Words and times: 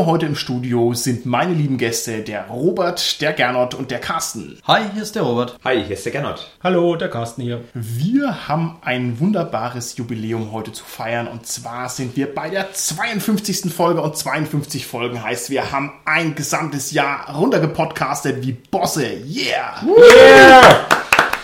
Mir 0.00 0.06
heute 0.06 0.24
im 0.24 0.34
Studio 0.34 0.94
sind 0.94 1.26
meine 1.26 1.52
lieben 1.52 1.76
Gäste, 1.76 2.22
der 2.22 2.46
Robert, 2.48 3.20
der 3.20 3.34
Gernot 3.34 3.74
und 3.74 3.90
der 3.90 3.98
Carsten. 3.98 4.58
Hi, 4.66 4.84
hier 4.94 5.02
ist 5.02 5.14
der 5.14 5.24
Robert. 5.24 5.58
Hi, 5.62 5.84
hier 5.84 5.94
ist 5.94 6.06
der 6.06 6.12
Gernot. 6.12 6.50
Hallo, 6.62 6.96
der 6.96 7.10
Carsten 7.10 7.42
hier. 7.42 7.64
Wir 7.74 8.48
haben 8.48 8.78
ein 8.80 9.20
wunderbares 9.20 9.98
Jubiläum 9.98 10.52
heute 10.52 10.72
zu 10.72 10.84
feiern 10.84 11.28
und 11.28 11.46
zwar 11.46 11.90
sind 11.90 12.16
wir 12.16 12.34
bei 12.34 12.48
der 12.48 12.72
52. 12.72 13.74
Folge 13.74 14.00
und 14.00 14.16
52 14.16 14.86
Folgen 14.86 15.22
heißt, 15.22 15.50
wir 15.50 15.70
haben 15.70 15.92
ein 16.06 16.34
gesamtes 16.34 16.92
Jahr 16.92 17.36
runtergepodcastet 17.36 18.42
wie 18.42 18.52
Bosse. 18.52 19.04
Yeah! 19.04 19.82
Yeah! 19.84 20.99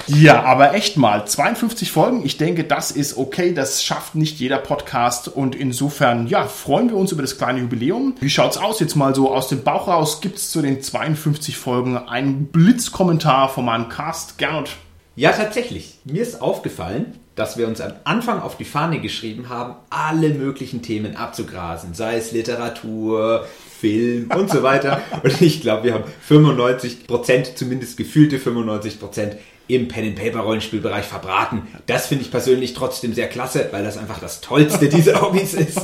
Ja, 0.09 0.45
aber 0.45 0.74
echt 0.74 0.96
mal, 0.96 1.27
52 1.27 1.91
Folgen, 1.91 2.24
ich 2.24 2.37
denke, 2.37 2.64
das 2.64 2.91
ist 2.91 3.16
okay, 3.16 3.52
das 3.52 3.83
schafft 3.83 4.14
nicht 4.14 4.38
jeder 4.38 4.59
Podcast 4.59 5.28
und 5.28 5.55
insofern, 5.55 6.27
ja, 6.28 6.45
freuen 6.47 6.91
wir 6.91 6.97
uns 6.97 7.12
über 7.12 7.23
das 7.23 7.38
kleine 7.38 7.60
Jubiläum. 7.60 8.14
Wie 8.20 8.30
schaut's 8.30 8.56
aus 8.56 8.80
jetzt 8.80 8.95
mal 8.95 9.14
so 9.14 9.33
aus 9.33 9.48
dem 9.48 9.62
Bauch 9.62 9.88
raus? 9.88 10.20
Gibt's 10.20 10.50
zu 10.50 10.62
den 10.62 10.80
52 10.80 11.56
Folgen 11.56 11.97
einen 11.97 12.47
Blitzkommentar 12.47 13.48
von 13.48 13.64
meinem 13.64 13.88
Cast? 13.88 14.38
Gernot? 14.38 14.70
Ja, 15.16 15.33
tatsächlich. 15.33 15.98
Mir 16.05 16.23
ist 16.23 16.42
aufgefallen, 16.42 17.19
dass 17.36 17.56
wir 17.56 17.66
uns 17.66 17.80
am 17.80 17.92
Anfang 18.05 18.41
auf 18.41 18.56
die 18.56 18.64
Fahne 18.64 19.00
geschrieben 19.00 19.48
haben, 19.48 19.77
alle 19.91 20.30
möglichen 20.30 20.83
Themen 20.83 21.16
abzugrasen, 21.16 21.95
sei 21.95 22.16
es 22.16 22.33
Literatur, 22.33 23.47
Film 23.78 24.31
und 24.34 24.50
so 24.50 24.62
weiter. 24.62 25.00
Und 25.22 25.41
ich 25.42 25.61
glaube, 25.61 25.84
wir 25.84 25.94
haben 25.94 26.05
95 26.22 27.06
Prozent, 27.06 27.59
zumindest 27.59 27.97
gefühlte 27.97 28.38
95 28.38 28.98
Prozent 28.98 29.36
im 29.69 29.89
Pen-and-Paper-Rollenspielbereich 29.89 31.05
verbraten. 31.05 31.62
Das 31.86 32.06
finde 32.06 32.25
ich 32.25 32.31
persönlich 32.31 32.75
trotzdem 32.75 33.14
sehr 33.14 33.28
klasse, 33.28 33.69
weil 33.72 33.83
das 33.84 33.98
einfach 33.98 34.20
das 34.20 34.41
Tollste 34.41 34.89
dieser 34.89 35.20
Hobbys 35.22 35.55
ist. 35.55 35.81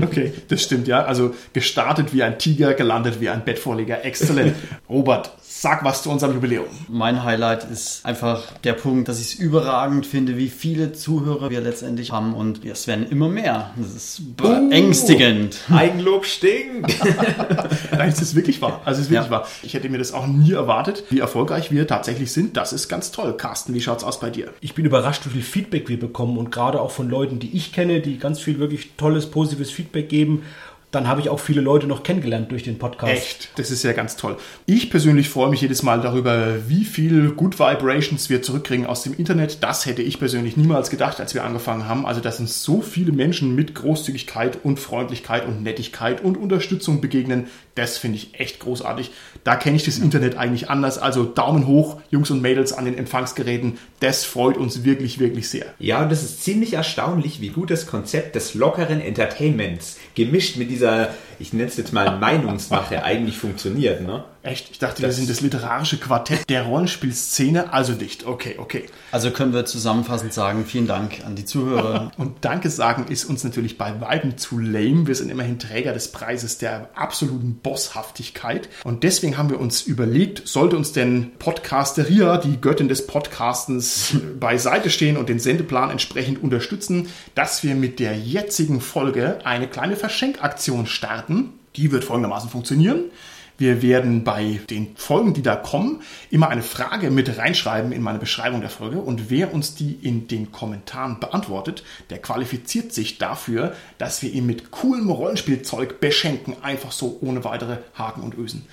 Okay, 0.00 0.32
das 0.48 0.62
stimmt, 0.62 0.86
ja. 0.88 1.04
Also 1.04 1.34
gestartet 1.52 2.14
wie 2.14 2.22
ein 2.22 2.38
Tiger, 2.38 2.74
gelandet 2.74 3.20
wie 3.20 3.28
ein 3.28 3.44
Bettvorleger. 3.44 4.04
Exzellent. 4.04 4.54
Robert, 4.88 5.32
sag 5.58 5.84
was 5.84 6.02
zu 6.02 6.10
unserem 6.10 6.34
Jubiläum. 6.34 6.66
Mein 6.88 7.24
Highlight 7.24 7.64
ist 7.64 8.04
einfach 8.04 8.42
der 8.64 8.74
Punkt, 8.74 9.08
dass 9.08 9.20
ich 9.20 9.26
es 9.26 9.34
überragend 9.34 10.04
finde, 10.04 10.36
wie 10.36 10.50
viele 10.50 10.92
Zuhörer 10.92 11.48
wir 11.48 11.62
letztendlich 11.62 12.12
haben 12.12 12.34
und 12.34 12.64
es 12.64 12.86
werden 12.86 13.08
immer 13.08 13.28
mehr. 13.28 13.70
Das 13.76 13.94
ist 13.94 14.36
beängstigend. 14.36 15.56
Uh, 15.70 15.74
Eigenlob 15.74 16.26
stinkt. 16.26 16.94
Nein, 17.90 18.08
es 18.08 18.20
ist 18.20 18.34
wirklich 18.34 18.60
wahr. 18.60 18.82
Also 18.84 19.00
es 19.00 19.06
ist 19.06 19.10
wirklich 19.10 19.30
ja. 19.30 19.38
wahr. 19.38 19.48
Ich 19.62 19.72
hätte 19.72 19.88
mir 19.88 19.98
das 19.98 20.12
auch 20.12 20.26
nie 20.26 20.52
erwartet, 20.52 21.04
wie 21.08 21.20
erfolgreich 21.20 21.70
wir 21.70 21.86
tatsächlich 21.86 22.32
sind. 22.32 22.56
Das 22.58 22.74
ist 22.74 22.88
ganz 22.88 23.10
toll. 23.10 23.34
Carsten, 23.36 23.72
wie 23.72 23.80
schaut's 23.80 24.04
aus 24.04 24.20
bei 24.20 24.28
dir? 24.28 24.52
Ich 24.60 24.74
bin 24.74 24.84
überrascht, 24.84 25.22
wie 25.24 25.30
viel 25.30 25.42
Feedback 25.42 25.88
wir 25.88 25.98
bekommen 25.98 26.36
und 26.36 26.52
gerade 26.52 26.80
auch 26.82 26.90
von 26.90 27.08
Leuten, 27.08 27.38
die 27.38 27.56
ich 27.56 27.72
kenne, 27.72 28.00
die 28.00 28.18
ganz 28.18 28.40
viel 28.40 28.58
wirklich 28.58 28.90
tolles, 28.98 29.30
positives 29.30 29.70
Feedback 29.70 30.10
geben 30.10 30.42
dann 30.96 31.08
habe 31.08 31.20
ich 31.20 31.28
auch 31.28 31.38
viele 31.38 31.60
Leute 31.60 31.86
noch 31.86 32.02
kennengelernt 32.02 32.50
durch 32.50 32.62
den 32.62 32.78
Podcast. 32.78 33.12
Echt, 33.12 33.50
das 33.56 33.70
ist 33.70 33.82
ja 33.82 33.92
ganz 33.92 34.16
toll. 34.16 34.36
Ich 34.64 34.90
persönlich 34.90 35.28
freue 35.28 35.50
mich 35.50 35.60
jedes 35.60 35.82
Mal 35.82 36.00
darüber, 36.00 36.68
wie 36.68 36.84
viel 36.84 37.30
Good 37.32 37.58
Vibrations 37.58 38.30
wir 38.30 38.42
zurückkriegen 38.42 38.86
aus 38.86 39.02
dem 39.02 39.14
Internet. 39.14 39.62
Das 39.62 39.86
hätte 39.86 40.02
ich 40.02 40.18
persönlich 40.18 40.56
niemals 40.56 40.90
gedacht, 40.90 41.20
als 41.20 41.34
wir 41.34 41.44
angefangen 41.44 41.86
haben. 41.86 42.06
Also, 42.06 42.20
dass 42.20 42.40
uns 42.40 42.62
so 42.62 42.80
viele 42.80 43.12
Menschen 43.12 43.54
mit 43.54 43.74
Großzügigkeit 43.74 44.58
und 44.64 44.80
Freundlichkeit 44.80 45.46
und 45.46 45.62
Nettigkeit 45.62 46.24
und 46.24 46.36
Unterstützung 46.36 47.00
begegnen, 47.00 47.46
das 47.76 47.98
finde 47.98 48.16
ich 48.16 48.40
echt 48.40 48.58
großartig. 48.58 49.10
Da 49.44 49.54
kenne 49.54 49.76
ich 49.76 49.84
das 49.84 49.98
Internet 49.98 50.36
eigentlich 50.36 50.70
anders. 50.70 50.98
Also 50.98 51.24
Daumen 51.24 51.66
hoch, 51.66 52.00
Jungs 52.10 52.30
und 52.30 52.42
Mädels 52.42 52.72
an 52.72 52.86
den 52.86 52.98
Empfangsgeräten. 52.98 53.78
Das 54.00 54.24
freut 54.24 54.56
uns 54.56 54.82
wirklich, 54.82 55.18
wirklich 55.18 55.48
sehr. 55.48 55.66
Ja, 55.78 56.02
und 56.02 56.10
das 56.10 56.24
ist 56.24 56.42
ziemlich 56.42 56.72
erstaunlich, 56.72 57.40
wie 57.40 57.50
gut 57.50 57.70
das 57.70 57.86
Konzept 57.86 58.34
des 58.34 58.54
lockeren 58.54 59.00
Entertainments 59.00 59.98
gemischt 60.14 60.56
mit 60.56 60.70
dieser, 60.70 61.10
ich 61.38 61.52
nenne 61.52 61.68
es 61.68 61.76
jetzt 61.76 61.92
mal 61.92 62.18
Meinungsmache, 62.18 63.02
eigentlich 63.04 63.36
funktioniert. 63.36 64.00
Ne? 64.00 64.24
Echt? 64.46 64.70
Ich 64.70 64.78
dachte, 64.78 65.02
das 65.02 65.10
wir 65.10 65.12
sind 65.12 65.28
das 65.28 65.40
literarische 65.40 65.98
Quartett 65.98 66.48
der 66.48 66.62
Rollenspielszene, 66.62 67.72
also 67.72 67.94
nicht. 67.94 68.26
Okay, 68.26 68.54
okay. 68.58 68.86
Also 69.10 69.32
können 69.32 69.52
wir 69.52 69.64
zusammenfassend 69.64 70.32
sagen, 70.32 70.64
vielen 70.64 70.86
Dank 70.86 71.24
an 71.26 71.34
die 71.34 71.44
Zuhörer. 71.44 72.12
Und 72.16 72.44
Danke 72.44 72.70
sagen 72.70 73.06
ist 73.08 73.24
uns 73.24 73.42
natürlich 73.42 73.76
bei 73.76 74.00
Weiben 74.00 74.38
zu 74.38 74.60
lame. 74.60 75.08
Wir 75.08 75.16
sind 75.16 75.30
immerhin 75.30 75.58
Träger 75.58 75.92
des 75.92 76.12
Preises 76.12 76.58
der 76.58 76.90
absoluten 76.94 77.56
Bosshaftigkeit. 77.56 78.68
Und 78.84 79.02
deswegen 79.02 79.36
haben 79.36 79.50
wir 79.50 79.58
uns 79.58 79.82
überlegt, 79.82 80.46
sollte 80.46 80.76
uns 80.76 80.92
denn 80.92 81.32
Podcasteria, 81.40 82.38
die 82.38 82.60
Göttin 82.60 82.88
des 82.88 83.04
Podcastens, 83.08 84.14
beiseite 84.38 84.90
stehen 84.90 85.16
und 85.16 85.28
den 85.28 85.40
Sendeplan 85.40 85.90
entsprechend 85.90 86.40
unterstützen, 86.40 87.08
dass 87.34 87.64
wir 87.64 87.74
mit 87.74 87.98
der 87.98 88.16
jetzigen 88.16 88.80
Folge 88.80 89.40
eine 89.44 89.66
kleine 89.66 89.96
Verschenkaktion 89.96 90.86
starten. 90.86 91.54
Die 91.74 91.90
wird 91.90 92.04
folgendermaßen 92.04 92.48
funktionieren. 92.48 93.10
Wir 93.58 93.82
werden 93.82 94.24
bei 94.24 94.60
den 94.68 94.96
Folgen, 94.96 95.32
die 95.32 95.42
da 95.42 95.56
kommen, 95.56 96.02
immer 96.30 96.48
eine 96.48 96.62
Frage 96.62 97.10
mit 97.10 97.38
reinschreiben 97.38 97.92
in 97.92 98.02
meine 98.02 98.18
Beschreibung 98.18 98.60
der 98.60 98.70
Folge. 98.70 98.98
Und 98.98 99.30
wer 99.30 99.54
uns 99.54 99.74
die 99.74 99.92
in 99.92 100.28
den 100.28 100.52
Kommentaren 100.52 101.20
beantwortet, 101.20 101.82
der 102.10 102.18
qualifiziert 102.18 102.92
sich 102.92 103.18
dafür, 103.18 103.74
dass 103.98 104.22
wir 104.22 104.30
ihn 104.30 104.46
mit 104.46 104.70
coolem 104.70 105.10
Rollenspielzeug 105.10 106.00
beschenken. 106.00 106.56
Einfach 106.62 106.92
so 106.92 107.18
ohne 107.22 107.44
weitere 107.44 107.78
Haken 107.94 108.22
und 108.22 108.36
Ösen. 108.36 108.66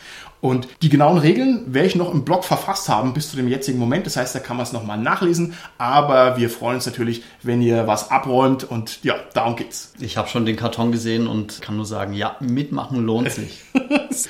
Und 0.44 0.68
die 0.82 0.90
genauen 0.90 1.20
Regeln 1.20 1.74
werde 1.74 1.88
ich 1.88 1.96
noch 1.96 2.14
im 2.14 2.26
Blog 2.26 2.44
verfasst 2.44 2.90
haben 2.90 3.14
bis 3.14 3.32
zu 3.32 3.38
dem 3.38 3.48
jetzigen 3.48 3.80
Moment. 3.80 4.06
Das 4.06 4.18
heißt, 4.18 4.36
da 4.36 4.40
kann 4.40 4.58
man 4.58 4.66
es 4.66 4.74
nochmal 4.74 4.98
nachlesen. 4.98 5.54
Aber 5.78 6.36
wir 6.36 6.50
freuen 6.50 6.76
uns 6.76 6.86
natürlich, 6.86 7.24
wenn 7.44 7.62
ihr 7.62 7.88
was 7.88 8.12
abräumt. 8.12 8.66
Und 8.66 9.02
ja, 9.06 9.16
darum 9.34 9.56
geht's. 9.56 9.94
Ich 10.02 10.18
habe 10.18 10.28
schon 10.28 10.46
den 10.46 10.58
Karton 10.58 10.92
gesehen 10.92 11.28
und 11.28 11.62
kann 11.62 11.78
nur 11.78 11.86
sagen, 11.86 12.12
ja, 12.12 12.36
mitmachen 12.42 13.06
lohnt 13.06 13.32
sich. 13.32 13.64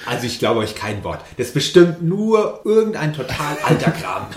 also 0.05 0.27
ich 0.27 0.37
glaube 0.43 0.59
euch 0.59 0.75
kein 0.75 1.01
Wort. 1.05 1.21
Das 1.37 1.47
ist 1.47 1.53
bestimmt 1.53 2.01
nur 2.01 2.59
irgendein 2.65 3.13
total 3.13 3.55
alter 3.63 3.91
Kram. 3.91 4.27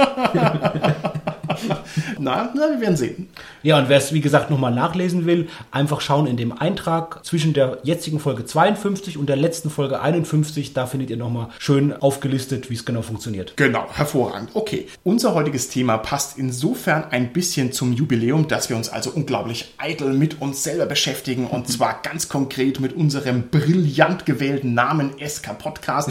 na, 2.19 2.53
na, 2.55 2.71
wir 2.71 2.81
werden 2.81 2.97
sehen. 2.97 3.29
Ja, 3.63 3.79
und 3.79 3.89
wer 3.89 3.99
es, 3.99 4.13
wie 4.13 4.21
gesagt, 4.21 4.51
nochmal 4.51 4.75
nachlesen 4.75 5.27
will, 5.27 5.49
einfach 5.71 6.01
schauen 6.01 6.27
in 6.27 6.37
dem 6.37 6.53
Eintrag 6.53 7.25
zwischen 7.25 7.53
der 7.53 7.79
jetzigen 7.83 8.21
Folge 8.21 8.45
52 8.45 9.19
und 9.19 9.29
der 9.29 9.37
letzten 9.37 9.71
Folge 9.71 10.01
51. 10.01 10.73
Da 10.73 10.87
findet 10.87 11.11
ihr 11.11 11.17
nochmal 11.17 11.49
schön 11.59 11.93
aufgelistet, 11.93 12.71
wie 12.71 12.75
es 12.75 12.85
genau 12.85 13.03
funktioniert. 13.03 13.57
Genau, 13.57 13.87
hervorragend. 13.93 14.51
Okay, 14.55 14.87
unser 15.05 15.35
heutiges 15.35 15.69
Thema 15.69 15.99
passt 15.99 16.39
insofern 16.39 17.05
ein 17.11 17.33
bisschen 17.33 17.73
zum 17.73 17.93
Jubiläum, 17.93 18.49
dass 18.49 18.69
wir 18.69 18.77
uns 18.77 18.89
also 18.89 19.11
unglaublich 19.11 19.75
eitel 19.79 20.13
mit 20.13 20.41
uns 20.41 20.63
selber 20.63 20.87
beschäftigen 20.87 21.47
und 21.47 21.69
zwar 21.69 22.03
ganz 22.03 22.29
konkret 22.29 22.81
mit 22.81 22.93
unserem 22.95 23.49
brillant 23.49 24.27
gewählten 24.27 24.75
Namen 24.75 25.13
SK 25.25 25.59
Podcast. 25.59 26.11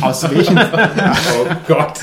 Aus 0.00 0.28
welchen... 0.30 0.58
oh 1.38 1.46
Gott. 1.66 2.00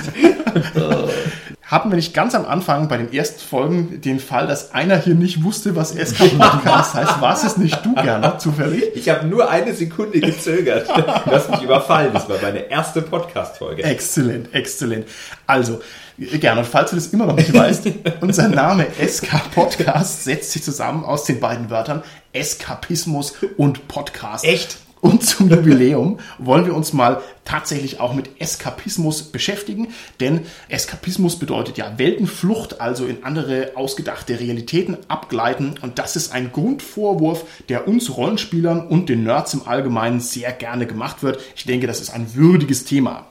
hatten 1.69 1.91
wir 1.91 1.97
nicht 1.97 2.15
ganz 2.15 2.33
am 2.33 2.45
Anfang 2.45 2.87
bei 2.87 2.97
den 2.97 3.13
ersten 3.13 3.39
Folgen 3.39 4.01
den 4.01 4.19
Fall, 4.19 4.47
dass 4.47 4.73
einer 4.73 4.97
hier 4.97 5.13
nicht 5.13 5.43
wusste, 5.43 5.75
was 5.75 5.91
SK 5.91 6.17
Podcast 6.39 6.95
heißt. 6.95 7.21
War 7.21 7.33
es 7.33 7.57
nicht 7.57 7.85
du, 7.85 7.93
gerne 7.93 8.39
zufällig? 8.39 8.85
Ich 8.95 9.07
habe 9.07 9.27
nur 9.27 9.51
eine 9.51 9.73
Sekunde 9.73 10.19
gezögert. 10.19 10.89
Du 11.25 11.31
hast 11.31 11.51
mich 11.51 11.61
überfallen. 11.61 12.11
Das 12.13 12.27
war 12.27 12.37
meine 12.41 12.69
erste 12.69 13.01
Podcast-Folge. 13.01 13.83
Exzellent, 13.83 14.53
exzellent. 14.53 15.05
Also, 15.45 15.81
gerne, 16.17 16.63
falls 16.63 16.89
du 16.89 16.95
das 16.95 17.07
immer 17.07 17.25
noch 17.25 17.35
nicht 17.35 17.53
weißt, 17.53 17.87
unser 18.21 18.47
Name 18.47 18.87
SK 19.05 19.51
Podcast 19.53 20.23
setzt 20.23 20.51
sich 20.51 20.63
zusammen 20.63 21.03
aus 21.03 21.25
den 21.25 21.39
beiden 21.39 21.69
Wörtern 21.69 22.03
Eskapismus 22.33 23.33
und 23.57 23.87
Podcast. 23.87 24.45
Echt? 24.45 24.79
Und 25.01 25.23
zum 25.23 25.49
Jubiläum 25.49 26.19
wollen 26.39 26.65
wir 26.65 26.75
uns 26.75 26.91
mal 26.91 27.21
tatsächlich 27.45 28.01
auch 28.01 28.13
mit 28.13 28.41
Eskapismus 28.41 29.23
beschäftigen, 29.23 29.87
denn 30.19 30.41
Eskapismus 30.67 31.39
bedeutet 31.39 31.77
ja 31.77 31.97
Weltenflucht, 31.97 32.81
also 32.81 33.05
in 33.05 33.23
andere 33.23 33.71
ausgedachte 33.75 34.39
Realitäten 34.39 34.97
abgleiten 35.07 35.75
und 35.81 35.99
das 35.99 36.17
ist 36.17 36.33
ein 36.33 36.51
Grundvorwurf, 36.51 37.45
der 37.69 37.87
uns 37.87 38.15
Rollenspielern 38.17 38.87
und 38.87 39.07
den 39.07 39.23
Nerds 39.23 39.53
im 39.53 39.67
Allgemeinen 39.67 40.19
sehr 40.19 40.51
gerne 40.51 40.85
gemacht 40.85 41.23
wird. 41.23 41.39
Ich 41.55 41.63
denke, 41.63 41.87
das 41.87 42.01
ist 42.01 42.09
ein 42.09 42.35
würdiges 42.35 42.83
Thema. 42.83 43.27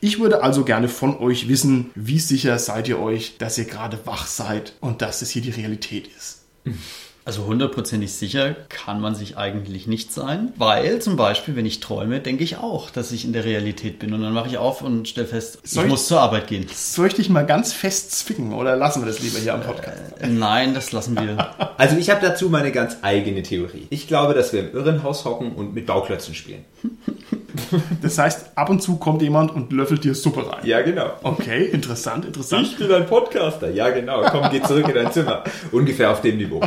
Ich 0.00 0.18
würde 0.18 0.42
also 0.42 0.64
gerne 0.64 0.88
von 0.88 1.16
euch 1.18 1.48
wissen, 1.48 1.90
wie 1.94 2.18
sicher 2.18 2.58
seid 2.58 2.88
ihr 2.88 2.98
euch, 2.98 3.38
dass 3.38 3.56
ihr 3.58 3.66
gerade 3.66 4.00
wach 4.04 4.26
seid 4.26 4.74
und 4.80 5.00
dass 5.00 5.22
es 5.22 5.30
hier 5.30 5.42
die 5.42 5.50
Realität 5.50 6.08
ist. 6.08 6.40
Also 7.24 7.46
hundertprozentig 7.46 8.12
sicher 8.12 8.56
kann 8.68 9.00
man 9.00 9.14
sich 9.14 9.36
eigentlich 9.36 9.86
nicht 9.86 10.12
sein, 10.12 10.52
weil 10.56 11.00
zum 11.00 11.14
Beispiel, 11.16 11.54
wenn 11.54 11.66
ich 11.66 11.78
träume, 11.78 12.18
denke 12.18 12.42
ich 12.42 12.56
auch, 12.56 12.90
dass 12.90 13.12
ich 13.12 13.24
in 13.24 13.32
der 13.32 13.44
Realität 13.44 14.00
bin 14.00 14.12
und 14.12 14.22
dann 14.22 14.32
mache 14.32 14.48
ich 14.48 14.58
auf 14.58 14.82
und 14.82 15.06
stelle 15.08 15.28
fest, 15.28 15.58
Soll 15.62 15.84
ich 15.84 15.86
ich- 15.86 15.90
muss 15.92 16.08
zur 16.08 16.20
Arbeit 16.20 16.48
gehen. 16.48 16.66
Soll 16.74 17.06
ich 17.06 17.14
dich 17.14 17.28
mal 17.28 17.46
ganz 17.46 17.72
fest 17.72 18.10
zwicken 18.10 18.52
oder 18.52 18.74
lassen 18.74 19.02
wir 19.02 19.06
das 19.06 19.20
lieber 19.20 19.38
hier 19.38 19.54
am 19.54 19.62
Podcast? 19.62 19.98
Äh, 20.20 20.26
Nein, 20.26 20.74
das 20.74 20.90
lassen 20.90 21.16
wir. 21.16 21.54
Also 21.78 21.96
ich 21.96 22.10
habe 22.10 22.20
dazu 22.26 22.48
meine 22.50 22.72
ganz 22.72 22.96
eigene 23.02 23.42
Theorie. 23.44 23.86
Ich 23.90 24.08
glaube, 24.08 24.34
dass 24.34 24.52
wir 24.52 24.60
im 24.60 24.72
Irrenhaus 24.74 25.24
hocken 25.24 25.52
und 25.52 25.74
mit 25.74 25.86
Bauklötzen 25.86 26.34
spielen. 26.34 26.64
Das 28.02 28.18
heißt, 28.18 28.52
ab 28.56 28.70
und 28.70 28.82
zu 28.82 28.96
kommt 28.96 29.22
jemand 29.22 29.54
und 29.54 29.72
löffelt 29.72 30.04
dir 30.04 30.14
Suppe 30.14 30.46
rein. 30.50 30.64
Ja, 30.64 30.82
genau. 30.82 31.12
Okay, 31.22 31.64
interessant, 31.66 32.24
interessant. 32.24 32.76
bin 32.78 32.92
ein 32.92 33.06
Podcaster. 33.06 33.70
Ja, 33.70 33.90
genau. 33.90 34.22
Komm, 34.30 34.48
geh 34.50 34.62
zurück 34.62 34.88
in 34.88 34.94
dein 34.94 35.12
Zimmer. 35.12 35.44
Ungefähr 35.70 36.10
auf 36.10 36.20
dem 36.20 36.38
Niveau. 36.38 36.60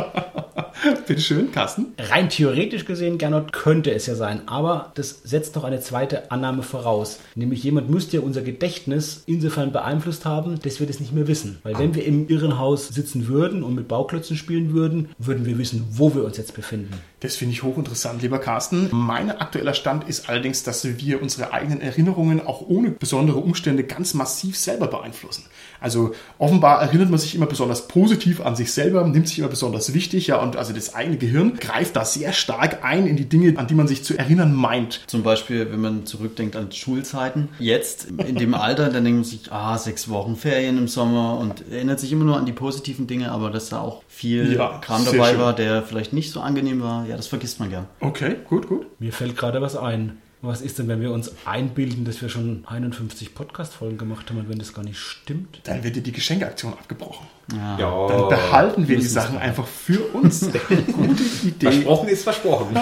Bitte 1.06 1.20
schön, 1.20 1.52
Carsten. 1.52 1.94
Rein 1.98 2.28
theoretisch 2.28 2.84
gesehen, 2.84 3.18
Gernot, 3.18 3.52
könnte 3.52 3.92
es 3.92 4.06
ja 4.06 4.14
sein, 4.14 4.42
aber 4.46 4.92
das 4.94 5.20
setzt 5.24 5.56
noch 5.56 5.64
eine 5.64 5.80
zweite 5.80 6.30
Annahme 6.30 6.62
voraus. 6.62 7.20
Nämlich 7.34 7.62
jemand 7.62 7.90
müsste 7.90 8.18
ja 8.18 8.22
unser 8.22 8.42
Gedächtnis 8.42 9.22
insofern 9.26 9.72
beeinflusst 9.72 10.24
haben, 10.24 10.60
dass 10.60 10.80
wir 10.80 10.86
das 10.86 11.00
nicht 11.00 11.12
mehr 11.12 11.28
wissen. 11.28 11.58
Weil 11.62 11.78
wenn 11.78 11.94
wir 11.94 12.04
im 12.04 12.28
Irrenhaus 12.28 12.88
sitzen 12.88 13.28
würden 13.28 13.62
und 13.62 13.74
mit 13.74 13.88
Bauklötzen 13.88 14.36
spielen 14.36 14.72
würden, 14.72 15.08
würden 15.18 15.46
wir 15.46 15.58
wissen, 15.58 15.86
wo 15.90 16.14
wir 16.14 16.24
uns 16.24 16.36
jetzt 16.36 16.54
befinden. 16.54 16.92
Das 17.20 17.36
finde 17.36 17.54
ich 17.54 17.62
hochinteressant, 17.62 18.22
lieber 18.22 18.38
Carsten. 18.38 18.88
Mein 18.92 19.30
aktueller 19.30 19.74
Stand 19.74 20.08
ist 20.08 20.28
allerdings, 20.28 20.62
dass 20.62 20.84
wir 20.98 21.22
unsere 21.22 21.52
eigenen 21.52 21.80
Erinnerungen 21.80 22.46
auch 22.46 22.60
ohne 22.68 22.90
besondere 22.90 23.38
Umstände 23.38 23.84
ganz 23.84 24.14
massiv 24.14 24.56
selber 24.56 24.86
beeinflussen. 24.86 25.44
Also 25.80 26.12
offenbar 26.38 26.80
erinnert 26.82 27.10
man 27.10 27.18
sich 27.18 27.34
immer 27.34 27.46
besonders 27.46 27.88
positiv 27.88 28.40
an 28.40 28.56
sich 28.56 28.72
selber, 28.72 29.06
nimmt 29.06 29.28
sich 29.28 29.38
immer 29.38 29.48
besonders 29.48 29.94
wichtig, 29.94 30.26
ja, 30.28 30.36
und 30.40 30.56
also 30.56 30.72
das 30.72 30.94
eigene 30.94 31.16
Gehirn 31.16 31.56
greift 31.56 31.96
da 31.96 32.04
sehr 32.04 32.32
stark 32.32 32.84
ein 32.84 33.06
in 33.06 33.16
die 33.16 33.28
Dinge, 33.28 33.58
an 33.58 33.66
die 33.66 33.74
man 33.74 33.88
sich 33.88 34.04
zu 34.04 34.16
erinnern 34.18 34.54
meint. 34.54 35.02
Zum 35.06 35.22
Beispiel, 35.22 35.70
wenn 35.70 35.80
man 35.80 36.06
zurückdenkt 36.06 36.56
an 36.56 36.72
Schulzeiten. 36.72 37.48
Jetzt, 37.58 38.06
in 38.10 38.36
dem 38.36 38.54
Alter, 38.54 38.88
dann 38.90 39.04
denkt 39.04 39.18
man 39.20 39.24
sich, 39.24 39.52
ah, 39.52 39.76
sechs 39.78 40.08
Wochen 40.08 40.36
Ferien 40.36 40.78
im 40.78 40.88
Sommer 40.88 41.38
und 41.38 41.64
erinnert 41.70 42.00
sich 42.00 42.12
immer 42.12 42.24
nur 42.24 42.36
an 42.36 42.46
die 42.46 42.52
positiven 42.52 43.06
Dinge, 43.06 43.30
aber 43.30 43.50
dass 43.50 43.68
da 43.68 43.80
auch 43.80 44.02
viel 44.08 44.52
Ja, 44.54 44.78
Kram 44.78 45.04
dabei 45.04 45.30
schön. 45.30 45.40
war, 45.40 45.52
der 45.54 45.82
vielleicht 45.82 46.12
nicht 46.12 46.30
so 46.32 46.40
angenehm 46.40 46.82
war, 46.82 47.06
ja, 47.06 47.16
das 47.16 47.26
vergisst 47.26 47.60
man 47.60 47.70
gern. 47.70 47.86
Okay, 48.00 48.36
gut, 48.48 48.68
gut. 48.68 48.86
Mir 49.00 49.12
fällt 49.12 49.36
gerade 49.36 49.60
was 49.60 49.76
ein. 49.76 50.18
Was 50.46 50.60
ist 50.60 50.78
denn, 50.78 50.86
wenn 50.86 51.00
wir 51.00 51.10
uns 51.10 51.32
einbilden, 51.44 52.04
dass 52.04 52.22
wir 52.22 52.28
schon 52.28 52.62
51 52.68 53.34
Podcast-Folgen 53.34 53.98
gemacht 53.98 54.30
haben 54.30 54.38
und 54.38 54.48
wenn 54.48 54.60
das 54.60 54.72
gar 54.72 54.84
nicht 54.84 54.96
stimmt? 54.96 55.60
Dann 55.64 55.82
wird 55.82 55.96
dir 55.96 56.02
die 56.02 56.12
Geschenkeaktion 56.12 56.72
abgebrochen. 56.72 57.26
Ja. 57.52 57.76
Dann 58.06 58.28
behalten 58.28 58.86
wir 58.86 58.96
die 58.96 59.06
Sachen 59.06 59.38
einfach 59.38 59.66
für 59.66 60.02
uns. 60.14 60.40
Gute 60.92 61.22
Idee. 61.42 61.72
Versprochen 61.72 62.08
ist 62.08 62.22
versprochen. 62.22 62.76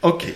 Okay. 0.00 0.34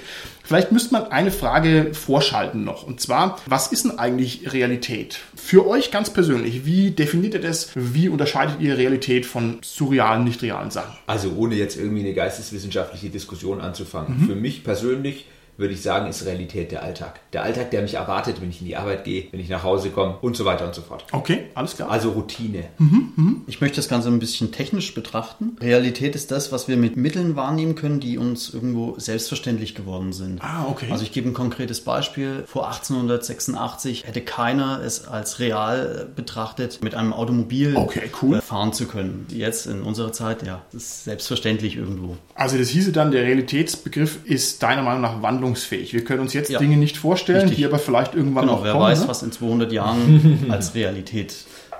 Vielleicht 0.53 0.71
müsste 0.71 0.93
man 0.93 1.05
eine 1.07 1.31
Frage 1.31 1.95
vorschalten 1.95 2.63
noch. 2.63 2.87
Und 2.87 3.01
zwar, 3.01 3.39
was 3.47 3.73
ist 3.73 3.87
denn 3.87 3.99
eigentlich 3.99 4.53
Realität? 4.53 5.19
Für 5.35 5.67
euch 5.67 5.91
ganz 5.91 6.11
persönlich, 6.11 6.67
wie 6.67 6.91
definiert 6.91 7.33
ihr 7.33 7.41
das? 7.41 7.71
Wie 7.75 8.11
unterscheidet 8.11 8.57
ihr 8.61 8.77
Realität 8.77 9.25
von 9.25 9.61
surrealen, 9.63 10.25
nicht 10.25 10.43
realen 10.43 10.71
Sachen? 10.71 10.93
Also 11.07 11.33
ohne 11.39 11.55
jetzt 11.55 11.79
irgendwie 11.79 12.01
eine 12.01 12.13
geisteswissenschaftliche 12.13 13.09
Diskussion 13.09 13.63
anzufangen. 13.63 14.27
Für 14.27 14.35
mich 14.35 14.63
persönlich 14.63 15.25
würde 15.57 15.75
ich 15.75 15.83
sagen, 15.83 16.09
ist 16.09 16.25
Realität 16.25 16.73
der 16.73 16.83
Alltag. 16.83 17.21
Der 17.33 17.43
Alltag, 17.43 17.71
der 17.71 17.83
mich 17.83 17.95
erwartet, 17.95 18.41
wenn 18.41 18.51
ich 18.51 18.61
in 18.61 18.67
die 18.67 18.77
Arbeit 18.77 19.05
gehe, 19.05 19.27
wenn 19.31 19.41
ich 19.41 19.49
nach 19.49 19.63
Hause 19.63 19.91
komme 19.91 20.17
und 20.21 20.37
so 20.37 20.45
weiter 20.45 20.67
und 20.67 20.75
so 20.75 20.83
fort. 20.83 21.05
Okay, 21.13 21.45
alles 21.55 21.77
klar. 21.77 21.91
Also 21.91 22.11
Routine. 22.11 22.65
Ich 23.47 23.61
möchte 23.61 23.77
das 23.77 23.89
Ganze 23.89 24.09
ein 24.09 24.19
bisschen 24.19 24.51
technisch 24.53 24.95
betrachten. 24.95 25.57
Realität 25.61 26.15
ist 26.15 26.31
das, 26.31 26.53
was 26.53 26.69
wir 26.69 26.77
mit 26.77 26.97
Mitteln 26.97 27.37
wahrnehmen 27.37 27.75
können, 27.75 28.01
die 28.01 28.19
uns 28.19 28.53
irgendwo 28.53 28.95
selbstverständlich 28.99 29.75
geworden 29.75 30.13
sind. 30.13 30.41
Ah, 30.43 30.67
okay. 30.69 30.89
Also 30.91 31.05
ich 31.05 31.13
gebe 31.13 31.29
ein 31.29 31.35
konkretes 31.35 31.81
Beispiel. 31.83 32.45
Vor 32.47 32.67
1886 32.69 34.05
hätte 34.07 34.21
keiner 34.23 34.81
es 34.85 35.07
als 35.07 35.39
real 35.39 36.09
betrachtet, 36.17 36.81
mit 36.83 36.95
einem 36.95 37.13
Automobil 37.13 37.77
Okay, 37.77 38.11
cool. 38.23 38.39
äh, 38.39 38.41
fahren 38.41 38.73
zu 38.73 38.87
können. 38.87 39.27
Jetzt 39.31 39.67
in 39.67 39.83
unserer 39.83 40.13
Zeit, 40.13 40.47
ja, 40.47 40.63
das 40.73 40.83
ist 40.83 41.05
selbstverständlich 41.05 41.77
irgendwo. 41.77 42.17
Also 42.35 42.59
das 42.59 42.69
hieße 42.69 42.93
dann, 42.93 43.11
der 43.11 43.23
Realitätsbegriff 43.23 44.25
ist 44.25 44.63
deiner 44.63 44.83
Meinung 44.83 45.03
nach 45.03 45.23
wandlungsfähig. 45.43 45.93
Wir 45.93 46.05
können 46.05 46.21
uns 46.21 46.33
jetzt 46.33 46.51
Ja. 46.51 46.59
Dinge 46.59 46.77
nicht 46.77 46.97
vorstellen, 46.97 47.41
Richtig. 47.43 47.59
die 47.59 47.67
aber 47.67 47.79
vielleicht 47.79 48.15
irgendwann 48.15 48.45
Genau, 48.47 48.57
noch 48.59 48.65
wer 48.65 48.73
kommen. 48.73 48.85
weiß, 48.85 49.03
ne? 49.03 49.09
was 49.09 49.23
in 49.23 49.33
200 49.33 49.73
Jahren 49.73 50.47
als 50.51 50.75
Realität 50.75 51.35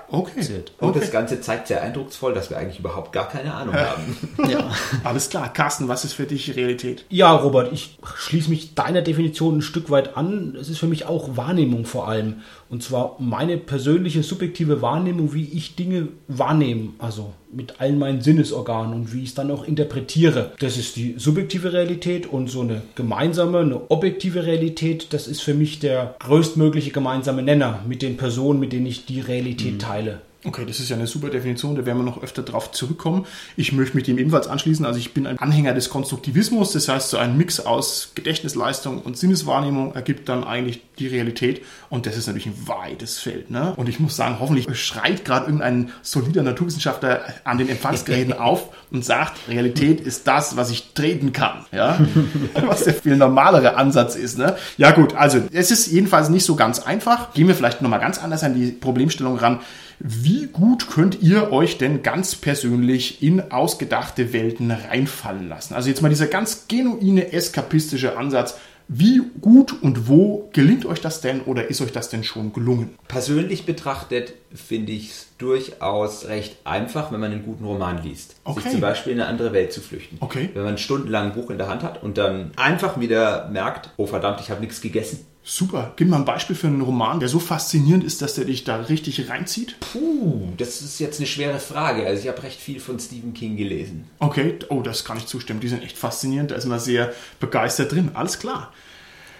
Okay. 0.09 0.41
zählt. 0.41 0.73
Und 0.79 0.89
okay. 0.89 0.99
das 0.99 1.11
Ganze 1.11 1.41
zeigt 1.41 1.67
sehr 1.69 1.81
eindrucksvoll, 1.81 2.35
dass 2.35 2.51
wir 2.51 2.57
eigentlich 2.57 2.77
überhaupt 2.77 3.13
gar 3.13 3.27
keine 3.27 3.51
Ahnung 3.53 3.73
haben. 3.73 4.17
Ja. 4.49 4.69
Alles 5.03 5.29
klar. 5.29 5.51
Carsten, 5.51 5.87
was 5.87 6.03
ist 6.05 6.13
für 6.13 6.25
dich 6.25 6.55
Realität? 6.55 7.05
Ja, 7.09 7.31
Robert, 7.31 7.71
ich 7.73 7.97
schließe 8.17 8.49
mich 8.49 8.75
deiner 8.75 9.01
Definition 9.01 9.57
ein 9.57 9.61
Stück 9.63 9.89
weit 9.89 10.15
an. 10.17 10.55
Es 10.59 10.69
ist 10.69 10.77
für 10.77 10.85
mich 10.87 11.05
auch 11.05 11.35
Wahrnehmung 11.37 11.85
vor 11.85 12.07
allem. 12.09 12.41
Und 12.73 12.81
zwar 12.81 13.17
meine 13.19 13.57
persönliche 13.57 14.23
subjektive 14.23 14.81
Wahrnehmung, 14.81 15.35
wie 15.35 15.43
ich 15.43 15.75
Dinge 15.75 16.07
wahrnehme. 16.27 16.89
Also 16.97 17.31
mit 17.51 17.79
allen 17.79 17.99
meinen 17.99 18.21
Sinnesorganen 18.21 18.95
und 18.95 19.13
wie 19.13 19.21
ich 19.21 19.29
es 19.29 19.35
dann 19.35 19.51
auch 19.51 19.67
interpretiere. 19.67 20.53
Das 20.59 20.75
ist 20.75 20.95
die 20.95 21.13
subjektive 21.19 21.71
Realität 21.71 22.25
und 22.25 22.47
so 22.47 22.61
eine 22.61 22.81
gemeinsame, 22.95 23.59
eine 23.59 23.91
objektive 23.91 24.47
Realität, 24.47 25.13
das 25.13 25.27
ist 25.27 25.41
für 25.41 25.53
mich 25.53 25.81
der 25.81 26.15
größtmögliche 26.17 26.89
gemeinsame 26.89 27.43
Nenner 27.43 27.81
mit 27.87 28.01
den 28.01 28.17
Personen, 28.17 28.59
mit 28.59 28.73
denen 28.73 28.87
ich 28.87 29.05
die 29.05 29.21
Realität 29.21 29.79
teile. 29.79 30.21
Okay, 30.45 30.65
das 30.67 30.79
ist 30.79 30.89
ja 30.89 30.97
eine 30.97 31.07
super 31.07 31.29
Definition, 31.29 31.75
da 31.75 31.85
werden 31.85 31.99
wir 31.99 32.03
noch 32.03 32.21
öfter 32.21 32.43
drauf 32.43 32.71
zurückkommen. 32.73 33.25
Ich 33.55 33.71
möchte 33.71 33.95
mich 33.95 34.05
dem 34.05 34.17
ebenfalls 34.17 34.47
anschließen. 34.47 34.85
Also 34.85 34.99
ich 34.99 35.13
bin 35.13 35.25
ein 35.25 35.39
Anhänger 35.39 35.73
des 35.73 35.89
Konstruktivismus, 35.89 36.73
das 36.73 36.89
heißt 36.89 37.11
so 37.11 37.17
ein 37.17 37.37
Mix 37.37 37.61
aus 37.61 38.11
Gedächtnisleistung 38.15 39.01
und 39.01 39.17
Sinneswahrnehmung 39.17 39.95
ergibt 39.95 40.27
dann 40.27 40.43
eigentlich 40.43 40.81
die 40.99 41.07
Realität 41.07 41.61
und 41.89 42.05
das 42.05 42.17
ist 42.17 42.27
natürlich 42.27 42.47
ein 42.47 42.67
weites 42.67 43.19
Feld. 43.19 43.51
Ne? 43.51 43.73
Und 43.77 43.87
ich 43.87 43.99
muss 43.99 44.15
sagen, 44.15 44.37
hoffentlich 44.39 44.67
schreit 44.77 45.23
gerade 45.23 45.45
irgendein 45.45 45.91
solider 46.01 46.43
Naturwissenschaftler 46.43 47.21
an 47.45 47.57
den 47.57 47.69
Empfangsgeräten 47.69 48.33
auf 48.37 48.69
und 48.91 49.05
sagt, 49.05 49.47
Realität 49.47 50.01
ist 50.01 50.27
das, 50.27 50.57
was 50.57 50.71
ich 50.71 50.93
treten 50.93 51.31
kann. 51.31 51.65
Ja? 51.71 51.99
was 52.67 52.83
der 52.83 52.93
viel 52.93 53.15
normalere 53.15 53.75
Ansatz 53.75 54.15
ist. 54.15 54.37
Ne? 54.37 54.55
Ja 54.77 54.91
gut, 54.91 55.15
also 55.15 55.41
es 55.53 55.71
ist 55.71 55.87
jedenfalls 55.87 56.29
nicht 56.29 56.45
so 56.45 56.55
ganz 56.55 56.79
einfach. 56.79 57.33
Gehen 57.33 57.47
wir 57.47 57.55
vielleicht 57.55 57.81
nochmal 57.81 58.01
ganz 58.01 58.21
anders 58.21 58.43
an 58.43 58.55
die 58.55 58.71
Problemstellung 58.71 59.37
ran. 59.37 59.61
Wie 60.05 60.47
gut 60.47 60.89
könnt 60.89 61.21
ihr 61.21 61.53
euch 61.53 61.77
denn 61.77 62.03
ganz 62.03 62.35
persönlich 62.35 63.23
in 63.23 63.53
ausgedachte 63.53 64.33
Welten 64.33 64.69
reinfallen 64.69 65.47
lassen? 65.47 65.75
Also 65.75 65.87
jetzt 65.87 66.01
mal 66.01 66.09
dieser 66.09 66.27
ganz 66.27 66.67
genuine 66.67 67.31
eskapistische 67.31 68.17
Ansatz. 68.17 68.59
Wie 68.89 69.21
gut 69.39 69.81
und 69.81 70.09
wo 70.09 70.49
gelingt 70.51 70.85
euch 70.85 70.99
das 70.99 71.21
denn 71.21 71.39
oder 71.43 71.69
ist 71.69 71.79
euch 71.79 71.93
das 71.93 72.09
denn 72.09 72.25
schon 72.25 72.51
gelungen? 72.51 72.95
Persönlich 73.07 73.65
betrachtet 73.65 74.33
finde 74.53 74.91
ich 74.91 75.11
es 75.11 75.27
durchaus 75.37 76.27
recht 76.27 76.57
einfach, 76.65 77.13
wenn 77.13 77.21
man 77.21 77.31
einen 77.31 77.45
guten 77.45 77.63
Roman 77.63 78.03
liest. 78.03 78.35
Okay. 78.43 78.59
Sich 78.59 78.71
zum 78.71 78.81
Beispiel 78.81 79.13
in 79.13 79.21
eine 79.21 79.29
andere 79.29 79.53
Welt 79.53 79.71
zu 79.71 79.79
flüchten. 79.79 80.17
Okay. 80.19 80.49
Wenn 80.53 80.63
man 80.63 80.77
stundenlang 80.77 81.27
ein 81.27 81.33
Buch 81.33 81.49
in 81.49 81.57
der 81.57 81.69
Hand 81.69 81.81
hat 81.81 82.03
und 82.03 82.17
dann 82.17 82.51
einfach 82.57 82.99
wieder 82.99 83.47
merkt, 83.49 83.89
oh 83.95 84.05
verdammt, 84.05 84.41
ich 84.41 84.49
habe 84.49 84.59
nichts 84.59 84.81
gegessen. 84.81 85.25
Super. 85.45 85.93
Gib 85.97 86.07
mal 86.07 86.17
ein 86.17 86.25
Beispiel 86.25 86.55
für 86.55 86.67
einen 86.67 86.81
Roman, 86.81 87.19
der 87.19 87.27
so 87.27 87.39
faszinierend 87.39 88.03
ist, 88.05 88.21
dass 88.21 88.35
der 88.35 88.45
dich 88.45 88.63
da 88.63 88.77
richtig 88.77 89.29
reinzieht. 89.29 89.75
Puh, 89.81 90.47
das 90.57 90.81
ist 90.81 90.99
jetzt 90.99 91.19
eine 91.19 91.27
schwere 91.27 91.59
Frage. 91.59 92.07
Also 92.07 92.23
ich 92.23 92.29
habe 92.29 92.43
recht 92.43 92.61
viel 92.61 92.79
von 92.79 92.97
Stephen 92.97 93.33
King 93.33 93.57
gelesen. 93.57 94.05
Okay, 94.19 94.57
oh, 94.69 94.81
das 94.81 95.03
kann 95.03 95.17
ich 95.17 95.25
zustimmen. 95.25 95.59
Die 95.59 95.67
sind 95.67 95.83
echt 95.83 95.97
faszinierend. 95.97 96.51
Da 96.51 96.55
ist 96.55 96.65
man 96.65 96.79
sehr 96.79 97.13
begeistert 97.41 97.91
drin. 97.91 98.11
Alles 98.13 98.39
klar. 98.39 98.71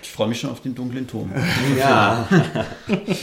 Ich 0.04 0.12
freue 0.12 0.28
mich 0.28 0.40
schon 0.40 0.50
auf 0.52 0.62
den 0.62 0.76
dunklen 0.76 1.08
Turm. 1.08 1.32
Ja, 1.78 2.28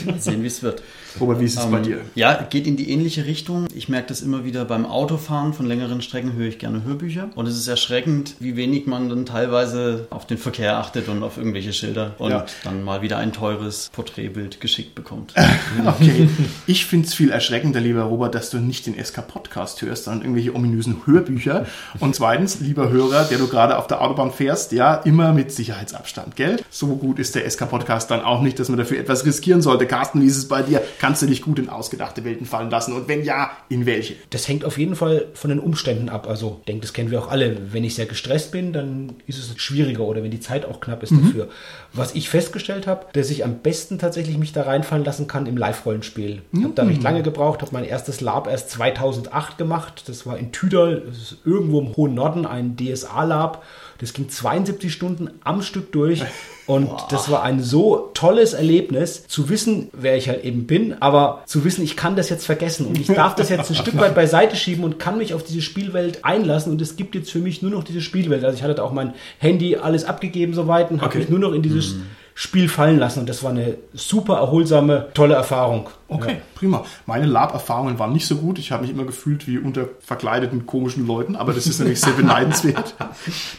Mal 0.05 0.19
sehen, 0.19 0.43
wie 0.43 0.47
es 0.47 0.61
wird. 0.63 0.81
Robert, 1.19 1.39
wie 1.41 1.45
ist 1.45 1.57
es 1.59 1.65
bei 1.65 1.77
Ähm, 1.77 1.83
dir? 1.83 2.01
Ja, 2.15 2.41
geht 2.49 2.65
in 2.67 2.77
die 2.77 2.89
ähnliche 2.89 3.25
Richtung. 3.25 3.67
Ich 3.73 3.87
merke 3.89 4.07
das 4.07 4.21
immer 4.21 4.45
wieder 4.45 4.63
beim 4.65 4.85
Autofahren 4.85 5.53
von 5.53 5.65
längeren 5.65 6.01
Strecken 6.01 6.33
höre 6.33 6.47
ich 6.47 6.57
gerne 6.57 6.83
Hörbücher. 6.83 7.29
Und 7.35 7.47
es 7.47 7.57
ist 7.57 7.67
erschreckend, 7.67 8.35
wie 8.39 8.55
wenig 8.55 8.87
man 8.87 9.09
dann 9.09 9.25
teilweise 9.25 10.07
auf 10.09 10.25
den 10.25 10.37
Verkehr 10.37 10.77
achtet 10.77 11.07
und 11.09 11.21
auf 11.23 11.37
irgendwelche 11.37 11.73
Schilder 11.73 12.15
und 12.17 12.31
Ja. 12.31 12.45
dann 12.63 12.83
mal 12.83 13.01
wieder 13.01 13.17
ein 13.17 13.33
teures 13.33 13.89
Porträtbild 13.93 14.59
geschickt 14.61 14.95
bekommt. 14.95 15.33
Okay, 15.85 16.27
ich 16.67 16.85
finde 16.85 17.07
es 17.07 17.13
viel 17.13 17.29
erschreckender, 17.31 17.79
lieber 17.79 18.03
Robert, 18.03 18.35
dass 18.35 18.49
du 18.49 18.57
nicht 18.59 18.85
den 18.85 18.95
SK-Podcast 19.03 19.81
hörst, 19.81 20.05
sondern 20.05 20.21
irgendwelche 20.23 20.53
ominösen 20.55 21.01
Hörbücher. 21.05 21.65
Und 21.99 22.15
zweitens, 22.15 22.59
lieber 22.59 22.89
Hörer, 22.89 23.25
der 23.25 23.37
du 23.37 23.47
gerade 23.47 23.77
auf 23.77 23.87
der 23.87 24.01
Autobahn 24.01 24.31
fährst, 24.31 24.71
ja, 24.71 24.95
immer 24.95 25.33
mit 25.33 25.51
Sicherheitsabstand, 25.51 26.35
gell? 26.35 26.57
So 26.73 26.95
gut 26.95 27.19
ist 27.19 27.35
der 27.35 27.47
SK-Podcast 27.47 28.09
dann 28.09 28.21
auch 28.21 28.41
nicht, 28.41 28.57
dass 28.57 28.69
man 28.69 28.77
dafür 28.77 28.97
etwas 28.97 29.25
riskieren 29.25 29.61
sollte. 29.61 29.85
Carsten, 29.85 30.21
wie 30.21 30.25
ist 30.25 30.37
es 30.37 30.47
bei 30.47 30.61
dir? 30.63 30.81
Kannst 30.99 31.21
du 31.21 31.25
dich 31.25 31.41
gut 31.41 31.59
in 31.59 31.67
ausgedachte 31.67 32.23
Welten 32.23 32.45
fallen 32.45 32.69
lassen? 32.69 32.93
Und 32.93 33.09
wenn 33.09 33.25
ja, 33.25 33.51
in 33.67 33.85
welche? 33.85 34.15
Das 34.29 34.47
hängt 34.47 34.63
auf 34.63 34.77
jeden 34.77 34.95
Fall 34.95 35.25
von 35.33 35.49
den 35.49 35.59
Umständen 35.59 36.07
ab. 36.07 36.29
Also, 36.29 36.57
ich 36.61 36.65
denke, 36.67 36.81
das 36.83 36.93
kennen 36.93 37.11
wir 37.11 37.19
auch 37.19 37.29
alle. 37.29 37.73
Wenn 37.73 37.83
ich 37.83 37.95
sehr 37.95 38.05
gestresst 38.05 38.53
bin, 38.53 38.71
dann 38.71 39.15
ist 39.27 39.37
es 39.37 39.61
schwieriger 39.61 40.03
oder 40.03 40.23
wenn 40.23 40.31
die 40.31 40.39
Zeit 40.39 40.63
auch 40.65 40.79
knapp 40.79 41.03
ist 41.03 41.11
mhm. 41.11 41.25
dafür. 41.25 41.49
Was 41.91 42.15
ich 42.15 42.29
festgestellt 42.29 42.87
habe, 42.87 43.05
dass 43.11 43.29
ich 43.29 43.43
am 43.43 43.59
besten 43.59 43.99
tatsächlich 43.99 44.37
mich 44.37 44.53
da 44.53 44.61
reinfallen 44.61 45.03
lassen 45.03 45.27
kann 45.27 45.47
im 45.47 45.57
Live-Rollenspiel. 45.57 46.41
Ich 46.53 46.63
habe 46.63 46.73
da 46.73 46.83
recht 46.83 46.99
mhm. 46.99 47.03
lange 47.03 47.21
gebraucht, 47.21 47.61
habe 47.61 47.73
mein 47.73 47.83
erstes 47.83 48.21
Lab 48.21 48.47
erst 48.47 48.69
2008 48.69 49.57
gemacht. 49.57 50.03
Das 50.07 50.25
war 50.25 50.37
in 50.37 50.53
Tüdal, 50.53 51.03
das 51.05 51.17
ist 51.17 51.37
irgendwo 51.43 51.81
im 51.81 51.97
hohen 51.97 52.13
Norden, 52.13 52.45
ein 52.45 52.77
DSA-Lab. 52.77 53.61
Das 53.97 54.13
ging 54.13 54.29
72 54.29 54.91
Stunden 54.91 55.29
am 55.43 55.61
Stück 55.61 55.91
durch. 55.91 56.23
Und 56.71 56.87
Boah. 56.87 57.07
das 57.09 57.29
war 57.29 57.43
ein 57.43 57.61
so 57.61 58.11
tolles 58.13 58.53
Erlebnis, 58.53 59.27
zu 59.27 59.49
wissen, 59.49 59.89
wer 59.91 60.15
ich 60.15 60.29
halt 60.29 60.45
eben 60.45 60.67
bin, 60.67 60.95
aber 61.01 61.43
zu 61.45 61.65
wissen, 61.65 61.83
ich 61.83 61.97
kann 61.97 62.15
das 62.15 62.29
jetzt 62.29 62.45
vergessen 62.45 62.85
und 62.85 62.97
ich 62.97 63.07
darf 63.07 63.35
das 63.35 63.49
jetzt 63.49 63.69
ein 63.69 63.75
Stück 63.81 63.97
weit 63.97 64.15
beiseite 64.15 64.55
schieben 64.55 64.85
und 64.85 64.97
kann 64.97 65.17
mich 65.17 65.33
auf 65.33 65.43
diese 65.43 65.61
Spielwelt 65.61 66.23
einlassen 66.23 66.71
und 66.71 66.81
es 66.81 66.95
gibt 66.95 67.13
jetzt 67.13 67.29
für 67.29 67.39
mich 67.39 67.61
nur 67.61 67.71
noch 67.71 67.83
diese 67.83 67.99
Spielwelt. 67.99 68.45
Also 68.45 68.55
ich 68.55 68.63
hatte 68.63 68.75
da 68.75 68.83
auch 68.83 68.93
mein 68.93 69.13
Handy 69.37 69.75
alles 69.75 70.05
abgegeben 70.05 70.53
soweit 70.53 70.91
und 70.91 70.97
okay. 70.99 71.05
habe 71.07 71.17
mich 71.19 71.29
nur 71.29 71.39
noch 71.39 71.51
in 71.51 71.61
dieses 71.61 71.95
mhm. 71.95 72.05
Spiel 72.35 72.69
fallen 72.69 72.97
lassen 72.97 73.19
und 73.19 73.27
das 73.27 73.43
war 73.43 73.51
eine 73.51 73.75
super 73.93 74.37
erholsame, 74.37 75.09
tolle 75.13 75.35
Erfahrung. 75.35 75.89
Okay, 76.11 76.33
ja. 76.33 76.41
prima. 76.55 76.83
Meine 77.05 77.25
Lab-Erfahrungen 77.25 77.97
waren 77.97 78.11
nicht 78.11 78.27
so 78.27 78.35
gut. 78.35 78.59
Ich 78.59 78.73
habe 78.73 78.81
mich 78.81 78.91
immer 78.91 79.05
gefühlt 79.05 79.47
wie 79.47 79.57
unter 79.57 79.87
verkleideten 80.01 80.65
komischen 80.65 81.07
Leuten, 81.07 81.37
aber 81.37 81.53
das 81.53 81.67
ist 81.67 81.79
natürlich 81.79 82.01
sehr 82.01 82.11
beneidenswert. 82.17 82.95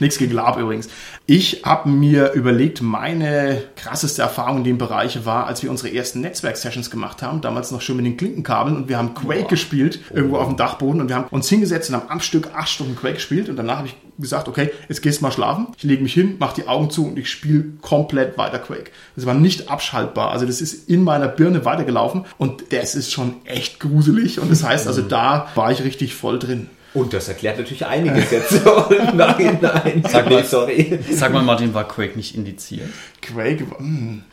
Nichts 0.00 0.18
gegen 0.18 0.34
Lab 0.34 0.58
übrigens. 0.58 0.90
Ich 1.24 1.62
habe 1.64 1.88
mir 1.88 2.32
überlegt, 2.32 2.82
meine 2.82 3.62
krasseste 3.76 4.20
Erfahrung 4.20 4.58
in 4.58 4.64
dem 4.64 4.76
Bereich 4.76 5.24
war, 5.24 5.46
als 5.46 5.62
wir 5.62 5.70
unsere 5.70 5.94
ersten 5.94 6.20
Netzwerk-Sessions 6.20 6.90
gemacht 6.90 7.22
haben, 7.22 7.40
damals 7.40 7.70
noch 7.70 7.80
schon 7.80 7.96
mit 7.96 8.04
den 8.04 8.18
Klinkenkabeln 8.18 8.76
und 8.76 8.88
wir 8.90 8.98
haben 8.98 9.14
Quake 9.14 9.42
Boah. 9.42 9.48
gespielt, 9.48 10.00
irgendwo 10.10 10.36
auf 10.36 10.48
dem 10.48 10.58
Dachboden 10.58 11.00
und 11.00 11.08
wir 11.08 11.16
haben 11.16 11.28
uns 11.30 11.48
hingesetzt 11.48 11.88
und 11.88 11.96
haben 11.96 12.10
am 12.10 12.20
Stück 12.20 12.50
acht 12.54 12.68
Stunden 12.68 12.96
Quake 12.96 13.14
gespielt 13.14 13.48
und 13.48 13.56
danach 13.56 13.78
habe 13.78 13.88
ich 13.88 13.96
gesagt, 14.18 14.48
okay, 14.48 14.70
jetzt 14.88 15.02
gehst 15.02 15.20
du 15.20 15.24
mal 15.24 15.32
schlafen. 15.32 15.68
Ich 15.76 15.82
lege 15.84 16.02
mich 16.02 16.14
hin, 16.14 16.36
mache 16.38 16.60
die 16.60 16.68
Augen 16.68 16.90
zu 16.90 17.06
und 17.06 17.18
ich 17.18 17.30
spiele 17.30 17.64
komplett 17.80 18.38
weiter 18.38 18.58
Quake. 18.58 18.90
Das 19.16 19.26
war 19.26 19.34
nicht 19.34 19.70
abschaltbar. 19.70 20.30
Also 20.30 20.46
das 20.46 20.60
ist 20.60 20.88
in 20.88 21.02
meiner 21.02 21.28
Birne 21.28 21.64
weitergelaufen 21.64 22.24
und 22.42 22.72
das 22.72 22.96
ist 22.96 23.12
schon 23.12 23.36
echt 23.44 23.78
gruselig. 23.78 24.40
Und 24.40 24.50
das 24.50 24.64
heißt, 24.64 24.88
also 24.88 25.00
da 25.00 25.46
war 25.54 25.70
ich 25.70 25.84
richtig 25.84 26.16
voll 26.16 26.40
drin. 26.40 26.68
Und 26.92 27.12
das 27.12 27.28
erklärt 27.28 27.56
natürlich 27.56 27.86
einiges 27.86 28.32
jetzt. 28.32 28.60
nein, 29.14 29.58
nein. 29.60 30.02
Sag 30.10 30.28
mal, 30.28 30.44
sorry. 30.44 30.98
Sag 31.08 31.32
mal, 31.32 31.44
Martin, 31.44 31.72
war 31.72 31.86
Quake 31.86 32.16
nicht 32.16 32.34
indiziert? 32.34 32.88
Quake 33.20 33.70
war. 33.70 33.78
Hm. 33.78 34.24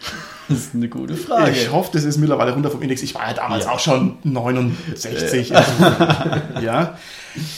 Das 0.50 0.58
ist 0.58 0.76
eine 0.76 0.90
gute 0.90 1.16
Frage. 1.16 1.52
Ich 1.52 1.72
hoffe, 1.72 1.92
das 1.94 2.04
ist 2.04 2.18
mittlerweile 2.18 2.54
runter 2.54 2.72
vom 2.72 2.82
Index. 2.82 3.04
Ich 3.04 3.14
war 3.16 3.28
ja 3.28 3.34
damals 3.34 3.66
ja. 3.66 3.72
auch 3.72 3.80
schon 3.80 4.18
69. 4.24 5.50
ja. 6.62 6.98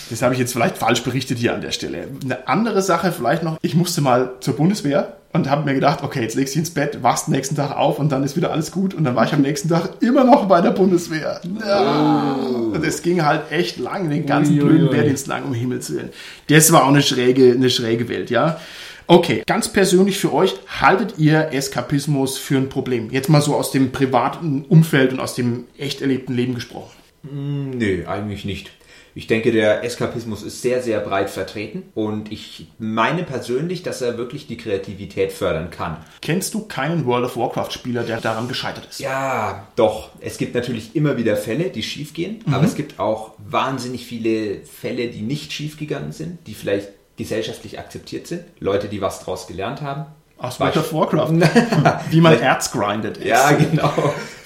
Das 0.10 0.22
habe 0.22 0.34
ich 0.34 0.40
jetzt 0.40 0.52
vielleicht 0.52 0.78
falsch 0.78 1.02
berichtet 1.04 1.38
hier 1.38 1.56
an 1.56 1.62
der 1.62 1.72
Stelle. 1.72 2.10
Eine 2.24 2.48
andere 2.48 2.82
Sache 2.82 3.12
vielleicht 3.12 3.44
noch. 3.44 3.58
Ich 3.62 3.76
musste 3.76 4.02
mal 4.02 4.34
zur 4.42 4.58
Bundeswehr 4.58 5.16
und 5.34 5.50
habe 5.50 5.64
mir 5.64 5.74
gedacht, 5.74 6.04
okay, 6.04 6.22
jetzt 6.22 6.36
legst 6.36 6.54
du 6.54 6.60
dich 6.60 6.68
ins 6.68 6.74
Bett, 6.74 7.02
wachst 7.04 7.30
nächsten 7.30 7.56
Tag 7.56 7.76
auf 7.76 8.00
und 8.00 8.12
dann 8.12 8.24
ist 8.24 8.36
wieder 8.36 8.52
alles 8.52 8.72
gut. 8.72 8.94
Und 8.94 9.06
dann 9.06 9.16
war 9.16 9.26
ich 9.26 9.34
am 9.34 9.42
nächsten 9.42 9.70
Tag 9.70 10.02
immer 10.02 10.26
noch 10.26 10.48
bei 10.48 10.60
der 10.60 10.72
Bundeswehr. 10.72 11.40
Ja. 11.66 12.36
Oh. 12.38 12.76
Und 12.76 12.86
es 12.86 13.02
ging 13.02 13.24
halt 13.24 13.52
echt 13.52 13.78
lang, 13.78 14.10
den 14.10 14.26
ganzen 14.26 14.56
Uiuiui. 14.56 14.68
blöden 14.68 14.92
Wehrdienst 14.92 15.28
lang, 15.28 15.44
um 15.44 15.54
Himmels 15.54 15.92
Willen. 15.94 16.10
Das 16.50 16.72
war 16.74 16.84
auch 16.84 16.90
eine 16.90 17.02
schräge, 17.02 17.52
eine 17.52 17.70
schräge 17.70 18.10
Welt, 18.10 18.30
ja. 18.30 18.60
Okay, 19.12 19.44
ganz 19.46 19.68
persönlich 19.68 20.20
für 20.20 20.32
euch, 20.32 20.54
haltet 20.80 21.16
ihr 21.18 21.52
Eskapismus 21.52 22.38
für 22.38 22.56
ein 22.56 22.70
Problem? 22.70 23.10
Jetzt 23.12 23.28
mal 23.28 23.42
so 23.42 23.56
aus 23.56 23.70
dem 23.72 23.92
privaten 23.92 24.64
Umfeld 24.64 25.12
und 25.12 25.20
aus 25.20 25.36
dem 25.36 25.66
echt 25.78 26.00
erlebten 26.00 26.34
Leben 26.34 26.56
gesprochen. 26.56 26.96
Hm, 27.30 27.72
nö, 27.72 28.06
eigentlich 28.08 28.46
nicht. 28.46 28.72
Ich 29.14 29.28
denke, 29.28 29.52
der 29.52 29.84
Eskapismus 29.84 30.44
ist 30.44 30.62
sehr, 30.62 30.82
sehr 30.82 31.02
breit 31.02 31.30
vertreten 31.30 31.84
und 31.94 32.32
ich 32.32 32.68
meine 32.80 33.24
persönlich, 33.24 33.84
dass 33.84 34.02
er 34.02 34.18
wirklich 34.18 34.48
die 34.48 34.56
Kreativität 34.56 35.34
fördern 35.34 35.72
kann. 35.72 35.98
Kennst 36.22 36.54
du 36.54 36.66
keinen 36.66 37.06
World 37.06 37.26
of 37.26 37.36
Warcraft-Spieler, 37.36 38.04
der 38.04 38.22
daran 38.22 38.48
gescheitert 38.48 38.88
ist? 38.90 39.02
Ja, 39.02 39.68
doch. 39.76 40.12
Es 40.22 40.38
gibt 40.38 40.56
natürlich 40.56 40.96
immer 40.96 41.18
wieder 41.18 41.36
Fälle, 41.36 41.70
die 41.70 41.84
schiefgehen, 41.84 42.44
mhm. 42.46 42.54
aber 42.54 42.64
es 42.64 42.76
gibt 42.76 42.98
auch 42.98 43.34
wahnsinnig 43.40 44.06
viele 44.06 44.62
Fälle, 44.62 45.10
die 45.10 45.22
nicht 45.22 45.52
schiefgegangen 45.52 46.14
sind, 46.14 46.48
die 46.48 46.54
vielleicht 46.54 46.88
gesellschaftlich 47.22 47.78
akzeptiert 47.78 48.28
sind. 48.28 48.44
Leute, 48.60 48.88
die 48.88 49.02
was 49.02 49.20
draus 49.20 49.46
gelernt 49.48 49.82
haben. 49.82 50.06
Aus 50.40 50.60
World 50.60 50.78
of 50.78 50.92
Warcraft. 50.92 51.30
Wie 52.10 52.20
man 52.20 52.40
Erz 52.40 52.72
grindet. 52.72 53.24
Ja, 53.24 53.52
genau. 53.52 53.94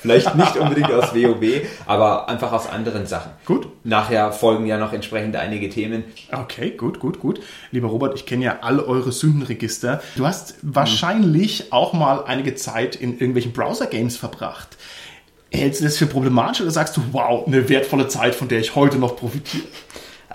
Vielleicht 0.02 0.36
nicht 0.36 0.58
unbedingt 0.58 0.92
aus 0.92 1.16
WoW, 1.16 1.62
aber 1.86 2.28
einfach 2.28 2.52
aus 2.52 2.68
anderen 2.68 3.06
Sachen. 3.06 3.32
Gut. 3.46 3.70
Nachher 3.86 4.34
folgen 4.34 4.66
ja 4.66 4.78
noch 4.78 4.92
entsprechend 4.92 5.38
einige 5.38 5.70
Themen. 5.70 6.04
Okay, 6.34 6.72
gut, 6.72 7.00
gut, 7.00 7.22
gut. 7.22 7.40
Lieber 7.72 7.88
Robert, 7.88 8.14
ich 8.14 8.26
kenne 8.26 8.44
ja 8.44 8.58
alle 8.62 8.86
eure 8.86 9.14
Sündenregister. 9.14 10.02
Du 10.18 10.28
hast 10.28 10.56
wahrscheinlich 10.62 11.72
auch 11.72 11.94
mal 11.94 12.26
einige 12.26 12.56
Zeit 12.56 12.98
in 12.98 13.14
irgendwelchen 13.14 13.54
Browser-Games 13.54 14.18
verbracht. 14.18 14.78
Hältst 15.50 15.80
du 15.80 15.86
das 15.86 15.96
für 15.96 16.08
problematisch 16.08 16.60
oder 16.60 16.72
sagst 16.72 16.98
du, 16.98 17.02
wow, 17.14 17.48
eine 17.48 17.70
wertvolle 17.70 18.10
Zeit, 18.10 18.36
von 18.36 18.50
der 18.50 18.60
ich 18.60 18.76
heute 18.76 18.98
noch 18.98 19.16
profitiere? 19.16 19.64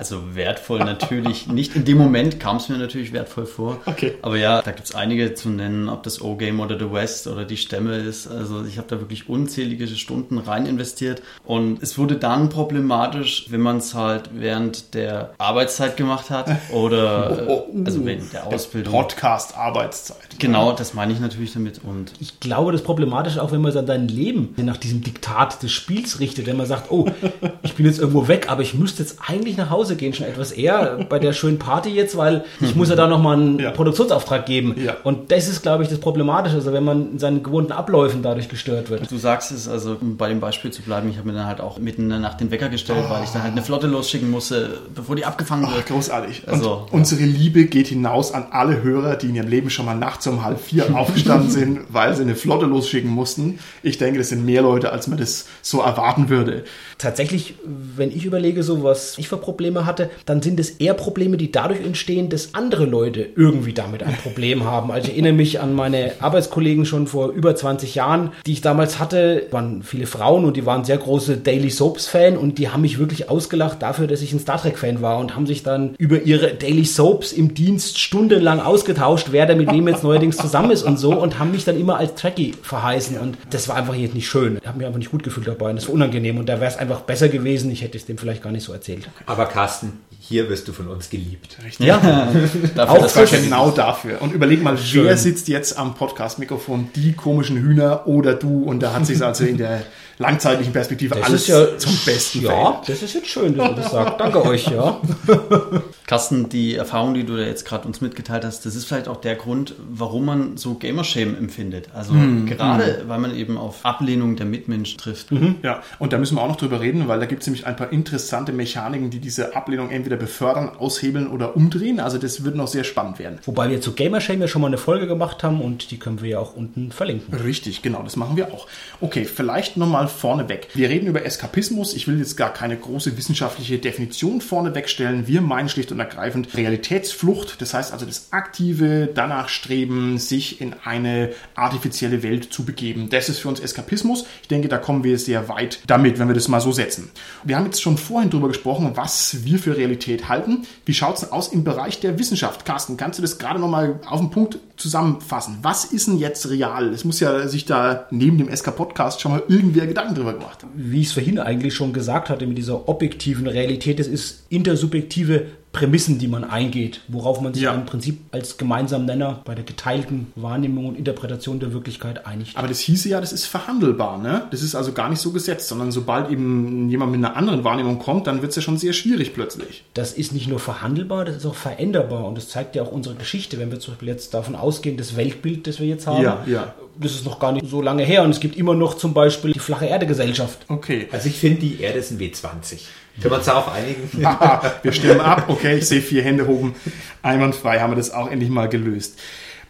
Also 0.00 0.34
wertvoll 0.34 0.78
natürlich 0.78 1.46
nicht. 1.52 1.76
In 1.76 1.84
dem 1.84 1.98
Moment 1.98 2.40
kam 2.40 2.56
es 2.56 2.70
mir 2.70 2.78
natürlich 2.78 3.12
wertvoll 3.12 3.44
vor. 3.44 3.76
Okay. 3.84 4.14
Aber 4.22 4.38
ja, 4.38 4.62
da 4.62 4.70
gibt 4.70 4.88
es 4.88 4.94
einige 4.94 5.34
zu 5.34 5.50
nennen, 5.50 5.90
ob 5.90 6.04
das 6.04 6.22
O-Game 6.22 6.58
oder 6.60 6.78
The 6.78 6.90
West 6.90 7.26
oder 7.26 7.44
die 7.44 7.58
Stämme 7.58 7.96
ist. 7.96 8.26
Also 8.26 8.64
ich 8.64 8.78
habe 8.78 8.88
da 8.88 8.98
wirklich 8.98 9.28
unzählige 9.28 9.86
Stunden 9.88 10.38
rein 10.38 10.64
investiert. 10.64 11.20
Und 11.44 11.82
es 11.82 11.98
wurde 11.98 12.16
dann 12.16 12.48
problematisch, 12.48 13.48
wenn 13.50 13.60
man 13.60 13.76
es 13.76 13.94
halt 13.94 14.30
während 14.32 14.94
der 14.94 15.34
Arbeitszeit 15.36 15.98
gemacht 15.98 16.30
hat 16.30 16.48
oder 16.72 17.46
oh, 17.46 17.66
oh, 17.70 17.84
also 17.84 18.06
während 18.06 18.32
der 18.32 18.46
Ausbildung. 18.46 18.94
Podcast-Arbeitszeit. 18.94 20.38
Genau, 20.38 20.72
das 20.72 20.94
meine 20.94 21.12
ich 21.12 21.20
natürlich 21.20 21.52
damit. 21.52 21.84
Und 21.84 22.12
ich 22.20 22.40
glaube, 22.40 22.72
das 22.72 22.82
Problematische 22.82 23.42
auch, 23.42 23.52
wenn 23.52 23.60
man 23.60 23.72
sein 23.72 24.08
Leben 24.08 24.54
nach 24.56 24.78
diesem 24.78 25.02
Diktat 25.02 25.62
des 25.62 25.72
Spiels 25.72 26.20
richtet, 26.20 26.46
wenn 26.46 26.56
man 26.56 26.64
sagt, 26.64 26.90
oh, 26.90 27.04
ich 27.62 27.74
bin 27.74 27.84
jetzt 27.84 27.98
irgendwo 27.98 28.28
weg, 28.28 28.46
aber 28.48 28.62
ich 28.62 28.72
müsste 28.72 29.02
jetzt 29.02 29.18
eigentlich 29.26 29.58
nach 29.58 29.68
Hause 29.68 29.89
Hause 29.90 29.96
gehen 29.96 30.12
schon 30.12 30.26
etwas 30.26 30.52
eher 30.52 31.04
bei 31.08 31.18
der 31.18 31.32
schönen 31.32 31.58
Party 31.58 31.90
jetzt, 31.90 32.16
weil 32.16 32.44
ich 32.60 32.76
muss 32.76 32.88
ja 32.88 32.96
da 32.96 33.06
nochmal 33.06 33.36
einen 33.36 33.58
ja. 33.58 33.70
Produktionsauftrag 33.70 34.46
geben. 34.46 34.76
Ja. 34.82 34.96
Und 35.02 35.32
das 35.32 35.48
ist, 35.48 35.62
glaube 35.62 35.82
ich, 35.82 35.88
das 35.88 35.98
Problematische, 35.98 36.56
also 36.56 36.72
wenn 36.72 36.84
man 36.84 37.12
in 37.12 37.18
seinen 37.18 37.42
gewohnten 37.42 37.72
Abläufen 37.72 38.22
dadurch 38.22 38.48
gestört 38.48 38.90
wird. 38.90 39.10
Du 39.10 39.16
sagst 39.16 39.50
es, 39.50 39.68
also 39.68 39.96
um 40.00 40.16
bei 40.16 40.28
dem 40.28 40.40
Beispiel 40.40 40.70
zu 40.70 40.82
bleiben, 40.82 41.10
ich 41.10 41.18
habe 41.18 41.28
mir 41.28 41.34
dann 41.34 41.46
halt 41.46 41.60
auch 41.60 41.78
mitten 41.78 42.02
in 42.02 42.08
der 42.10 42.18
Nacht 42.20 42.40
den 42.40 42.50
Wecker 42.50 42.68
gestellt, 42.68 43.04
oh. 43.06 43.10
weil 43.10 43.24
ich 43.24 43.30
dann 43.30 43.42
halt 43.42 43.52
eine 43.52 43.62
Flotte 43.62 43.86
losschicken 43.86 44.30
musste, 44.30 44.78
bevor 44.94 45.16
die 45.16 45.24
abgefangen 45.24 45.64
wird. 45.64 45.84
Oh, 45.90 45.94
großartig. 45.94 46.44
Also, 46.46 46.86
Und 46.90 47.00
unsere 47.00 47.24
Liebe 47.24 47.64
geht 47.64 47.88
hinaus 47.88 48.32
an 48.32 48.46
alle 48.50 48.82
Hörer, 48.82 49.16
die 49.16 49.28
in 49.28 49.34
ihrem 49.34 49.48
Leben 49.48 49.70
schon 49.70 49.86
mal 49.86 49.96
nachts 49.96 50.26
um 50.26 50.44
halb 50.44 50.60
vier 50.60 50.94
aufgestanden 50.94 51.50
sind, 51.50 51.80
weil 51.88 52.14
sie 52.14 52.22
eine 52.22 52.36
Flotte 52.36 52.66
losschicken 52.66 53.10
mussten. 53.10 53.58
Ich 53.82 53.98
denke, 53.98 54.18
das 54.18 54.28
sind 54.28 54.44
mehr 54.44 54.62
Leute, 54.62 54.92
als 54.92 55.08
man 55.08 55.18
das 55.18 55.46
so 55.62 55.80
erwarten 55.80 56.28
würde. 56.28 56.64
Tatsächlich, 57.00 57.54
wenn 57.64 58.10
ich 58.10 58.26
überlege, 58.26 58.62
so 58.62 58.82
was 58.84 59.16
ich 59.16 59.26
für 59.26 59.38
Probleme 59.38 59.86
hatte, 59.86 60.10
dann 60.26 60.42
sind 60.42 60.60
es 60.60 60.68
eher 60.72 60.92
Probleme, 60.92 61.38
die 61.38 61.50
dadurch 61.50 61.80
entstehen, 61.80 62.28
dass 62.28 62.54
andere 62.54 62.84
Leute 62.84 63.26
irgendwie 63.36 63.72
damit 63.72 64.02
ein 64.02 64.16
Problem 64.16 64.64
haben. 64.70 64.90
Also 64.90 65.08
ich 65.08 65.14
erinnere 65.14 65.32
mich 65.32 65.60
an 65.60 65.74
meine 65.74 66.12
Arbeitskollegen 66.20 66.84
schon 66.84 67.06
vor 67.06 67.30
über 67.30 67.56
20 67.56 67.94
Jahren, 67.94 68.32
die 68.44 68.52
ich 68.52 68.60
damals 68.60 68.98
hatte, 68.98 69.46
waren 69.50 69.82
viele 69.82 70.06
Frauen 70.06 70.44
und 70.44 70.58
die 70.58 70.66
waren 70.66 70.84
sehr 70.84 70.98
große 70.98 71.38
Daily 71.38 71.70
Soaps 71.70 72.06
Fan 72.06 72.36
und 72.36 72.58
die 72.58 72.68
haben 72.68 72.82
mich 72.82 72.98
wirklich 72.98 73.30
ausgelacht 73.30 73.80
dafür, 73.80 74.06
dass 74.06 74.20
ich 74.20 74.34
ein 74.34 74.40
Star 74.40 74.60
Trek 74.60 74.76
Fan 74.76 75.00
war 75.00 75.18
und 75.18 75.34
haben 75.34 75.46
sich 75.46 75.62
dann 75.62 75.94
über 75.96 76.20
ihre 76.20 76.52
Daily 76.52 76.84
Soaps 76.84 77.32
im 77.32 77.54
Dienst 77.54 77.98
stundenlang 77.98 78.60
ausgetauscht, 78.60 79.28
wer 79.30 79.46
da 79.46 79.54
mit 79.54 79.72
wem 79.72 79.88
jetzt 79.88 80.04
neuerdings 80.04 80.36
zusammen 80.36 80.70
ist 80.70 80.82
und 80.82 80.98
so 80.98 81.14
und 81.14 81.38
haben 81.38 81.52
mich 81.52 81.64
dann 81.64 81.80
immer 81.80 81.96
als 81.96 82.14
Trekkie 82.14 82.52
verheißen 82.62 83.16
und 83.16 83.38
das 83.48 83.68
war 83.68 83.76
einfach 83.76 83.94
jetzt 83.94 84.14
nicht 84.14 84.28
schön. 84.28 84.58
Ich 84.60 84.68
habe 84.68 84.76
mich 84.76 84.86
einfach 84.86 84.98
nicht 84.98 85.10
gut 85.10 85.22
gefühlt 85.22 85.46
dabei 85.46 85.70
und 85.70 85.76
das 85.76 85.86
war 85.86 85.94
unangenehm 85.94 86.36
und 86.36 86.46
da 86.46 86.60
wäre 86.60 86.70
es 86.70 86.76
einfach 86.76 86.89
besser 86.98 87.28
gewesen, 87.28 87.70
ich 87.70 87.82
hätte 87.82 87.96
es 87.96 88.06
dem 88.06 88.18
vielleicht 88.18 88.42
gar 88.42 88.50
nicht 88.50 88.64
so 88.64 88.72
erzählt. 88.72 89.08
Aber 89.26 89.46
Carsten, 89.46 90.00
hier 90.18 90.48
wirst 90.50 90.68
du 90.68 90.72
von 90.72 90.88
uns 90.88 91.08
geliebt. 91.08 91.56
Richtig? 91.64 91.86
Ja, 91.86 91.98
dafür, 92.74 92.90
auch 92.90 92.98
das 92.98 93.30
genau 93.30 93.70
dafür. 93.70 94.20
Und 94.20 94.32
überleg 94.32 94.62
mal, 94.62 94.76
Schön. 94.76 95.04
wer 95.04 95.16
sitzt 95.16 95.48
jetzt 95.48 95.78
am 95.78 95.94
Podcast-Mikrofon? 95.94 96.88
Die 96.94 97.12
komischen 97.12 97.56
Hühner 97.56 98.06
oder 98.06 98.34
du? 98.34 98.62
Und 98.64 98.80
da 98.80 98.92
hat 98.92 99.06
sich 99.06 99.22
also 99.22 99.44
in 99.44 99.56
der 99.56 99.82
langzeitlichen 100.20 100.72
Perspektive 100.72 101.14
das 101.14 101.24
alles 101.24 101.46
ja, 101.46 101.78
zum 101.78 101.96
Besten 102.04 102.42
Ja, 102.42 102.50
Welt. 102.50 102.88
das 102.88 103.02
ist 103.02 103.14
jetzt 103.14 103.28
schön, 103.28 103.56
dass 103.56 103.70
du 103.70 103.74
das 103.74 103.90
sagst. 103.90 104.20
Danke 104.20 104.44
euch, 104.44 104.66
ja. 104.68 105.00
Carsten, 106.06 106.48
die 106.48 106.74
Erfahrung, 106.74 107.14
die 107.14 107.24
du 107.24 107.36
da 107.36 107.44
jetzt 107.44 107.64
gerade 107.64 107.86
uns 107.86 108.00
mitgeteilt 108.00 108.44
hast, 108.44 108.66
das 108.66 108.74
ist 108.74 108.84
vielleicht 108.84 109.08
auch 109.08 109.20
der 109.20 109.36
Grund, 109.36 109.74
warum 109.88 110.26
man 110.26 110.56
so 110.56 110.74
Gamershame 110.74 111.36
empfindet. 111.36 111.88
Also 111.94 112.12
mhm. 112.12 112.46
gerade, 112.46 113.04
weil 113.06 113.18
man 113.20 113.34
eben 113.34 113.56
auf 113.56 113.84
Ablehnung 113.84 114.36
der 114.36 114.46
Mitmenschen 114.46 114.98
trifft. 114.98 115.32
Mhm. 115.32 115.56
Ja, 115.62 115.82
und 115.98 116.12
da 116.12 116.18
müssen 116.18 116.36
wir 116.36 116.42
auch 116.42 116.48
noch 116.48 116.56
drüber 116.56 116.80
reden, 116.80 117.08
weil 117.08 117.20
da 117.20 117.26
gibt 117.26 117.42
es 117.42 117.46
nämlich 117.46 117.66
ein 117.66 117.76
paar 117.76 117.92
interessante 117.92 118.52
Mechaniken, 118.52 119.10
die 119.10 119.20
diese 119.20 119.56
Ablehnung 119.56 119.90
entweder 119.90 120.10
entweder 120.10 120.16
befördern, 120.16 120.70
aushebeln 120.78 121.28
oder 121.28 121.56
umdrehen. 121.56 122.00
Also 122.00 122.18
das 122.18 122.44
wird 122.44 122.56
noch 122.56 122.66
sehr 122.66 122.84
spannend 122.84 123.18
werden. 123.18 123.38
Wobei 123.44 123.70
wir 123.70 123.80
zu 123.80 123.92
Gamershame 123.92 124.40
ja 124.40 124.48
schon 124.48 124.62
mal 124.62 124.68
eine 124.68 124.78
Folge 124.78 125.06
gemacht 125.06 125.44
haben 125.44 125.60
und 125.60 125.90
die 125.90 125.98
können 125.98 126.20
wir 126.20 126.30
ja 126.30 126.38
auch 126.38 126.54
unten 126.54 126.90
verlinken. 126.90 127.34
Richtig, 127.34 127.82
genau, 127.82 128.02
das 128.02 128.16
machen 128.16 128.36
wir 128.36 128.52
auch. 128.52 128.66
Okay, 129.00 129.24
vielleicht 129.24 129.76
nochmal 129.76 130.08
vorneweg. 130.10 130.68
Wir 130.74 130.88
reden 130.88 131.06
über 131.06 131.24
Eskapismus. 131.24 131.94
Ich 131.94 132.06
will 132.08 132.18
jetzt 132.18 132.36
gar 132.36 132.52
keine 132.52 132.76
große 132.76 133.16
wissenschaftliche 133.16 133.78
Definition 133.78 134.40
vorneweg 134.40 134.88
stellen. 134.88 135.26
Wir 135.26 135.40
meinen 135.40 135.68
schlicht 135.68 135.92
und 135.92 136.00
ergreifend 136.00 136.54
Realitätsflucht. 136.56 137.60
Das 137.60 137.74
heißt 137.74 137.92
also 137.92 138.06
das 138.06 138.28
aktive 138.32 139.08
danach 139.14 139.48
streben, 139.48 140.18
sich 140.18 140.60
in 140.60 140.74
eine 140.84 141.30
artifizielle 141.54 142.22
Welt 142.22 142.52
zu 142.52 142.64
begeben. 142.64 143.08
Das 143.10 143.28
ist 143.28 143.38
für 143.38 143.48
uns 143.48 143.60
Eskapismus. 143.60 144.24
Ich 144.42 144.48
denke, 144.48 144.68
da 144.68 144.78
kommen 144.78 145.04
wir 145.04 145.18
sehr 145.18 145.48
weit 145.48 145.80
damit, 145.86 146.18
wenn 146.18 146.28
wir 146.28 146.34
das 146.34 146.48
mal 146.48 146.60
so 146.60 146.72
setzen. 146.72 147.10
Wir 147.44 147.56
haben 147.56 147.64
jetzt 147.64 147.82
schon 147.82 147.98
vorhin 147.98 148.30
darüber 148.30 148.48
gesprochen, 148.48 148.92
was 148.94 149.44
wir 149.44 149.58
für 149.58 149.76
Realität 149.76 150.28
halten. 150.28 150.66
Wie 150.84 150.94
schaut 150.94 151.16
es 151.16 151.30
aus 151.30 151.48
im 151.48 151.64
Bereich 151.64 152.00
der 152.00 152.18
Wissenschaft? 152.18 152.64
Carsten, 152.64 152.96
kannst 152.96 153.18
du 153.18 153.22
das 153.22 153.38
gerade 153.38 153.60
nochmal 153.60 154.00
auf 154.06 154.20
den 154.20 154.30
Punkt 154.30 154.58
zusammenfassen? 154.76 155.58
Was 155.62 155.84
ist 155.84 156.08
denn 156.08 156.18
jetzt 156.18 156.48
real? 156.50 156.88
Es 156.88 157.04
muss 157.04 157.20
ja 157.20 157.46
sich 157.48 157.64
da 157.64 158.06
neben 158.10 158.38
dem 158.38 158.54
SK-Podcast 158.54 159.20
schon 159.20 159.32
mal 159.32 159.42
irgendwer 159.48 159.86
Gedanken 160.00 160.14
drüber 160.14 160.32
gemacht. 160.34 160.66
Wie 160.74 161.00
ich 161.00 161.08
es 161.08 161.12
vorhin 161.12 161.38
eigentlich 161.38 161.74
schon 161.74 161.92
gesagt 161.92 162.30
hatte, 162.30 162.46
mit 162.46 162.58
dieser 162.58 162.88
objektiven 162.88 163.46
Realität, 163.46 163.98
das 163.98 164.06
ist 164.06 164.44
intersubjektive 164.48 165.46
Prämissen, 165.72 166.18
die 166.18 166.26
man 166.26 166.42
eingeht, 166.42 167.00
worauf 167.06 167.40
man 167.40 167.54
sich 167.54 167.62
Ja. 167.62 167.72
im 167.74 167.86
Prinzip 167.86 168.18
als 168.32 168.58
gemeinsamen 168.58 169.06
Nenner 169.06 169.40
bei 169.44 169.54
der 169.54 169.62
geteilten 169.64 170.32
Wahrnehmung 170.34 170.86
und 170.86 170.98
Interpretation 170.98 171.60
der 171.60 171.72
Wirklichkeit 171.72 172.26
einigt. 172.26 172.56
Aber 172.56 172.66
das 172.66 172.80
hieße 172.80 173.08
ja, 173.08 173.20
das 173.20 173.32
ist 173.32 173.46
verhandelbar, 173.46 174.18
ne? 174.18 174.48
Das 174.50 174.62
ist 174.62 174.74
also 174.74 174.90
gar 174.92 175.08
nicht 175.08 175.20
so 175.20 175.30
gesetzt, 175.30 175.68
sondern 175.68 175.92
sobald 175.92 176.28
eben 176.28 176.90
jemand 176.90 177.12
mit 177.12 177.24
einer 177.24 177.36
anderen 177.36 177.62
Wahrnehmung 177.62 178.00
kommt, 178.00 178.26
dann 178.26 178.42
wird 178.42 178.50
es 178.50 178.56
ja 178.56 178.62
schon 178.62 178.78
sehr 178.78 178.92
schwierig 178.92 179.32
plötzlich. 179.32 179.84
Das 179.94 180.12
ist 180.12 180.32
nicht 180.32 180.48
nur 180.48 180.58
verhandelbar, 180.58 181.24
das 181.24 181.36
ist 181.36 181.46
auch 181.46 181.54
veränderbar. 181.54 182.24
Und 182.26 182.34
das 182.36 182.48
zeigt 182.48 182.74
ja 182.74 182.82
auch 182.82 182.90
unsere 182.90 183.14
Geschichte. 183.14 183.60
Wenn 183.60 183.70
wir 183.70 183.78
zum 183.78 183.94
Beispiel 183.94 184.08
jetzt 184.08 184.34
davon 184.34 184.56
ausgehen, 184.56 184.96
das 184.96 185.16
Weltbild, 185.16 185.68
das 185.68 185.78
wir 185.78 185.86
jetzt 185.86 186.08
haben, 186.08 186.20
Ja, 186.24 186.42
ja. 186.46 186.74
das 186.98 187.12
ist 187.12 187.24
noch 187.24 187.38
gar 187.38 187.52
nicht 187.52 187.68
so 187.68 187.80
lange 187.80 188.02
her. 188.02 188.24
Und 188.24 188.30
es 188.30 188.40
gibt 188.40 188.56
immer 188.56 188.74
noch 188.74 188.94
zum 188.94 189.14
Beispiel 189.14 189.52
die 189.52 189.60
flache 189.60 189.86
Erde-Gesellschaft. 189.86 190.58
Okay. 190.66 191.06
Also 191.12 191.28
ich 191.28 191.38
finde, 191.38 191.60
die 191.60 191.80
Erde 191.80 192.00
ist 192.00 192.10
ein 192.10 192.18
W20. 192.18 192.80
Können 193.20 193.32
wir 193.32 193.38
uns 193.38 193.46
darauf 193.46 193.70
einigen? 193.72 194.08
Haha, 194.24 194.74
wir 194.82 194.92
stimmen 194.92 195.20
ab. 195.20 195.44
Okay, 195.48 195.78
ich 195.78 195.86
sehe 195.86 196.00
vier 196.00 196.22
Hände 196.22 196.48
oben. 196.48 196.74
Einwandfrei 197.22 197.80
haben 197.80 197.92
wir 197.92 197.96
das 197.96 198.12
auch 198.12 198.30
endlich 198.30 198.50
mal 198.50 198.68
gelöst. 198.68 199.18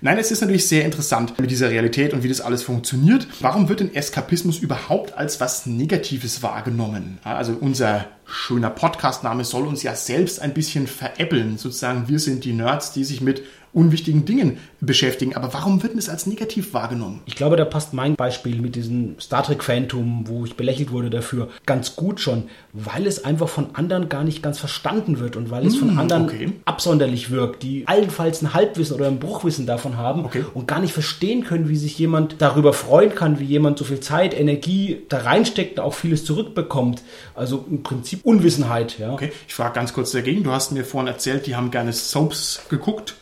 Nein, 0.03 0.17
es 0.17 0.31
ist 0.31 0.41
natürlich 0.41 0.67
sehr 0.67 0.87
interessant 0.87 1.39
mit 1.39 1.51
dieser 1.51 1.69
Realität 1.69 2.15
und 2.15 2.23
wie 2.23 2.29
das 2.29 2.41
alles 2.41 2.63
funktioniert. 2.63 3.27
Warum 3.41 3.69
wird 3.69 3.81
denn 3.81 3.95
Eskapismus 3.95 4.59
überhaupt 4.59 5.13
als 5.13 5.41
was 5.41 5.67
Negatives 5.67 6.43
wahrgenommen? 6.43 7.19
Also 7.23 7.55
unser 7.61 8.07
schöner 8.25 8.71
Podcastname 8.71 9.45
soll 9.45 9.67
uns 9.67 9.83
ja 9.83 9.95
selbst 9.95 10.41
ein 10.41 10.55
bisschen 10.55 10.87
veräppeln. 10.87 11.59
Sozusagen, 11.59 12.09
wir 12.09 12.19
sind 12.19 12.45
die 12.45 12.55
Nerds, 12.55 12.93
die 12.93 13.05
sich 13.05 13.21
mit 13.21 13.43
unwichtigen 13.73 14.25
Dingen 14.25 14.59
beschäftigen. 14.81 15.37
Aber 15.37 15.53
warum 15.55 15.83
wird 15.83 15.93
denn 15.93 15.99
es 15.99 16.09
als 16.09 16.27
negativ 16.27 16.75
wahrgenommen? 16.75 17.21
Ich 17.27 17.37
glaube, 17.37 17.57
da 17.57 17.65
passt 17.65 17.95
mein 17.95 18.17
Beispiel 18.17 18.61
mit 18.61 18.75
diesem 18.77 19.19
Star 19.21 19.43
Trek 19.43 19.63
Phantom, 19.63 20.25
wo 20.27 20.45
ich 20.45 20.57
belächelt 20.57 20.91
wurde 20.91 21.11
dafür, 21.11 21.49
ganz 21.67 21.97
gut 21.97 22.21
schon, 22.21 22.45
weil 22.73 23.07
es 23.07 23.25
einfach 23.25 23.49
von 23.49 23.75
anderen 23.75 24.09
gar 24.09 24.25
nicht 24.25 24.43
ganz 24.43 24.59
verstanden 24.59 25.21
wird 25.21 25.37
und 25.37 25.51
weil 25.51 25.67
es 25.67 25.77
von 25.77 25.99
anderen 25.99 26.25
okay. 26.25 26.53
absonderlich 26.65 27.31
wirkt, 27.31 27.63
die 27.63 27.87
allenfalls 27.87 28.43
ein 28.43 28.55
Halbwissen 28.55 28.97
oder 28.97 29.07
ein 29.07 29.19
Bruchwissen 29.19 29.67
davon 29.67 29.97
haben 29.97 30.25
Okay. 30.25 30.45
und 30.55 30.67
gar 30.67 30.81
nicht 30.81 30.93
verstehen 30.93 31.45
können, 31.45 31.69
wie 31.69 31.77
sich 31.77 31.99
jemand 31.99 32.37
darüber 32.39 32.73
freuen 32.73 33.15
kann, 33.15 33.39
wie 33.39 33.45
jemand 33.45 33.79
so 33.79 33.85
viel 33.85 34.01
Zeit, 34.01 34.39
Energie 34.39 35.03
da 35.09 35.19
reinsteckt 35.19 35.79
und 35.79 35.85
auch 35.85 35.95
vieles 35.95 36.25
zurückbekommt. 36.25 37.03
Also 37.35 37.65
im 37.71 37.83
Prinzip 37.83 38.21
Unwissenheit. 38.25 38.99
Ja. 38.99 39.13
Okay, 39.13 39.33
ich 39.47 39.55
frage 39.55 39.75
ganz 39.75 39.93
kurz 39.93 40.13
dagegen. 40.13 40.43
Du 40.43 40.53
hast 40.53 40.73
mir 40.73 40.85
vorhin 40.85 41.09
erzählt, 41.09 41.47
die 41.47 41.57
haben 41.57 41.71
gerne 41.71 41.93
Soaps 41.93 42.63
geguckt. 42.69 43.15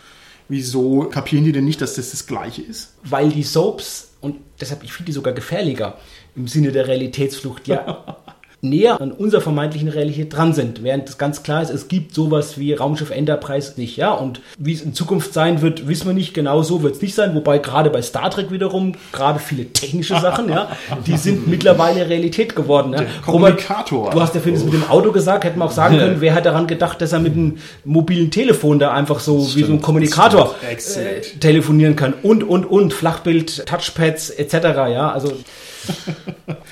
Wieso 0.49 1.05
kapieren 1.05 1.45
die 1.45 1.53
denn 1.53 1.65
nicht, 1.65 1.81
dass 1.81 1.95
das 1.95 2.11
das 2.11 2.27
Gleiche 2.27 2.63
ist? 2.63 2.95
weil 3.05 3.31
die 3.31 3.43
Soaps, 3.43 4.13
und 4.21 4.37
deshalb, 4.61 4.83
ich 4.83 4.93
finde 4.93 5.07
die 5.07 5.13
sogar 5.13 5.33
gefährlicher 5.33 5.99
im 6.35 6.49
Sinne 6.49 6.73
der 6.73 6.89
Realitätsflucht, 6.89 7.69
ja 7.69 8.17
näher 8.61 9.01
an 9.01 9.13
unserer 9.13 9.41
vermeintlichen 9.41 9.89
Realität 9.89 10.35
dran 10.35 10.53
sind. 10.53 10.83
Während 10.83 11.09
es 11.09 11.17
ganz 11.17 11.43
klar 11.45 11.63
ist, 11.63 11.71
es 11.71 11.87
gibt 11.87 12.13
sowas 12.13 12.59
wie 12.59 12.73
Raumschiff 12.73 13.11
Enterprise 13.11 13.75
nicht, 13.77 13.97
ja. 13.97 14.13
Und 14.13 14.41
wie 14.59 14.73
es 14.73 14.83
in 14.83 14.95
Zukunft 14.95 15.33
sein 15.33 15.63
wird, 15.63 15.87
wissen 15.87 16.07
wir 16.07 16.15
nicht. 16.15 16.35
Genau 16.35 16.63
so 16.63 16.83
wird 16.83 16.97
es 16.97 17.03
nicht 17.03 17.15
sein. 17.15 17.35
Wobei 17.35 17.59
gerade 17.59 17.91
bei 17.91 18.03
Star 18.03 18.31
Trek 18.31 18.51
wiederum, 18.51 18.95
gerade 19.13 19.39
viele 19.39 19.67
technische 19.67 20.19
Sachen, 20.21 20.49
ja, 20.49 20.71
die 21.07 21.17
sind 21.17 21.47
mittlerweile 21.47 22.09
Realität 22.09 22.57
geworden. 22.57 22.95
Ja. 22.95 23.05
Kommunikator. 23.25 23.99
Robert, 23.99 24.15
du 24.15 24.21
hast 24.21 24.35
ja 24.35 24.41
das 24.41 24.65
mit 24.65 24.75
dem 24.75 24.91
Auto 24.91 25.13
gesagt, 25.13 25.45
hätten 25.45 25.59
wir 25.59 25.65
auch 25.65 25.71
sagen 25.71 25.99
können, 25.99 26.21
wer 26.21 26.35
hat 26.35 26.45
daran 26.45 26.67
gedacht, 26.67 27.01
dass 27.01 27.13
er 27.13 27.21
mit 27.21 27.35
einem 27.35 27.59
mobilen 27.85 28.31
Telefon 28.31 28.81
da 28.81 28.93
einfach 28.93 29.21
so 29.21 29.55
wie 29.55 29.63
so 29.63 29.73
ein 29.73 29.81
Kommunikator 29.81 30.55
stimmt. 30.79 31.07
Äh, 31.07 31.21
telefonieren 31.39 31.95
kann 31.95 32.15
und 32.23 32.43
und 32.43 32.65
und 32.65 32.93
Flachbild, 32.93 33.67
Touchpads 33.67 34.31
etc. 34.31 34.53
Ja, 34.91 35.13
also 35.13 35.33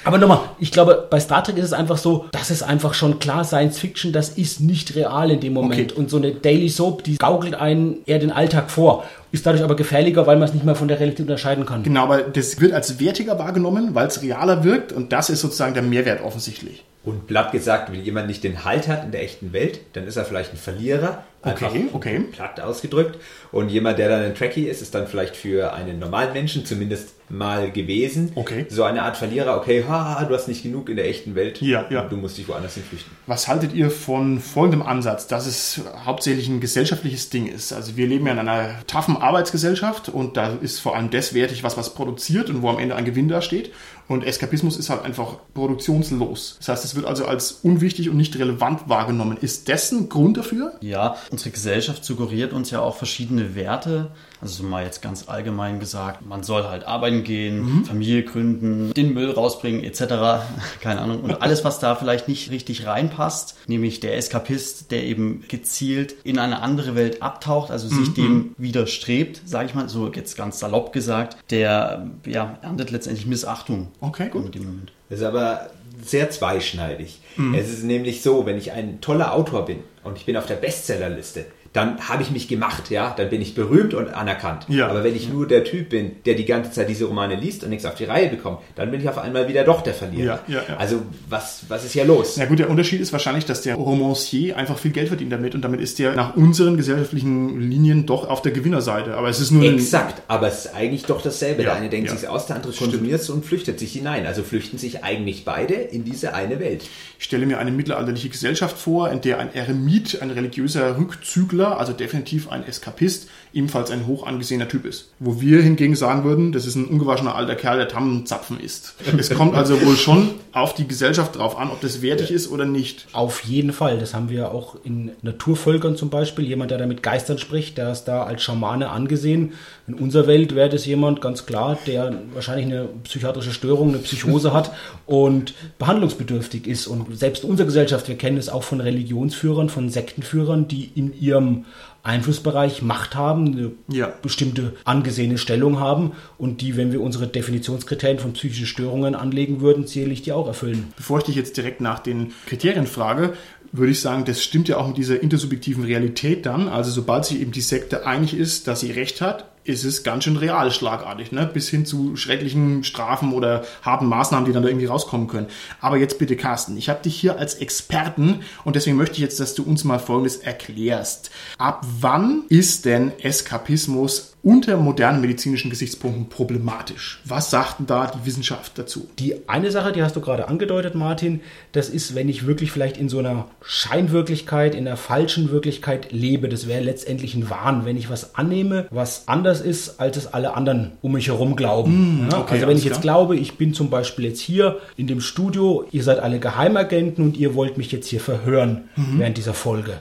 aber 0.05 0.19
nochmal, 0.19 0.41
ich 0.59 0.73
glaube, 0.73 1.07
bei 1.11 1.21
Star 1.21 1.43
Trek 1.43 1.59
ist 1.59 1.67
es 1.67 1.73
einfach 1.73 1.97
so, 1.97 2.27
das 2.33 2.51
ist 2.51 2.63
einfach 2.63 2.95
schon 2.95 3.19
klar, 3.19 3.45
Science 3.45 3.79
Fiction, 3.79 4.13
das 4.13 4.31
ist 4.31 4.61
nicht 4.61 4.95
real 4.95 5.31
in 5.31 5.41
dem 5.41 5.53
Moment. 5.53 5.93
Okay. 5.93 6.01
Und 6.01 6.11
so 6.11 6.17
eine 6.17 6.33
Daily 6.33 6.69
Soap, 6.69 7.05
die 7.05 7.17
gaukelt 7.17 7.55
einen 7.55 7.99
eher 8.07 8.19
den 8.19 8.31
Alltag 8.31 8.71
vor, 8.71 9.05
ist 9.33 9.47
dadurch 9.47 9.63
aber 9.63 9.77
gefährlicher, 9.77 10.27
weil 10.27 10.37
man 10.37 10.49
es 10.49 10.55
nicht 10.55 10.65
mehr 10.65 10.75
von 10.75 10.89
der 10.89 10.99
Realität 10.99 11.27
unterscheiden 11.27 11.67
kann. 11.67 11.83
Genau, 11.83 12.05
aber 12.05 12.23
das 12.23 12.61
wird 12.61 12.73
als 12.73 13.01
wertiger 13.01 13.39
wahrgenommen, 13.39 13.95
weil 13.95 14.07
es 14.07 14.23
realer 14.23 14.65
wirkt 14.65 14.93
und 14.93 15.13
das 15.13 15.31
ist 15.31 15.41
sozusagen 15.41 15.75
der 15.75 15.83
Mehrwert 15.83 16.23
offensichtlich. 16.23 16.85
Und 17.07 17.29
platt 17.29 17.53
gesagt, 17.53 17.93
wenn 17.93 18.03
jemand 18.03 18.27
nicht 18.27 18.43
den 18.43 18.65
Halt 18.65 18.89
hat 18.89 19.05
in 19.05 19.13
der 19.13 19.23
echten 19.23 19.53
Welt, 19.53 19.79
dann 19.93 20.09
ist 20.09 20.17
er 20.17 20.25
vielleicht 20.25 20.53
ein 20.53 20.57
Verlierer. 20.57 21.25
Einfach 21.41 21.71
Okay, 21.71 21.85
okay. 21.93 22.21
Platt 22.33 22.61
ausgedrückt. 22.61 23.17
Und 23.53 23.69
jemand, 23.69 24.01
der 24.01 24.09
dann 24.09 24.23
ein 24.23 24.35
Trekkie 24.35 24.67
ist, 24.67 24.83
ist 24.83 24.93
dann 24.93 25.07
vielleicht 25.07 25.37
für 25.37 25.73
einen 25.73 26.01
normalen 26.01 26.33
Menschen 26.33 26.67
zumindest 26.67 27.15
mal 27.29 27.71
gewesen. 27.71 28.33
Okay. 28.35 28.67
So 28.69 28.83
eine 28.85 29.03
Art 29.03 29.17
Verlierer, 29.17 29.57
okay, 29.57 29.85
ha, 29.89 30.25
du 30.25 30.35
hast 30.35 30.49
nicht 30.49 30.63
genug 30.63 30.89
in 30.89 30.97
der 30.97 31.09
echten 31.09 31.35
Welt. 31.35 31.61
Ja, 31.61 31.87
ja. 31.91 32.03
Du 32.03 32.17
musst 32.17 32.39
dich 32.39 32.49
woanders 32.49 32.75
hin 32.75 32.83
flüchten. 32.83 33.11
Was 33.27 33.49
haltet 33.49 33.73
ihr 33.73 33.91
von 33.91 34.41
folgendem 34.41 34.83
Ansatz, 34.83 35.27
dass 35.27 35.47
es 35.47 35.83
hauptsächlich 36.05 36.49
ein 36.49 36.61
gesellschaftliches 36.61 37.31
Ding 37.31 37.47
ist? 37.47 37.73
Also 37.73 37.97
wir 37.97 38.07
leben 38.07 38.27
ja 38.27 38.33
in 38.33 38.39
einer 38.41 38.85
taffen 38.87 39.17
Arbeitsgesellschaft 39.17 40.09
und 40.09 40.37
da 40.37 40.55
ist 40.61 40.81
vor 40.81 40.97
allem 40.97 41.11
das 41.11 41.35
wertig, 41.35 41.63
was 41.63 41.77
was 41.77 41.95
produziert 41.95 42.51
und 42.51 42.63
wo 42.63 42.69
am 42.69 42.79
Ende 42.79 42.95
ein 42.97 43.05
Gewinn 43.05 43.29
da 43.29 43.43
steht. 43.43 43.73
Und 44.09 44.25
Eskapismus 44.25 44.77
ist 44.77 44.89
halt 44.89 45.05
einfach 45.05 45.37
produktionslos. 45.55 46.57
Das 46.59 46.69
heißt, 46.69 46.85
es 46.85 46.95
wird 46.95 47.07
also 47.07 47.27
als 47.27 47.53
unwichtig 47.63 48.09
und 48.09 48.17
nicht 48.17 48.39
relevant 48.39 48.89
wahrgenommen. 48.89 49.37
Ist 49.41 49.69
das 49.69 49.91
ein 49.91 50.09
Grund 50.09 50.37
dafür? 50.37 50.75
Ja, 50.81 51.17
unsere 51.31 51.51
Gesellschaft 51.51 52.05
suggeriert 52.05 52.53
uns 52.53 52.71
ja 52.71 52.81
auch 52.81 52.97
verschiedene 52.97 53.55
Werte. 53.55 54.13
Also 54.47 54.63
so 54.63 54.69
mal 54.69 54.85
jetzt 54.85 55.03
ganz 55.03 55.29
allgemein 55.29 55.81
gesagt, 55.81 56.25
man 56.25 56.45
soll 56.45 56.63
halt 56.69 56.87
arbeiten 56.87 57.25
gehen, 57.25 57.85
Familie 57.85 58.23
gründen, 58.23 58.95
den 58.95 59.13
Müll 59.13 59.33
rausbringen 59.33 59.83
etc. 59.83 60.45
Keine 60.81 61.01
Ahnung. 61.01 61.23
Und 61.23 61.43
alles, 61.43 61.65
was 61.65 61.81
da 61.81 61.97
vielleicht 61.97 62.29
nicht 62.29 62.53
richtig 62.53 62.87
reinpasst, 62.87 63.57
nämlich 63.67 63.99
der 63.99 64.17
Eskapist, 64.17 64.93
der 64.93 65.03
eben 65.03 65.43
gezielt 65.49 66.15
in 66.23 66.39
eine 66.39 66.63
andere 66.63 66.95
Welt 66.95 67.23
abtaucht, 67.23 67.73
also 67.73 67.89
sich 67.89 68.15
dem 68.15 68.55
widerstrebt, 68.57 69.43
sage 69.45 69.67
ich 69.67 69.75
mal, 69.75 69.89
so 69.89 70.13
jetzt 70.13 70.37
ganz 70.37 70.61
salopp 70.61 70.93
gesagt, 70.93 71.39
der 71.51 72.07
ja, 72.25 72.57
erntet 72.63 72.93
letztendlich 72.93 73.27
Missachtung. 73.27 73.89
Okay, 74.01 74.29
gut. 74.29 74.47
In 74.47 74.53
dem 74.53 74.65
Moment. 74.67 74.93
Das 75.09 75.19
ist 75.19 75.25
aber 75.25 75.71
sehr 76.05 76.31
zweischneidig. 76.31 77.19
Es 77.55 77.69
ist 77.69 77.83
nämlich 77.83 78.23
so, 78.23 78.47
wenn 78.47 78.57
ich 78.57 78.71
ein 78.71 79.01
toller 79.01 79.35
Autor 79.35 79.67
bin 79.67 79.79
und 80.05 80.17
ich 80.17 80.25
bin 80.25 80.37
auf 80.37 80.47
der 80.47 80.55
Bestsellerliste, 80.55 81.47
dann 81.77 82.09
habe 82.09 82.23
ich 82.23 82.31
mich 82.31 82.49
gemacht, 82.49 82.91
ja, 82.91 83.15
dann 83.15 83.29
bin 83.29 83.43
ich 83.43 83.55
berühmt 83.55 83.93
und 83.93 84.09
anerkannt. 84.09 84.65
Ja. 84.69 84.89
Aber 84.89 85.05
wenn 85.05 85.15
ich 85.15 85.29
nur 85.29 85.47
der 85.47 85.63
Typ 85.63 85.91
bin, 85.91 86.13
der 86.25 86.35
die 86.35 86.47
ganze 86.47 86.71
Zeit 86.71 86.89
diese 86.89 87.05
Romane 87.05 87.37
liest 87.37 87.65
und 87.65 87.71
nichts 87.71 87.85
auf 87.85 87.95
die 87.95 88.05
Reihe 88.05 88.31
bekommt, 88.31 88.61
dann 88.77 88.91
bin 88.91 89.03
ich 89.03 89.09
auf 89.09 89.19
einmal 89.19 89.47
wieder 89.47 89.63
doch 89.63 89.83
der 89.83 89.93
Verlierer. 89.93 90.41
Ja, 90.49 90.55
ja, 90.55 90.63
ja. 90.69 90.77
Also 90.79 91.03
was, 91.29 91.65
was 91.69 91.85
ist 91.85 91.93
hier 91.93 92.07
los? 92.07 92.37
Na 92.39 92.47
gut, 92.47 92.61
der 92.61 92.71
Unterschied 92.71 93.03
ist 93.03 93.13
wahrscheinlich, 93.13 93.45
dass 93.45 93.61
der 93.61 93.75
Romancier 93.75 94.57
einfach 94.57 94.79
viel 94.79 94.91
Geld 94.91 95.09
verdient 95.09 95.33
damit 95.33 95.55
und 95.55 95.61
damit 95.63 95.81
ist 95.81 95.99
der 95.99 96.15
nach 96.15 96.35
unseren 96.35 96.79
gesellschaftlichen 96.79 97.61
Linien 97.61 98.07
doch 98.07 98.27
auf 98.27 98.41
der 98.41 98.53
Gewinnerseite. 98.53 99.15
Aber 99.15 99.29
es 99.29 99.39
ist 99.41 99.51
nur 99.51 99.63
Exakt, 99.63 100.23
aber 100.29 100.49
es 100.49 100.65
ist 100.65 100.75
eigentlich 100.75 101.05
doch 101.05 101.21
dasselbe. 101.21 101.63
Der 101.63 101.75
eine 101.75 101.91
denkt 101.91 102.09
ja. 102.09 102.17
sich's 102.17 102.27
aus, 102.27 102.47
der 102.47 102.57
andere 102.57 102.73
konsumiert 102.73 103.21
es 103.21 103.29
und 103.29 103.45
flüchtet 103.45 103.79
sich 103.79 103.93
hinein. 103.93 104.27
Also 104.27 104.43
flüchten 104.43 104.79
sich 104.79 105.05
eigentlich 105.05 105.45
beide 105.45 105.75
in 105.75 106.05
diese 106.05 106.33
eine 106.33 106.59
Welt. 106.59 106.85
Ich 107.19 107.25
stelle 107.27 107.45
mir 107.45 107.59
eine 107.59 107.71
mittelalterliche 107.71 108.31
Gesellschaft 108.31 108.79
vor, 108.79 109.11
in 109.11 109.21
der 109.21 109.39
ein 109.41 109.55
Eremit, 109.55 110.23
ein 110.23 110.31
religiöser 110.31 110.97
Rückzügler, 110.97 111.66
Müller, 111.67 111.79
also 111.79 111.93
definitiv 111.93 112.49
ein 112.49 112.65
Eskapist, 112.65 113.29
ebenfalls 113.57 113.91
ein 113.91 114.07
hoch 114.07 114.27
angesehener 114.27 114.69
Typ 114.69 114.85
ist. 114.85 115.09
Wo 115.19 115.41
wir 115.41 115.63
hingegen 115.63 115.97
sagen 115.97 116.25
würden, 116.25 116.53
das 116.53 116.67
ist 116.67 116.77
ein 116.77 116.85
ungewaschener 116.85 117.35
alter 117.35 117.57
Kerl, 117.57 117.79
der 117.79 117.89
Tannenzapfen 117.89 118.61
ist. 118.61 118.95
Es 119.17 119.31
kommt 119.31 119.55
also 119.55 119.81
wohl 119.85 119.97
schon 119.97 120.33
auf 120.53 120.75
die 120.75 120.87
Gesellschaft 120.87 121.37
drauf 121.37 121.59
an, 121.59 121.71
ob 121.71 121.81
das 121.81 122.03
wertig 122.03 122.31
ist 122.31 122.51
oder 122.51 122.67
nicht. 122.67 123.07
Auf 123.13 123.45
jeden 123.45 123.73
Fall. 123.73 123.99
Das 123.99 124.15
haben 124.15 124.29
wir 124.29 124.53
auch 124.53 124.77
in 124.85 125.13
Naturvölkern 125.23 125.97
zum 125.97 126.11
Beispiel. 126.11 126.47
Jemand, 126.47 126.71
der 126.71 126.79
da 126.79 126.87
mit 126.87 127.03
Geistern 127.03 127.39
spricht, 127.39 127.79
der 127.79 127.93
ist 127.93 128.05
da 128.05 128.25
als 128.25 128.43
Schamane 128.43 128.91
angesehen. 128.91 129.55
In 129.87 129.95
unserer 129.95 130.27
Welt 130.27 130.55
wäre 130.55 130.69
das 130.69 130.85
jemand, 130.85 131.21
ganz 131.23 131.47
klar, 131.47 131.79
der 131.87 132.13
wahrscheinlich 132.35 132.67
eine 132.67 132.89
psychiatrische 133.05 133.53
Störung, 133.53 133.89
eine 133.89 133.99
Psychose 133.99 134.53
hat 134.53 134.73
und 135.07 135.55
behandlungsbedürftig 135.79 136.67
ist. 136.67 136.87
Und 136.87 137.17
selbst 137.17 137.45
unsere 137.45 137.67
Gesellschaft, 137.67 138.09
wir 138.09 138.17
kennen 138.17 138.37
es 138.37 138.51
auch 138.51 138.65
von 138.65 138.81
Religionsführern, 138.81 139.71
von 139.71 139.89
Sektenführern, 139.89 140.69
die 140.69 140.91
in 140.95 141.19
ihrem 141.19 141.65
Einflussbereich 142.07 142.83
Macht 142.83 143.15
haben, 143.15 143.47
eine 143.47 143.73
ja. 143.89 144.13
bestimmte 144.23 144.75
angesehene 144.85 145.39
Stellung 145.39 145.81
haben 145.81 146.13
und 146.39 146.61
die, 146.61 146.77
wenn 146.77 146.93
wir 146.93 147.01
unsere 147.01 147.27
Definitionskriterien 147.27 148.19
von 148.19 148.33
psychischen 148.33 148.67
Störungen 148.67 149.15
anlegen 149.15 149.61
würden, 149.61 149.87
sicherlich 149.87 150.23
die 150.23 150.33
auch 150.33 150.47
erfüllen. 150.47 150.93
Bevor 150.97 151.19
ich 151.19 151.25
dich 151.25 151.37
jetzt 151.37 151.57
direkt 151.57 151.81
nach 151.81 151.99
den 151.99 152.33
Kriterien 152.47 152.87
frage, 152.87 153.35
würde 153.73 153.93
ich 153.93 154.01
sagen, 154.01 154.25
das 154.25 154.43
stimmt 154.43 154.69
ja 154.69 154.79
auch 154.79 154.87
mit 154.87 154.97
dieser 154.97 155.21
intersubjektiven 155.21 155.85
Realität 155.85 156.47
dann. 156.47 156.69
Also 156.69 156.91
sobald 156.91 157.25
sich 157.25 157.41
eben 157.41 157.53
die 157.53 157.61
Sekte 157.61 158.07
einig 158.07 158.35
ist, 158.35 158.69
dass 158.69 158.81
sie 158.81 158.93
recht 158.93 159.21
hat, 159.21 159.47
ist 159.67 159.85
es 159.85 160.03
ganz 160.03 160.25
schön 160.25 160.37
real 160.37 160.71
schlagartig, 160.71 161.33
ne? 161.33 161.47
bis 161.47 161.69
hin 161.69 161.87
zu 161.87 162.17
schrecklichen 162.17 162.85
Strafen 162.85 163.33
oder 163.33 163.65
harten 163.83 164.07
Maßnahmen, 164.07 164.47
die 164.47 164.53
dann 164.53 164.63
da 164.63 164.69
irgendwie 164.69 164.87
rauskommen 164.87 165.29
können. 165.29 165.49
Aber 165.81 165.97
jetzt 165.97 166.19
bitte, 166.19 166.37
Carsten, 166.37 166.77
ich 166.77 166.89
habe 166.89 167.03
dich 167.03 167.17
hier 167.17 167.39
als 167.39 167.55
Experten 167.55 168.41
und 168.65 168.77
deswegen 168.77 168.97
möchte 168.97 169.15
ich 169.15 169.21
jetzt, 169.21 169.41
dass 169.41 169.55
du 169.55 169.63
uns 169.63 169.85
mal 169.85 169.99
Folgendes 169.99 170.37
erklärst. 170.37 171.31
Ab 171.59 171.85
wann 172.01 172.45
ist 172.49 172.85
denn 172.85 173.13
Eskapismus 173.19 174.36
unter 174.47 174.77
modernen 174.77 175.21
medizinischen 175.21 175.71
Gesichtspunkten 175.71 176.29
problematisch? 176.29 177.21
Was 177.25 177.51
sagt 177.51 177.81
denn 177.81 177.87
da 177.89 178.07
die 178.07 178.25
Wissenschaft 178.25 178.79
dazu? 178.79 179.09
Die 179.19 179.49
eine 179.49 179.73
Sache, 179.73 179.91
die 179.91 180.05
hast 180.05 180.15
du 180.15 180.21
gerade 180.21 180.47
angedeutet, 180.47 180.95
Martin, 180.95 181.41
das 181.73 181.89
ist, 181.89 182.15
wenn 182.15 182.29
ich 182.29 182.47
wirklich 182.47 182.71
vielleicht 182.71 182.97
in 182.97 183.09
so 183.09 183.19
einer 183.19 183.49
Scheinwirklichkeit, 183.61 184.77
in 184.77 184.87
einer 184.87 184.97
falschen 184.97 185.51
Wirklichkeit 185.51 186.13
lebe. 186.13 186.49
Das 186.49 186.69
wäre 186.69 186.81
letztendlich 186.81 187.35
ein 187.35 187.51
Wahn, 187.51 187.85
wenn 187.85 187.97
ich 187.97 188.09
was 188.09 188.37
annehme, 188.37 188.87
was 188.91 189.27
anders 189.27 189.61
ist, 189.61 189.99
als 189.99 190.17
es 190.17 190.33
alle 190.33 190.55
anderen 190.55 190.93
um 191.03 191.11
mich 191.11 191.27
herum 191.27 191.57
glauben. 191.57 192.27
Mm, 192.27 192.31
ja, 192.31 192.45
also 192.45 192.69
wenn 192.69 192.77
ich 192.77 192.85
jetzt 192.85 193.01
klar. 193.01 193.17
glaube, 193.17 193.37
ich 193.37 193.59
bin 193.59 193.75
zum 193.75 193.91
Beispiel 193.91 194.27
jetzt 194.27 194.41
hier 194.41 194.79
in 194.97 195.09
dem 195.09 195.21
Studio, 195.21 195.89
ihr 195.91 196.05
seid 196.05 196.21
alle 196.21 196.39
Geheimagenten 196.39 197.25
und 197.25 197.37
ihr 197.37 197.57
wollt 197.57 197.79
mich 197.79 197.91
jetzt 197.91 198.07
hier 198.07 198.21
verhören 198.21 198.85
mhm. 198.95 199.19
während 199.19 199.39
dieser 199.39 199.55
Folge. 199.55 199.95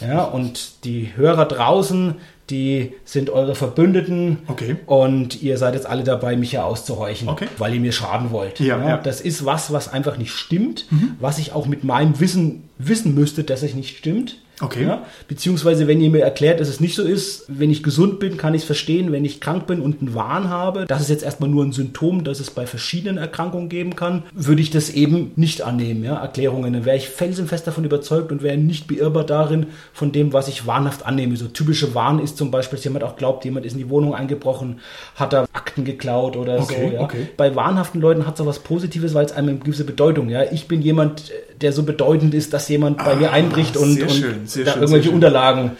ja, 0.00 0.24
und 0.24 0.84
die 0.84 1.12
Hörer 1.14 1.46
draußen, 1.46 2.16
die 2.50 2.92
sind 3.04 3.30
eure 3.30 3.54
Verbündeten 3.54 4.38
okay. 4.46 4.76
und 4.86 5.42
ihr 5.42 5.58
seid 5.58 5.74
jetzt 5.74 5.86
alle 5.86 6.04
dabei, 6.04 6.36
mich 6.36 6.50
hier 6.50 6.64
auszuhorchen, 6.64 7.28
okay. 7.28 7.48
weil 7.58 7.74
ihr 7.74 7.80
mir 7.80 7.92
schaden 7.92 8.30
wollt. 8.30 8.60
Ja, 8.60 8.78
ja, 8.78 8.96
Das 8.98 9.20
ist 9.20 9.44
was, 9.44 9.72
was 9.72 9.92
einfach 9.92 10.16
nicht 10.16 10.32
stimmt, 10.32 10.86
mhm. 10.90 11.16
was 11.18 11.38
ich 11.38 11.52
auch 11.52 11.66
mit 11.66 11.82
meinem 11.82 12.20
Wissen 12.20 12.68
wissen 12.78 13.14
müsste, 13.14 13.42
dass 13.42 13.62
es 13.62 13.74
nicht 13.74 13.96
stimmt. 13.98 14.38
Okay. 14.60 14.84
Ja? 14.84 15.04
Beziehungsweise, 15.28 15.86
wenn 15.86 16.00
ihr 16.00 16.10
mir 16.10 16.22
erklärt, 16.22 16.60
dass 16.60 16.68
es 16.68 16.80
nicht 16.80 16.94
so 16.94 17.02
ist, 17.02 17.44
wenn 17.48 17.70
ich 17.70 17.82
gesund 17.82 18.18
bin, 18.18 18.38
kann 18.38 18.54
ich 18.54 18.62
es 18.62 18.66
verstehen. 18.66 19.12
Wenn 19.12 19.24
ich 19.24 19.40
krank 19.40 19.66
bin 19.66 19.80
und 19.80 20.00
einen 20.00 20.14
Wahn 20.14 20.48
habe, 20.48 20.86
das 20.86 21.02
ist 21.02 21.10
jetzt 21.10 21.24
erstmal 21.24 21.50
nur 21.50 21.64
ein 21.64 21.72
Symptom, 21.72 22.24
das 22.24 22.40
es 22.40 22.50
bei 22.50 22.66
verschiedenen 22.66 23.18
Erkrankungen 23.18 23.68
geben 23.68 23.96
kann, 23.96 24.22
würde 24.32 24.62
ich 24.62 24.70
das 24.70 24.90
eben 24.90 25.32
nicht 25.36 25.60
annehmen. 25.62 26.02
Ja? 26.04 26.16
Erklärungen. 26.16 26.72
Dann 26.72 26.84
wäre 26.86 26.96
ich 26.96 27.08
felsenfest 27.08 27.66
davon 27.66 27.84
überzeugt 27.84 28.32
und 28.32 28.42
wäre 28.42 28.56
nicht 28.56 28.88
beirrbar 28.88 29.24
darin, 29.24 29.66
von 29.92 30.12
dem, 30.12 30.32
was 30.32 30.48
ich 30.48 30.66
wahnhaft 30.66 31.04
annehme. 31.04 31.36
So 31.36 31.48
typische 31.48 31.94
Wahn 31.94 32.18
ist 32.18 32.38
zum 32.38 32.50
Beispiel, 32.50 32.78
dass 32.78 32.84
jemand 32.84 33.04
auch 33.04 33.16
glaubt, 33.16 33.44
jemand 33.44 33.66
ist 33.66 33.72
in 33.72 33.78
die 33.78 33.90
Wohnung 33.90 34.14
eingebrochen, 34.14 34.80
hat 35.16 35.34
da 35.34 35.46
Akten 35.52 35.84
geklaut 35.84 36.36
oder 36.36 36.60
okay, 36.60 36.88
so. 36.88 36.94
Ja? 36.94 37.02
Okay. 37.02 37.28
Bei 37.36 37.54
wahnhaften 37.54 38.00
Leuten 38.00 38.26
hat 38.26 38.36
es 38.36 38.40
auch 38.40 38.46
was 38.46 38.60
Positives, 38.60 39.12
weil 39.12 39.26
es 39.26 39.32
einem 39.32 39.50
eine 39.50 39.58
gewisse 39.58 39.84
Bedeutung. 39.84 40.30
Ja? 40.30 40.44
Ich 40.50 40.66
bin 40.66 40.80
jemand, 40.80 41.30
der 41.60 41.72
so 41.72 41.82
bedeutend 41.82 42.34
ist, 42.34 42.52
dass 42.52 42.68
jemand 42.68 42.98
bei 42.98 43.12
ah, 43.12 43.14
mir 43.16 43.32
einbricht 43.32 43.76
und, 43.76 44.00
und 44.00 44.10
schön, 44.10 44.44
da 44.44 44.50
schön, 44.50 44.64
irgendwelche 44.66 45.10
Unterlagen, 45.10 45.72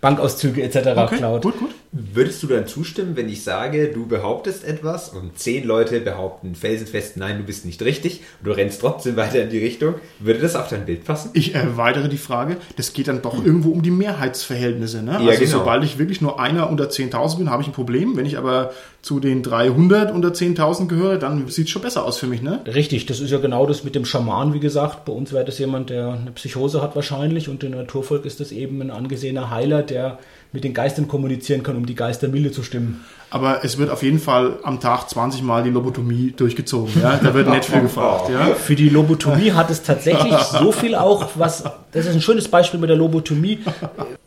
Bankauszüge 0.00 0.62
etc. 0.62 0.96
Okay, 0.96 1.16
klaut. 1.16 1.42
Gut, 1.42 1.58
gut. 1.58 1.70
Würdest 1.96 2.42
du 2.42 2.48
dann 2.48 2.66
zustimmen, 2.66 3.14
wenn 3.14 3.28
ich 3.28 3.44
sage, 3.44 3.92
du 3.94 4.06
behauptest 4.06 4.64
etwas 4.64 5.10
und 5.10 5.38
zehn 5.38 5.64
Leute 5.64 6.00
behaupten 6.00 6.56
felsenfest, 6.56 7.16
nein, 7.16 7.38
du 7.38 7.44
bist 7.44 7.64
nicht 7.64 7.80
richtig 7.82 8.22
und 8.40 8.48
du 8.48 8.50
rennst 8.50 8.80
trotzdem 8.80 9.14
weiter 9.14 9.40
in 9.40 9.50
die 9.50 9.58
Richtung? 9.58 9.94
Würde 10.18 10.40
das 10.40 10.56
auf 10.56 10.68
dein 10.68 10.86
Bild 10.86 11.04
passen? 11.04 11.30
Ich 11.34 11.54
erweitere 11.54 12.08
die 12.08 12.18
Frage. 12.18 12.56
Das 12.74 12.94
geht 12.94 13.06
dann 13.06 13.22
doch 13.22 13.38
hm. 13.38 13.46
irgendwo 13.46 13.70
um 13.70 13.82
die 13.82 13.92
Mehrheitsverhältnisse. 13.92 15.04
Ne? 15.04 15.12
Ja, 15.12 15.18
also 15.18 15.38
genau. 15.38 15.58
sobald 15.58 15.84
ich 15.84 15.96
wirklich 15.96 16.20
nur 16.20 16.40
einer 16.40 16.68
unter 16.68 16.86
10.000 16.86 17.38
bin, 17.38 17.50
habe 17.50 17.62
ich 17.62 17.68
ein 17.68 17.74
Problem. 17.74 18.16
Wenn 18.16 18.26
ich 18.26 18.38
aber 18.38 18.72
zu 19.00 19.20
den 19.20 19.44
300 19.44 20.12
unter 20.12 20.30
10.000 20.30 20.88
gehöre, 20.88 21.18
dann 21.18 21.46
sieht 21.46 21.66
es 21.66 21.70
schon 21.70 21.82
besser 21.82 22.04
aus 22.04 22.18
für 22.18 22.26
mich. 22.26 22.42
Ne? 22.42 22.60
Richtig, 22.66 23.06
das 23.06 23.20
ist 23.20 23.30
ja 23.30 23.38
genau 23.38 23.66
das 23.66 23.84
mit 23.84 23.94
dem 23.94 24.04
Schaman, 24.04 24.52
wie 24.52 24.60
gesagt. 24.60 25.04
Bei 25.04 25.12
uns 25.12 25.32
wäre 25.32 25.44
das 25.44 25.60
jemand, 25.60 25.90
der 25.90 26.08
eine 26.08 26.32
Psychose 26.32 26.82
hat 26.82 26.96
wahrscheinlich 26.96 27.48
und 27.48 27.62
im 27.62 27.70
Naturvolk 27.70 28.24
ist 28.24 28.40
das 28.40 28.50
eben 28.50 28.80
ein 28.80 28.90
angesehener 28.90 29.50
Heiler, 29.50 29.82
der 29.82 30.18
mit 30.54 30.62
den 30.62 30.72
Geistern 30.72 31.08
kommunizieren 31.08 31.64
kann, 31.64 31.76
um 31.76 31.84
die 31.84 31.96
Geister 31.96 32.28
milde 32.28 32.52
zu 32.52 32.62
stimmen. 32.62 33.04
Aber 33.28 33.64
es 33.64 33.76
wird 33.76 33.90
auf 33.90 34.04
jeden 34.04 34.20
Fall 34.20 34.60
am 34.62 34.78
Tag 34.78 35.10
20 35.10 35.42
Mal 35.42 35.64
die 35.64 35.70
Lobotomie 35.70 36.32
durchgezogen. 36.36 36.92
Ja? 37.02 37.16
Da 37.16 37.34
wird 37.34 37.48
nicht 37.48 37.64
viel 37.64 37.80
gefragt. 37.82 38.30
Ja? 38.30 38.54
Für 38.54 38.76
die 38.76 38.88
Lobotomie 38.88 39.50
hat 39.50 39.68
es 39.70 39.82
tatsächlich 39.82 40.32
so 40.38 40.70
viel 40.70 40.94
auch, 40.94 41.30
was, 41.34 41.64
das 41.90 42.06
ist 42.06 42.14
ein 42.14 42.20
schönes 42.20 42.46
Beispiel 42.46 42.78
mit 42.78 42.88
der 42.88 42.96
Lobotomie, 42.96 43.58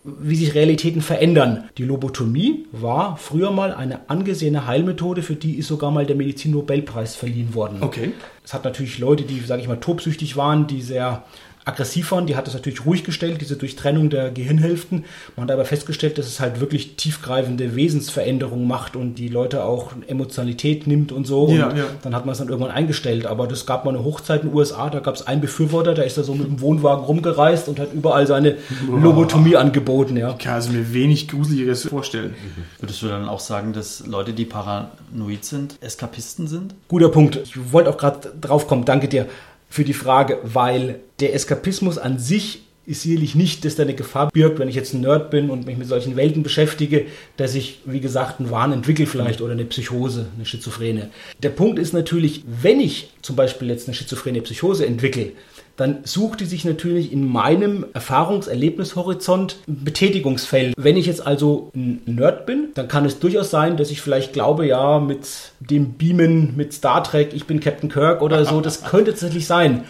wie 0.03 0.35
sich 0.35 0.53
Realitäten 0.53 1.01
verändern. 1.01 1.69
Die 1.77 1.85
Lobotomie 1.85 2.65
war 2.73 3.15
früher 3.15 3.51
mal 3.51 3.73
eine 3.73 4.09
angesehene 4.09 4.67
Heilmethode, 4.67 5.23
für 5.23 5.35
die 5.35 5.55
ist 5.55 5.69
sogar 5.69 5.91
mal 5.91 6.05
der 6.05 6.17
Medizin-Nobelpreis 6.17 7.15
verliehen 7.15 7.55
worden. 7.55 7.77
Okay. 7.79 8.11
Es 8.43 8.53
hat 8.53 8.65
natürlich 8.65 8.99
Leute, 8.99 9.23
die, 9.23 9.39
sage 9.39 9.61
ich 9.61 9.69
mal, 9.69 9.77
tobsüchtig 9.77 10.35
waren, 10.35 10.67
die 10.67 10.81
sehr 10.81 11.23
aggressiv 11.67 12.12
waren. 12.12 12.25
Die 12.25 12.36
hat 12.36 12.47
das 12.47 12.53
natürlich 12.53 12.86
ruhig 12.86 13.03
gestellt, 13.03 13.41
diese 13.41 13.58
Durchtrennung 13.58 14.10
der 14.10 14.32
Gehirnhälften. 14.32 15.06
Man 15.36 15.43
hat 15.43 15.51
aber 15.51 15.65
festgestellt, 15.65 16.17
dass 16.17 16.27
es 16.27 16.39
halt 16.39 16.60
wirklich 16.60 16.95
tiefgreifende 16.95 17.75
Wesensveränderungen 17.75 18.67
macht 18.67 18.95
und 18.95 19.15
die 19.15 19.27
Leute 19.27 19.63
auch 19.63 19.91
Emotionalität 20.08 20.88
nimmt 20.88 21.12
und 21.12 21.27
so. 21.27 21.49
Ja, 21.49 21.69
und 21.69 21.77
ja. 21.77 21.86
dann 22.01 22.15
hat 22.15 22.25
man 22.25 22.34
es 22.34 22.39
dann 22.39 22.47
irgendwann 22.47 22.71
eingestellt. 22.71 23.25
Aber 23.25 23.47
das 23.47 23.65
gab 23.65 23.86
mal 23.86 23.93
eine 23.93 24.03
Hochzeit 24.03 24.43
in 24.43 24.49
den 24.49 24.56
USA, 24.56 24.89
da 24.89 24.99
gab 24.99 25.15
es 25.15 25.27
einen 25.27 25.41
Befürworter, 25.41 25.93
der 25.93 26.06
ist 26.06 26.17
da 26.17 26.23
so 26.23 26.34
mit 26.34 26.47
dem 26.47 26.62
Wohnwagen 26.62 27.03
rumgereist 27.03 27.67
und 27.67 27.80
hat 27.80 27.93
überall 27.93 28.27
seine 28.27 28.56
wow. 28.88 29.03
Lobotomie 29.03 29.58
angeboten. 29.58 30.15
Ja. 30.15 30.32
Ich 30.32 30.45
kann 30.45 30.56
also 30.56 30.71
mir 30.71 30.93
wenig 30.93 31.27
Gruseliges 31.27 31.86
vorstellen. 31.86 32.32
Mhm. 32.32 32.63
Würdest 32.82 33.01
du 33.01 33.08
dann 33.08 33.27
auch 33.27 33.41
sagen, 33.41 33.73
dass 33.73 34.06
Leute, 34.08 34.34
die 34.34 34.45
paranoid 34.45 35.43
sind, 35.43 35.77
Eskapisten 35.82 36.47
sind? 36.47 36.75
Guter 36.88 37.10
Punkt. 37.10 37.36
Ich 37.43 37.73
wollte 37.73 37.89
auch 37.89 37.97
gerade 37.97 38.32
drauf 38.39 38.67
kommen, 38.67 38.86
danke 38.86 39.08
dir 39.08 39.27
für 39.69 39.84
die 39.84 39.93
Frage, 39.93 40.39
weil 40.43 40.99
der 41.19 41.34
Eskapismus 41.34 41.97
an 41.97 42.19
sich 42.19 42.62
ist 42.88 43.01
sicherlich 43.01 43.36
nicht, 43.36 43.65
dass 43.65 43.75
da 43.75 43.84
eine 43.84 43.93
Gefahr 43.93 44.30
birgt, 44.32 44.60
wenn 44.60 44.69
ich 44.69 44.75
jetzt 44.75 44.93
ein 44.93 45.01
Nerd 45.01 45.30
bin 45.30 45.49
und 45.49 45.65
mich 45.65 45.77
mit 45.77 45.89
solchen 45.89 46.15
Welten 46.15 46.41
beschäftige, 46.41 47.06
dass 47.36 47.53
ich, 47.53 47.82
wie 47.84 47.99
gesagt, 47.99 48.39
einen 48.39 48.49
Wahn 48.49 48.71
entwickle 48.71 49.06
vielleicht 49.06 49.41
oder 49.41 49.51
eine 49.51 49.65
Psychose, 49.65 50.27
eine 50.34 50.45
Schizophrene. 50.45 51.10
Der 51.43 51.49
Punkt 51.49 51.80
ist 51.80 51.93
natürlich, 51.93 52.43
wenn 52.45 52.80
ich 52.80 53.10
zum 53.21 53.36
Beispiel 53.36 53.69
jetzt 53.69 53.89
eine 53.89 53.93
schizophrene 53.93 54.41
Psychose 54.41 54.86
entwickle, 54.86 55.34
dann 55.77 55.99
sucht 56.03 56.39
die 56.39 56.45
sich 56.45 56.65
natürlich 56.65 57.13
in 57.13 57.27
meinem 57.27 57.85
Erfahrungserlebnishorizont 57.93 59.57
ein 59.67 59.83
Betätigungsfeld. 59.83 60.73
Wenn 60.75 60.97
ich 60.97 61.05
jetzt 61.05 61.25
also 61.25 61.71
ein 61.75 62.01
Nerd 62.05 62.47
bin, 62.47 62.69
dann 62.73 62.87
kann 62.87 63.05
es 63.05 63.19
durchaus 63.19 63.51
sein, 63.51 63.77
dass 63.77 63.91
ich 63.91 64.01
vielleicht 64.01 64.33
glaube, 64.33 64.65
ja, 64.65 64.99
mit 64.99 65.51
dem 65.59 65.93
Beamen, 65.93 66.57
mit 66.57 66.73
Star 66.73 67.03
Trek, 67.03 67.29
ich 67.33 67.45
bin 67.45 67.59
Captain 67.59 67.89
Kirk 67.89 68.21
oder 68.23 68.43
so, 68.43 68.59
das 68.59 68.83
könnte 68.83 69.11
tatsächlich 69.11 69.45
sein. 69.45 69.85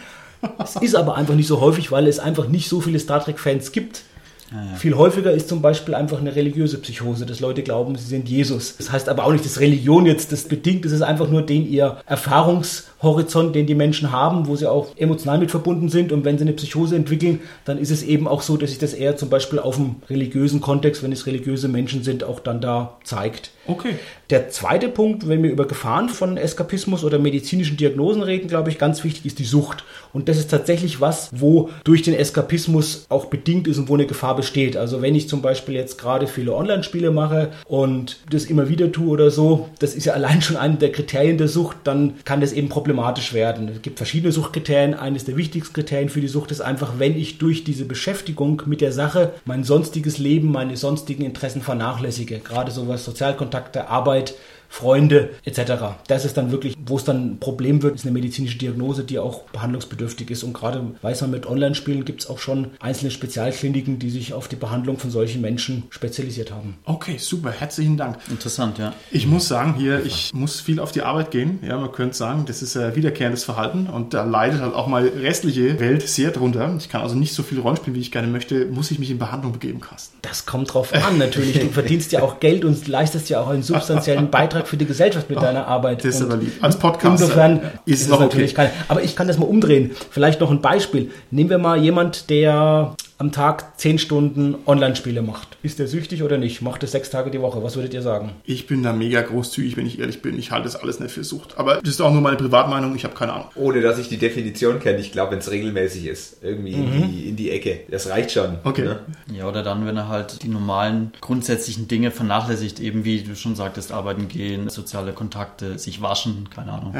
Es 0.63 0.75
ist 0.75 0.95
aber 0.95 1.15
einfach 1.15 1.33
nicht 1.35 1.47
so 1.47 1.61
häufig, 1.61 1.91
weil 1.91 2.05
es 2.05 2.19
einfach 2.19 2.47
nicht 2.47 2.69
so 2.69 2.81
viele 2.81 2.99
Star 2.99 3.23
Trek-Fans 3.23 3.71
gibt. 3.71 4.03
Ja. 4.51 4.75
Viel 4.75 4.95
häufiger 4.95 5.31
ist 5.31 5.49
zum 5.49 5.61
Beispiel 5.61 5.93
einfach 5.93 6.19
eine 6.19 6.35
religiöse 6.35 6.77
Psychose, 6.77 7.25
dass 7.25 7.41
Leute 7.41 7.63
glauben, 7.63 7.95
sie 7.95 8.07
sind 8.07 8.29
Jesus. 8.29 8.77
Das 8.77 8.91
heißt 8.91 9.09
aber 9.09 9.25
auch 9.25 9.31
nicht, 9.31 9.43
dass 9.43 9.59
Religion 9.59 10.05
jetzt 10.05 10.31
das 10.31 10.45
bedingt, 10.45 10.85
es 10.85 10.93
ist 10.93 11.01
einfach 11.01 11.29
nur 11.29 11.41
den 11.41 11.69
ihr 11.69 11.97
Erfahrungshorizont, 12.05 13.55
den 13.55 13.67
die 13.67 13.75
Menschen 13.75 14.11
haben, 14.11 14.47
wo 14.47 14.55
sie 14.55 14.69
auch 14.69 14.95
emotional 14.95 15.37
mit 15.37 15.51
verbunden 15.51 15.89
sind. 15.89 16.11
Und 16.11 16.23
wenn 16.23 16.37
sie 16.37 16.43
eine 16.45 16.53
Psychose 16.53 16.95
entwickeln, 16.95 17.41
dann 17.65 17.77
ist 17.77 17.91
es 17.91 18.03
eben 18.03 18.27
auch 18.27 18.41
so, 18.41 18.55
dass 18.55 18.69
sich 18.69 18.79
das 18.79 18.93
eher 18.93 19.17
zum 19.17 19.29
Beispiel 19.29 19.59
auf 19.59 19.75
dem 19.75 19.97
religiösen 20.09 20.61
Kontext, 20.61 21.03
wenn 21.03 21.11
es 21.11 21.25
religiöse 21.25 21.67
Menschen 21.67 22.03
sind, 22.03 22.23
auch 22.23 22.39
dann 22.39 22.61
da 22.61 22.97
zeigt. 23.03 23.51
Okay. 23.67 23.95
Der 24.29 24.49
zweite 24.49 24.89
Punkt, 24.89 25.27
wenn 25.27 25.43
wir 25.43 25.51
über 25.51 25.67
Gefahren 25.67 26.09
von 26.09 26.37
Eskapismus 26.37 27.03
oder 27.03 27.19
medizinischen 27.19 27.77
Diagnosen 27.77 28.23
reden, 28.23 28.47
glaube 28.47 28.69
ich, 28.69 28.77
ganz 28.77 29.03
wichtig 29.03 29.25
ist 29.25 29.39
die 29.39 29.45
Sucht. 29.45 29.83
Und 30.13 30.29
das 30.29 30.37
ist 30.37 30.49
tatsächlich 30.49 30.99
was, 30.99 31.29
wo 31.31 31.69
durch 31.83 32.01
den 32.01 32.13
Eskapismus 32.13 33.05
auch 33.09 33.25
bedingt 33.25 33.67
ist 33.67 33.77
und 33.77 33.89
wo 33.89 33.93
eine 33.93 34.05
Gefahr 34.05 34.35
besteht. 34.35 34.75
Also 34.75 35.01
wenn 35.01 35.15
ich 35.15 35.29
zum 35.29 35.41
Beispiel 35.41 35.75
jetzt 35.75 35.97
gerade 35.97 36.27
viele 36.27 36.53
Online-Spiele 36.53 37.11
mache 37.11 37.51
und 37.65 38.17
das 38.29 38.45
immer 38.45 38.69
wieder 38.69 38.91
tue 38.91 39.09
oder 39.09 39.31
so, 39.31 39.69
das 39.79 39.95
ist 39.95 40.05
ja 40.05 40.13
allein 40.13 40.41
schon 40.41 40.57
eine 40.57 40.75
der 40.75 40.91
Kriterien 40.91 41.37
der 41.37 41.47
Sucht, 41.47 41.77
dann 41.83 42.15
kann 42.25 42.41
das 42.41 42.53
eben 42.53 42.69
problematisch 42.69 43.33
werden. 43.33 43.69
Es 43.69 43.81
gibt 43.81 43.97
verschiedene 43.97 44.31
Suchtkriterien. 44.31 44.93
Eines 44.93 45.25
der 45.25 45.37
wichtigsten 45.37 45.73
Kriterien 45.73 46.09
für 46.09 46.21
die 46.21 46.27
Sucht 46.27 46.51
ist 46.51 46.61
einfach, 46.61 46.93
wenn 46.97 47.17
ich 47.17 47.37
durch 47.37 47.63
diese 47.63 47.85
Beschäftigung 47.85 48.63
mit 48.65 48.81
der 48.81 48.91
Sache 48.91 49.33
mein 49.45 49.63
sonstiges 49.63 50.17
Leben, 50.17 50.51
meine 50.51 50.77
sonstigen 50.77 51.23
Interessen 51.23 51.61
vernachlässige. 51.61 52.39
Gerade 52.39 52.71
sowas 52.71 53.05
Sozialkontakte, 53.05 53.56
Arbeit, 53.57 53.89
Arbeit 53.89 54.35
Freunde 54.69 55.31
etc. 55.43 55.61
Das 56.07 56.25
ist 56.25 56.37
dann 56.37 56.51
wirklich, 56.51 56.75
wo 56.85 56.97
es 56.97 57.03
dann 57.03 57.33
ein 57.33 57.39
Problem 57.39 57.81
wird, 57.83 57.95
ist 57.95 58.05
eine 58.05 58.13
medizinische 58.13 58.57
Diagnose, 58.57 59.03
die 59.03 59.19
auch 59.19 59.43
behandlungsbedürftig 59.51 60.29
ist. 60.29 60.43
Und 60.43 60.53
gerade 60.53 60.83
weiß 61.01 61.21
man, 61.21 61.31
mit 61.31 61.45
Online-Spielen 61.45 62.05
gibt 62.05 62.21
es 62.21 62.29
auch 62.29 62.39
schon 62.39 62.71
einzelne 62.79 63.11
Spezialkliniken, 63.11 63.99
die 63.99 64.09
sich 64.09 64.33
auf 64.33 64.47
die 64.47 64.55
Behandlung 64.55 64.97
von 64.97 65.11
solchen 65.11 65.41
Menschen 65.41 65.83
spezialisiert 65.89 66.51
haben. 66.51 66.77
Okay, 66.85 67.17
super, 67.17 67.51
herzlichen 67.51 67.97
Dank. 67.97 68.17
Interessant, 68.29 68.77
ja. 68.77 68.93
Ich 69.11 69.27
muss 69.27 69.47
sagen, 69.47 69.75
hier, 69.75 70.05
ich 70.05 70.33
muss 70.33 70.59
viel 70.59 70.79
auf 70.79 70.91
die 70.91 71.01
Arbeit 71.01 71.31
gehen. 71.31 71.59
Ja, 71.61 71.77
man 71.77 71.91
könnte 71.91 72.15
sagen, 72.15 72.45
das 72.45 72.61
ist 72.61 72.77
ein 72.77 72.95
wiederkehrendes 72.95 73.43
Verhalten 73.43 73.87
und 73.87 74.13
da 74.13 74.23
leidet 74.23 74.61
halt 74.61 74.73
auch 74.73 74.87
meine 74.87 75.13
restliche 75.13 75.79
Welt 75.79 76.07
sehr 76.07 76.31
drunter. 76.31 76.75
Ich 76.77 76.89
kann 76.89 77.01
also 77.01 77.15
nicht 77.15 77.33
so 77.33 77.43
viel 77.43 77.59
Rollenspielen, 77.59 77.95
wie 77.95 78.01
ich 78.01 78.11
gerne 78.11 78.27
möchte, 78.27 78.65
muss 78.65 78.91
ich 78.91 78.99
mich 78.99 79.11
in 79.11 79.17
Behandlung 79.17 79.53
begeben, 79.53 79.79
Carsten. 79.79 80.17
Das 80.21 80.45
kommt 80.45 80.73
drauf 80.73 80.93
an, 80.93 81.17
natürlich. 81.17 81.59
Du 81.59 81.69
verdienst 81.69 82.11
ja 82.11 82.21
auch 82.21 82.39
Geld 82.39 82.65
und 82.65 82.87
leistest 82.87 83.29
ja 83.29 83.41
auch 83.41 83.49
einen 83.49 83.63
substanziellen 83.67 84.29
Beitrag 84.29 84.56
Beitrag 84.57 84.67
für 84.67 84.77
die 84.77 84.85
Gesellschaft 84.85 85.29
mit 85.29 85.37
oh, 85.37 85.41
deiner 85.41 85.67
Arbeit. 85.67 86.03
Das 86.03 86.15
ist 86.15 86.21
aber 86.21 86.37
lieb. 86.37 86.51
Als 86.61 86.77
Podcast 86.77 87.21
insofern 87.21 87.61
ist 87.85 88.01
es 88.01 88.07
noch 88.07 88.19
natürlich 88.19 88.53
okay. 88.53 88.69
kein. 88.69 88.85
Aber 88.87 89.03
ich 89.03 89.15
kann 89.15 89.27
das 89.27 89.37
mal 89.37 89.45
umdrehen. 89.45 89.91
Vielleicht 90.09 90.39
noch 90.39 90.51
ein 90.51 90.61
Beispiel. 90.61 91.11
Nehmen 91.31 91.49
wir 91.49 91.57
mal 91.57 91.77
jemand, 91.77 92.29
der 92.29 92.95
am 93.19 93.31
Tag 93.31 93.79
10 93.79 93.97
Stunden 93.99 94.55
Online-Spiele 94.65 95.21
macht. 95.21 95.57
Ist 95.63 95.79
der 95.79 95.87
süchtig 95.87 96.21
oder 96.21 96.37
nicht? 96.37 96.61
Macht 96.61 96.83
es 96.83 96.91
sechs 96.91 97.09
Tage 97.09 97.31
die 97.31 97.41
Woche? 97.41 97.63
Was 97.63 97.75
würdet 97.75 97.93
ihr 97.93 98.01
sagen? 98.01 98.33
Ich 98.43 98.67
bin 98.67 98.83
da 98.83 98.93
mega 98.93 99.21
großzügig, 99.21 99.75
wenn 99.75 99.87
ich 99.87 99.99
ehrlich 99.99 100.21
bin. 100.21 100.37
Ich 100.37 100.51
halte 100.51 100.65
das 100.65 100.75
alles 100.75 100.99
nicht 100.99 101.11
für 101.11 101.23
Sucht. 101.23 101.57
Aber 101.57 101.77
das 101.77 101.89
ist 101.89 102.01
auch 102.01 102.11
nur 102.11 102.21
meine 102.21 102.37
Privatmeinung. 102.37 102.95
Ich 102.95 103.03
habe 103.03 103.15
keine 103.15 103.33
Ahnung. 103.33 103.47
Ohne, 103.55 103.81
dass 103.81 103.97
ich 103.97 104.07
die 104.07 104.17
Definition 104.17 104.79
kenne. 104.79 104.99
Ich 104.99 105.11
glaube, 105.11 105.31
wenn 105.31 105.39
es 105.39 105.49
regelmäßig 105.49 106.05
ist. 106.05 106.37
Irgendwie 106.43 106.75
mhm. 106.75 106.93
in, 106.93 107.11
die, 107.11 107.29
in, 107.29 107.35
die, 107.35 107.51
Ecke. 107.51 107.81
Das 107.89 108.09
reicht 108.09 108.31
schon. 108.31 108.59
Okay. 108.63 108.83
Ne? 108.83 108.99
Ja, 109.33 109.47
oder 109.47 109.63
dann, 109.63 109.85
wenn 109.87 109.97
er 109.97 110.09
halt 110.09 110.43
die 110.43 110.49
normalen 110.49 111.11
grundsätzlichen 111.19 111.87
Dinge 111.87 112.11
vernachlässigt. 112.11 112.79
Eben 112.79 113.03
wie 113.03 113.23
du 113.23 113.35
schon 113.35 113.55
sagtest, 113.55 113.91
arbeiten 113.91 114.27
gehen, 114.27 114.69
soziale 114.69 115.13
Kontakte, 115.13 115.79
sich 115.79 116.01
waschen, 116.01 116.49
keine 116.53 116.71
Ahnung. 116.71 116.93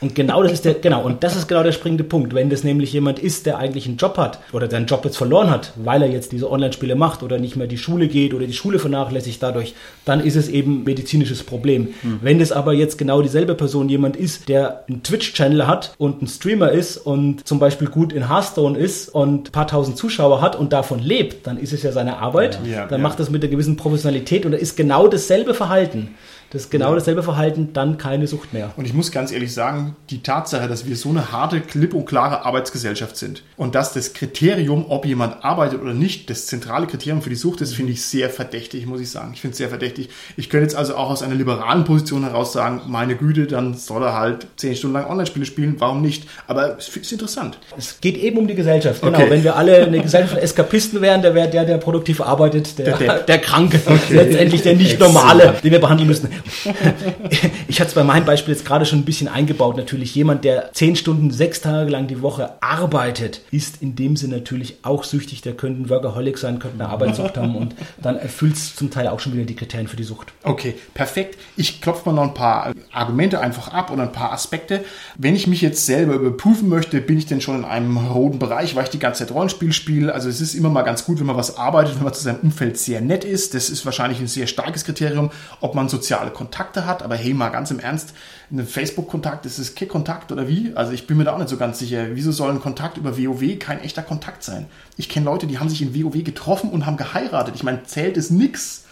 Und 0.00 0.14
genau 0.14 0.42
das 0.42 0.52
ist 0.52 0.64
der, 0.64 0.74
genau, 0.74 1.02
und 1.02 1.22
das 1.22 1.36
ist 1.36 1.46
genau 1.46 1.62
der 1.62 1.72
springende 1.72 2.04
Punkt. 2.04 2.34
Wenn 2.34 2.48
das 2.48 2.64
nämlich 2.64 2.92
jemand 2.92 3.18
ist, 3.18 3.46
der 3.46 3.58
eigentlich 3.58 3.86
einen 3.86 3.98
Job 3.98 4.16
hat 4.16 4.38
oder 4.52 4.70
seinen 4.70 4.86
Job 4.86 5.04
jetzt 5.04 5.16
verloren 5.16 5.50
hat, 5.50 5.72
weil 5.76 6.02
er 6.02 6.08
jetzt 6.08 6.32
diese 6.32 6.50
Online-Spiele 6.50 6.94
macht 6.94 7.22
oder 7.22 7.38
nicht 7.38 7.56
mehr 7.56 7.66
die 7.66 7.78
Schule 7.78 8.08
geht 8.08 8.32
oder 8.32 8.46
die 8.46 8.54
Schule 8.54 8.78
vernachlässigt 8.78 9.42
dadurch, 9.42 9.74
dann 10.04 10.20
ist 10.20 10.36
es 10.36 10.48
eben 10.48 10.84
medizinisches 10.84 11.42
Problem. 11.42 11.88
Hm. 12.00 12.20
Wenn 12.22 12.38
das 12.38 12.50
aber 12.52 12.72
jetzt 12.72 12.96
genau 12.96 13.20
dieselbe 13.20 13.54
Person 13.54 13.88
jemand 13.88 14.16
ist, 14.16 14.48
der 14.48 14.84
einen 14.88 15.02
Twitch-Channel 15.02 15.66
hat 15.66 15.94
und 15.98 16.22
ein 16.22 16.26
Streamer 16.28 16.70
ist 16.70 16.96
und 16.96 17.46
zum 17.46 17.58
Beispiel 17.58 17.88
gut 17.88 18.12
in 18.12 18.28
Hearthstone 18.28 18.78
ist 18.78 19.08
und 19.10 19.48
ein 19.48 19.52
paar 19.52 19.66
tausend 19.66 19.98
Zuschauer 19.98 20.40
hat 20.40 20.56
und 20.56 20.72
davon 20.72 21.00
lebt, 21.00 21.46
dann 21.46 21.58
ist 21.58 21.72
es 21.72 21.82
ja 21.82 21.92
seine 21.92 22.18
Arbeit. 22.18 22.58
Ja, 22.64 22.86
dann 22.86 23.00
ja. 23.00 23.02
macht 23.06 23.20
das 23.20 23.28
mit 23.28 23.42
einer 23.42 23.50
gewissen 23.50 23.76
Professionalität 23.76 24.46
und 24.46 24.52
da 24.52 24.58
ist 24.58 24.76
genau 24.76 25.08
dasselbe 25.08 25.52
Verhalten. 25.52 26.14
Das 26.52 26.62
ist 26.62 26.70
genau 26.72 26.96
dasselbe 26.96 27.22
Verhalten, 27.22 27.72
dann 27.74 27.96
keine 27.96 28.26
Sucht 28.26 28.52
mehr. 28.52 28.72
Und 28.76 28.84
ich 28.84 28.92
muss 28.92 29.12
ganz 29.12 29.30
ehrlich 29.30 29.54
sagen, 29.54 29.94
die 30.10 30.20
Tatsache, 30.20 30.66
dass 30.66 30.84
wir 30.84 30.96
so 30.96 31.10
eine 31.10 31.30
harte, 31.30 31.60
klipp 31.60 31.94
und 31.94 32.06
klare 32.06 32.44
Arbeitsgesellschaft 32.44 33.16
sind 33.16 33.44
und 33.56 33.76
dass 33.76 33.92
das 33.92 34.14
Kriterium, 34.14 34.86
ob 34.88 35.06
jemand 35.06 35.44
arbeitet 35.44 35.80
oder 35.80 35.94
nicht, 35.94 36.28
das 36.28 36.46
zentrale 36.46 36.88
Kriterium 36.88 37.22
für 37.22 37.30
die 37.30 37.36
Sucht 37.36 37.60
ist, 37.60 37.74
finde 37.74 37.92
ich 37.92 38.02
sehr 38.02 38.30
verdächtig, 38.30 38.84
muss 38.86 39.00
ich 39.00 39.10
sagen. 39.10 39.30
Ich 39.32 39.42
finde 39.42 39.52
es 39.52 39.58
sehr 39.58 39.68
verdächtig. 39.68 40.08
Ich 40.36 40.50
könnte 40.50 40.64
jetzt 40.64 40.74
also 40.74 40.96
auch 40.96 41.10
aus 41.10 41.22
einer 41.22 41.36
liberalen 41.36 41.84
Position 41.84 42.24
heraus 42.24 42.52
sagen, 42.52 42.82
meine 42.88 43.14
Güte, 43.14 43.46
dann 43.46 43.74
soll 43.74 44.02
er 44.02 44.18
halt 44.18 44.48
zehn 44.56 44.74
Stunden 44.74 44.94
lang 44.94 45.06
Online-Spiele 45.08 45.46
spielen, 45.46 45.76
warum 45.78 46.02
nicht? 46.02 46.26
Aber 46.48 46.76
es 46.78 46.88
ist 46.88 47.12
interessant. 47.12 47.58
Es 47.78 48.00
geht 48.00 48.16
eben 48.16 48.38
um 48.38 48.48
die 48.48 48.56
Gesellschaft, 48.56 49.02
genau. 49.02 49.18
Okay. 49.18 49.30
Wenn 49.30 49.44
wir 49.44 49.54
alle 49.54 49.84
eine 49.84 50.00
Gesellschaft 50.00 50.32
von 50.32 50.42
Eskapisten 50.42 51.00
wären, 51.00 51.22
der 51.22 51.32
wäre 51.36 51.48
der, 51.48 51.64
der 51.64 51.78
produktiv 51.78 52.20
arbeitet, 52.20 52.76
der, 52.76 52.98
der, 52.98 53.18
der 53.28 53.38
Kranke, 53.38 53.80
okay. 53.86 54.14
letztendlich 54.14 54.62
der 54.62 54.74
Nicht-Normale, 54.74 55.54
den 55.62 55.70
wir 55.70 55.78
behandeln 55.78 56.08
müssen 56.08 56.39
ich 57.68 57.80
hatte 57.80 57.88
es 57.88 57.94
bei 57.94 58.04
meinem 58.04 58.24
Beispiel 58.24 58.54
jetzt 58.54 58.64
gerade 58.64 58.86
schon 58.86 59.00
ein 59.00 59.04
bisschen 59.04 59.28
eingebaut. 59.28 59.76
Natürlich 59.76 60.14
jemand, 60.14 60.44
der 60.44 60.72
zehn 60.72 60.96
Stunden, 60.96 61.30
sechs 61.30 61.60
Tage 61.60 61.90
lang 61.90 62.06
die 62.06 62.22
Woche 62.22 62.54
arbeitet, 62.60 63.42
ist 63.50 63.82
in 63.82 63.96
dem 63.96 64.16
Sinne 64.16 64.36
natürlich 64.36 64.78
auch 64.82 65.04
süchtig. 65.04 65.42
Der 65.42 65.54
könnte 65.54 65.82
ein 65.82 65.88
Workaholic 65.90 66.38
sein, 66.38 66.58
könnte 66.58 66.82
eine 66.82 66.92
Arbeitssucht 66.92 67.36
haben 67.36 67.56
und 67.56 67.74
dann 68.02 68.16
erfüllt 68.16 68.54
es 68.54 68.76
zum 68.76 68.90
Teil 68.90 69.08
auch 69.08 69.20
schon 69.20 69.32
wieder 69.32 69.44
die 69.44 69.56
Kriterien 69.56 69.88
für 69.88 69.96
die 69.96 70.04
Sucht. 70.04 70.32
Okay, 70.42 70.74
perfekt. 70.94 71.38
Ich 71.56 71.80
klopfe 71.80 72.10
mal 72.10 72.14
noch 72.14 72.28
ein 72.28 72.34
paar 72.34 72.72
Argumente 72.92 73.40
einfach 73.40 73.68
ab 73.68 73.90
und 73.90 74.00
ein 74.00 74.12
paar 74.12 74.32
Aspekte. 74.32 74.84
Wenn 75.16 75.34
ich 75.34 75.46
mich 75.46 75.60
jetzt 75.60 75.86
selber 75.86 76.14
überprüfen 76.14 76.68
möchte, 76.68 77.00
bin 77.00 77.18
ich 77.18 77.26
denn 77.26 77.40
schon 77.40 77.56
in 77.56 77.64
einem 77.64 77.96
roten 77.96 78.38
Bereich, 78.38 78.74
weil 78.74 78.84
ich 78.84 78.90
die 78.90 78.98
ganze 78.98 79.26
Zeit 79.26 79.34
Rollenspiel 79.34 79.72
spiele. 79.72 80.14
Also 80.14 80.28
es 80.28 80.40
ist 80.40 80.54
immer 80.54 80.70
mal 80.70 80.82
ganz 80.82 81.04
gut, 81.04 81.20
wenn 81.20 81.26
man 81.26 81.36
was 81.36 81.56
arbeitet, 81.56 81.96
wenn 81.96 82.04
man 82.04 82.14
zu 82.14 82.22
seinem 82.22 82.40
Umfeld 82.40 82.78
sehr 82.78 83.00
nett 83.00 83.24
ist. 83.24 83.54
Das 83.54 83.70
ist 83.70 83.84
wahrscheinlich 83.84 84.20
ein 84.20 84.26
sehr 84.26 84.46
starkes 84.46 84.84
Kriterium, 84.84 85.30
ob 85.60 85.74
man 85.74 85.88
soziale 86.30 86.32
Kontakte 86.32 86.86
hat, 86.86 87.02
aber 87.02 87.16
hey, 87.16 87.34
mal 87.34 87.50
ganz 87.50 87.70
im 87.70 87.80
Ernst, 87.80 88.14
ein 88.50 88.66
Facebook-Kontakt, 88.66 89.46
ist 89.46 89.58
es 89.58 89.74
Kick-Kontakt 89.74 90.32
oder 90.32 90.48
wie? 90.48 90.72
Also 90.74 90.92
ich 90.92 91.06
bin 91.06 91.16
mir 91.16 91.24
da 91.24 91.34
auch 91.34 91.38
nicht 91.38 91.48
so 91.48 91.56
ganz 91.56 91.78
sicher. 91.78 92.08
Wieso 92.14 92.32
soll 92.32 92.50
ein 92.50 92.60
Kontakt 92.60 92.96
über 92.96 93.16
WoW 93.16 93.58
kein 93.58 93.80
echter 93.80 94.02
Kontakt 94.02 94.42
sein? 94.42 94.66
Ich 94.96 95.08
kenne 95.08 95.26
Leute, 95.26 95.46
die 95.46 95.58
haben 95.58 95.68
sich 95.68 95.82
in 95.82 95.94
WoW 95.94 96.24
getroffen 96.24 96.70
und 96.70 96.86
haben 96.86 96.96
geheiratet. 96.96 97.54
Ich 97.54 97.62
meine, 97.62 97.84
zählt 97.84 98.16
es 98.16 98.30
nix. 98.30 98.84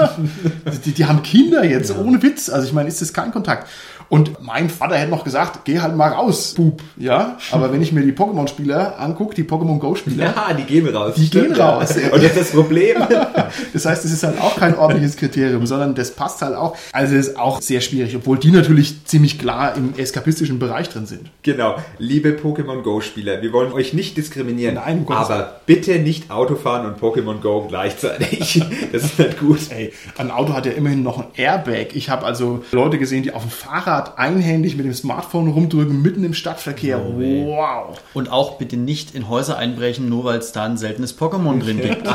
die, 0.85 0.91
die, 0.91 1.05
haben 1.05 1.23
Kinder 1.23 1.63
jetzt, 1.63 1.91
ja. 1.91 1.97
ohne 1.97 2.21
Witz. 2.21 2.49
Also 2.49 2.67
ich 2.67 2.73
meine, 2.73 2.89
ist 2.89 3.01
das 3.01 3.13
kein 3.13 3.31
Kontakt? 3.31 3.69
Und 4.09 4.43
mein 4.43 4.69
Vater 4.69 4.95
hätte 4.95 5.11
noch 5.11 5.23
gesagt, 5.23 5.65
geh 5.65 5.79
halt 5.79 5.95
mal 5.95 6.09
raus, 6.09 6.53
Bub. 6.55 6.81
Ja, 6.95 7.37
aber 7.51 7.71
wenn 7.73 7.81
ich 7.81 7.91
mir 7.91 8.01
die 8.01 8.13
Pokémon-Spieler 8.13 8.99
angucke, 8.99 9.35
die 9.35 9.43
Pokémon 9.43 9.79
Go-Spieler. 9.79 10.33
Ja, 10.35 10.53
die 10.53 10.63
gehen 10.63 10.87
raus. 10.87 11.15
Die 11.15 11.25
Stimmt, 11.25 11.55
gehen 11.55 11.61
raus. 11.61 11.95
Ja. 12.01 12.09
Und 12.13 12.23
das 12.23 12.31
ist 12.31 12.39
das 12.39 12.51
Problem. 12.51 12.97
das 13.73 13.85
heißt, 13.85 14.05
es 14.05 14.13
ist 14.13 14.23
halt 14.23 14.39
auch 14.41 14.55
kein 14.55 14.77
ordentliches 14.77 15.17
Kriterium, 15.17 15.65
sondern 15.65 15.93
das 15.95 16.11
passt 16.11 16.41
halt 16.41 16.55
auch. 16.55 16.77
Also 16.93 17.15
es 17.15 17.27
ist 17.27 17.39
auch 17.39 17.61
sehr 17.61 17.81
schwierig, 17.81 18.15
obwohl 18.15 18.37
die 18.37 18.51
natürlich 18.51 19.05
ziemlich 19.05 19.39
klar 19.39 19.75
im 19.75 19.93
eskapistischen 19.97 20.59
Bereich 20.59 20.89
drin 20.89 21.05
sind. 21.05 21.29
Genau. 21.43 21.75
Liebe 21.97 22.29
Pokémon 22.29 22.81
Go-Spieler, 22.83 23.41
wir 23.41 23.51
wollen 23.51 23.73
euch 23.73 23.93
nicht 23.93 24.15
diskriminieren, 24.15 24.75
Nein, 24.75 25.05
aber 25.09 25.61
bitte 25.65 25.99
nicht 25.99 26.31
Auto 26.31 26.55
fahren 26.55 26.85
und 26.85 26.99
Pokémon 26.99 27.41
Go 27.41 27.65
gleichzeitig. 27.67 28.63
das 28.91 29.03
ist 29.03 29.19
nicht 29.19 29.39
gut. 29.39 29.59
Ey, 29.69 29.91
ein 30.17 30.31
Auto 30.31 30.53
hat 30.53 30.65
ja 30.65 30.71
immerhin 30.71 31.03
noch 31.03 31.19
ein 31.19 31.27
Airbag. 31.35 31.87
Ich 31.93 32.09
habe 32.09 32.25
also 32.25 32.63
Leute 32.71 32.97
gesehen, 32.97 33.23
die 33.23 33.33
auf 33.33 33.41
dem 33.41 33.51
Fahrrad 33.51 33.96
Fahrrad 33.97 34.17
einhändig 34.17 34.75
mit 34.75 34.85
dem 34.85 34.93
Smartphone 34.93 35.49
rumdrücken, 35.49 36.01
mitten 36.01 36.23
im 36.23 36.33
Stadtverkehr. 36.33 36.97
No 36.97 37.47
wow. 37.47 37.99
Und 38.13 38.29
auch 38.31 38.57
bitte 38.57 38.77
nicht 38.77 39.15
in 39.15 39.29
Häuser 39.29 39.57
einbrechen, 39.57 40.09
nur 40.09 40.23
weil 40.23 40.39
es 40.39 40.51
da 40.51 40.65
ein 40.65 40.77
seltenes 40.77 41.17
Pokémon 41.17 41.59
drin 41.59 41.81
gibt. 41.81 42.07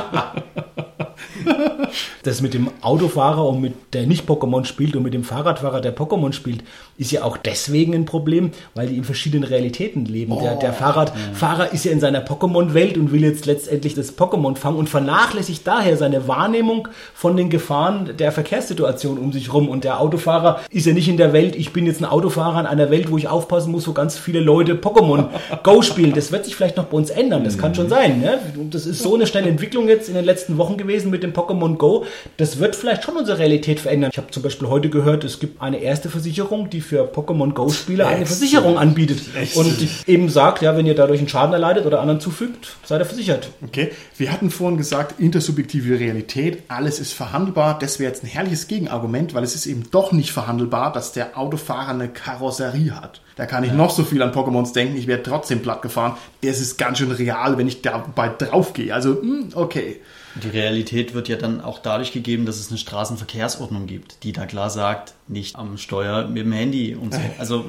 Das 2.22 2.40
mit 2.40 2.54
dem 2.54 2.70
Autofahrer 2.80 3.46
und 3.46 3.60
mit 3.60 3.74
der 3.92 4.06
nicht 4.06 4.28
Pokémon 4.28 4.64
spielt 4.64 4.96
und 4.96 5.02
mit 5.02 5.14
dem 5.14 5.24
Fahrradfahrer, 5.24 5.80
der 5.80 5.94
Pokémon 5.96 6.32
spielt, 6.32 6.62
ist 6.98 7.10
ja 7.10 7.24
auch 7.24 7.36
deswegen 7.36 7.94
ein 7.94 8.04
Problem, 8.04 8.50
weil 8.74 8.88
die 8.88 8.96
in 8.96 9.04
verschiedenen 9.04 9.44
Realitäten 9.44 10.04
leben. 10.04 10.32
Oh, 10.32 10.40
der, 10.40 10.56
der 10.56 10.72
Fahrradfahrer 10.72 11.66
ja. 11.66 11.70
ist 11.70 11.84
ja 11.84 11.92
in 11.92 12.00
seiner 12.00 12.24
Pokémon-Welt 12.24 12.96
und 12.96 13.12
will 13.12 13.22
jetzt 13.22 13.46
letztendlich 13.46 13.94
das 13.94 14.16
Pokémon 14.16 14.56
fangen 14.56 14.76
und 14.76 14.88
vernachlässigt 14.88 15.66
daher 15.66 15.96
seine 15.96 16.28
Wahrnehmung 16.28 16.88
von 17.14 17.36
den 17.36 17.50
Gefahren 17.50 18.16
der 18.18 18.32
Verkehrssituation 18.32 19.18
um 19.18 19.32
sich 19.32 19.52
rum. 19.52 19.68
Und 19.68 19.84
der 19.84 20.00
Autofahrer 20.00 20.60
ist 20.70 20.86
ja 20.86 20.92
nicht 20.92 21.08
in 21.08 21.16
der 21.16 21.32
Welt, 21.32 21.56
ich 21.56 21.72
bin 21.72 21.86
jetzt 21.86 22.00
ein 22.00 22.04
Autofahrer 22.04 22.60
in 22.60 22.66
einer 22.66 22.90
Welt, 22.90 23.10
wo 23.10 23.18
ich 23.18 23.28
aufpassen 23.28 23.72
muss, 23.72 23.86
wo 23.88 23.92
ganz 23.92 24.18
viele 24.18 24.40
Leute 24.40 24.74
Pokémon 24.74 25.28
Go 25.62 25.82
spielen. 25.82 26.12
Das 26.12 26.32
wird 26.32 26.44
sich 26.44 26.56
vielleicht 26.56 26.76
noch 26.76 26.84
bei 26.84 26.96
uns 26.96 27.10
ändern, 27.10 27.44
das 27.44 27.58
kann 27.58 27.74
schon 27.74 27.88
sein. 27.88 28.20
Ne? 28.20 28.38
Und 28.56 28.74
das 28.74 28.86
ist 28.86 29.02
so 29.02 29.14
eine 29.14 29.26
schnelle 29.26 29.48
Entwicklung 29.48 29.88
jetzt 29.88 30.08
in 30.08 30.14
den 30.14 30.24
letzten 30.24 30.58
Wochen 30.58 30.76
gewesen 30.76 31.10
mit 31.12 31.22
dem 31.22 31.32
Pokémon 31.32 31.76
Go. 31.76 32.04
Das 32.38 32.58
wird 32.58 32.74
vielleicht 32.74 33.04
schon 33.04 33.16
unsere 33.16 33.38
Realität 33.38 33.78
verändern. 33.78 34.10
Ich 34.12 34.18
habe 34.18 34.30
zum 34.32 34.42
Beispiel 34.42 34.68
heute 34.68 34.90
gehört, 34.90 35.22
es 35.22 35.38
gibt 35.38 35.62
eine 35.62 35.78
erste 35.78 36.08
Versicherung, 36.08 36.70
die 36.70 36.80
für 36.80 37.04
Pokémon 37.04 37.52
Go-Spieler 37.52 38.08
eine 38.08 38.26
Versicherung 38.26 38.78
anbietet. 38.78 39.20
Echt? 39.36 39.56
Und 39.56 39.76
eben 40.08 40.28
sagt, 40.28 40.62
ja, 40.62 40.76
wenn 40.76 40.86
ihr 40.86 40.96
dadurch 40.96 41.20
einen 41.20 41.28
Schaden 41.28 41.52
erleidet 41.52 41.86
oder 41.86 42.00
anderen 42.00 42.20
zufügt, 42.20 42.76
seid 42.84 43.00
ihr 43.00 43.04
versichert. 43.04 43.48
Okay. 43.64 43.92
Wir 44.16 44.32
hatten 44.32 44.50
vorhin 44.50 44.78
gesagt, 44.78 45.20
intersubjektive 45.20 46.00
Realität, 46.00 46.64
alles 46.68 46.98
ist 46.98 47.12
verhandelbar. 47.12 47.78
Das 47.78 48.00
wäre 48.00 48.10
jetzt 48.10 48.24
ein 48.24 48.28
herrliches 48.28 48.66
Gegenargument, 48.66 49.34
weil 49.34 49.44
es 49.44 49.54
ist 49.54 49.66
eben 49.66 49.84
doch 49.90 50.12
nicht 50.12 50.32
verhandelbar, 50.32 50.92
dass 50.92 51.12
der 51.12 51.38
Autofahrer 51.38 51.90
eine 51.90 52.08
Karosserie 52.08 52.92
hat. 52.92 53.20
Da 53.36 53.46
kann 53.46 53.64
ich 53.64 53.70
ja. 53.70 53.76
noch 53.76 53.90
so 53.90 54.04
viel 54.04 54.22
an 54.22 54.32
Pokémons 54.32 54.72
denken, 54.72 54.96
ich 54.96 55.06
werde 55.06 55.22
trotzdem 55.22 55.62
platt 55.62 55.82
gefahren. 55.82 56.16
Es 56.42 56.60
ist 56.60 56.76
ganz 56.76 56.98
schön 56.98 57.10
real, 57.10 57.58
wenn 57.58 57.68
ich 57.68 57.82
dabei 57.82 58.28
draufgehe. 58.28 58.92
Also, 58.92 59.20
hm, 59.20 59.50
okay. 59.54 60.00
Die 60.42 60.48
Realität 60.48 61.12
wird 61.12 61.28
ja 61.28 61.36
dann 61.36 61.60
auch 61.60 61.78
dadurch 61.78 62.12
gegeben, 62.12 62.46
dass 62.46 62.58
es 62.58 62.70
eine 62.70 62.78
Straßenverkehrsordnung 62.78 63.86
gibt, 63.86 64.24
die 64.24 64.32
da 64.32 64.46
klar 64.46 64.70
sagt, 64.70 65.12
nicht 65.28 65.56
am 65.56 65.76
Steuer 65.76 66.26
mit 66.26 66.44
dem 66.44 66.52
Handy 66.52 66.94
und 66.94 67.12
so. 67.12 67.20
Also 67.38 67.64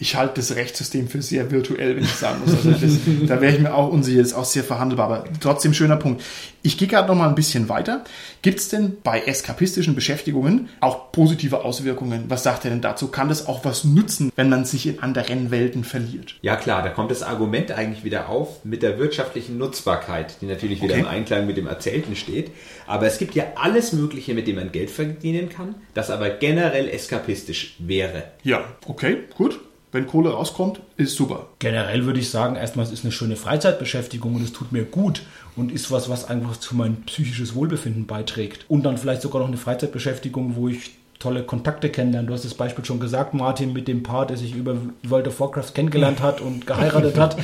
ich 0.00 0.16
halte 0.16 0.36
das 0.36 0.56
Rechtssystem 0.56 1.08
für 1.08 1.20
sehr 1.20 1.50
virtuell, 1.50 1.94
wenn 1.94 2.04
ich 2.04 2.10
sagen 2.10 2.40
muss. 2.40 2.54
Also 2.54 2.70
das, 2.70 2.98
da 3.28 3.40
wäre 3.40 3.52
ich 3.52 3.60
mir 3.60 3.74
auch 3.74 3.92
unsicher, 3.92 4.20
ist 4.20 4.32
auch 4.32 4.46
sehr 4.46 4.64
verhandelbar, 4.64 5.06
aber 5.06 5.24
trotzdem 5.40 5.74
schöner 5.74 5.96
Punkt. 5.96 6.22
Ich 6.62 6.78
gehe 6.78 6.88
gerade 6.88 7.08
noch 7.08 7.14
mal 7.14 7.28
ein 7.28 7.34
bisschen 7.34 7.68
weiter. 7.68 8.04
Gibt 8.40 8.60
es 8.60 8.70
denn 8.70 8.96
bei 9.02 9.20
eskapistischen 9.20 9.94
Beschäftigungen 9.94 10.70
auch 10.80 11.12
positive 11.12 11.64
Auswirkungen? 11.64 12.24
Was 12.28 12.42
sagt 12.42 12.64
er 12.64 12.70
denn 12.70 12.80
dazu? 12.80 13.08
Kann 13.08 13.28
das 13.28 13.46
auch 13.46 13.64
was 13.66 13.84
nützen, 13.84 14.32
wenn 14.36 14.48
man 14.48 14.64
sich 14.64 14.86
in 14.86 15.02
anderen 15.02 15.50
Welten 15.50 15.84
verliert? 15.84 16.36
Ja 16.40 16.56
klar, 16.56 16.82
da 16.82 16.88
kommt 16.88 17.10
das 17.10 17.22
Argument 17.22 17.70
eigentlich 17.70 18.02
wieder 18.02 18.30
auf 18.30 18.64
mit 18.64 18.82
der 18.82 18.98
wirtschaftlichen 18.98 19.58
Nutzbarkeit, 19.58 20.36
die 20.40 20.46
natürlich 20.46 20.80
wieder 20.80 20.94
okay. 20.94 21.02
im 21.02 21.08
Einklang 21.08 21.46
mit 21.46 21.58
dem 21.58 21.66
Erzählten 21.66 22.16
steht. 22.16 22.52
Aber 22.86 23.06
es 23.06 23.18
gibt 23.18 23.34
ja 23.34 23.44
alles 23.56 23.92
Mögliche, 23.92 24.32
mit 24.32 24.46
dem 24.46 24.56
man 24.56 24.72
Geld 24.72 24.90
verdienen 24.90 25.50
kann, 25.50 25.74
das 25.92 26.10
aber 26.10 26.30
generell 26.30 26.88
eskapistisch 26.88 27.76
wäre. 27.78 28.24
Ja, 28.42 28.64
okay, 28.86 29.18
gut 29.36 29.60
wenn 29.92 30.06
Kohle 30.06 30.30
rauskommt, 30.30 30.80
ist 30.96 31.16
super. 31.16 31.48
Generell 31.58 32.06
würde 32.06 32.20
ich 32.20 32.30
sagen, 32.30 32.56
erstmal 32.56 32.86
es 32.86 32.92
ist 32.92 33.04
eine 33.04 33.12
schöne 33.12 33.36
Freizeitbeschäftigung 33.36 34.36
und 34.36 34.42
es 34.42 34.52
tut 34.52 34.70
mir 34.70 34.84
gut 34.84 35.22
und 35.56 35.72
ist 35.72 35.90
was, 35.90 36.08
was 36.08 36.26
einfach 36.26 36.56
zu 36.58 36.76
meinem 36.76 37.02
psychisches 37.02 37.54
Wohlbefinden 37.54 38.06
beiträgt. 38.06 38.66
Und 38.68 38.84
dann 38.84 38.98
vielleicht 38.98 39.22
sogar 39.22 39.40
noch 39.40 39.48
eine 39.48 39.56
Freizeitbeschäftigung, 39.56 40.54
wo 40.54 40.68
ich 40.68 40.92
tolle 41.20 41.42
Kontakte 41.42 41.90
kennenlernen. 41.90 42.26
Du 42.28 42.32
hast 42.32 42.46
das 42.46 42.54
Beispiel 42.54 42.82
schon 42.82 42.98
gesagt, 42.98 43.34
Martin, 43.34 43.74
mit 43.74 43.88
dem 43.88 44.02
Paar, 44.02 44.26
der 44.26 44.38
sich 44.38 44.54
über 44.56 44.74
World 45.06 45.28
of 45.28 45.38
Warcraft 45.38 45.74
kennengelernt 45.74 46.22
hat 46.22 46.40
und 46.40 46.66
geheiratet 46.66 47.18
hat. 47.18 47.36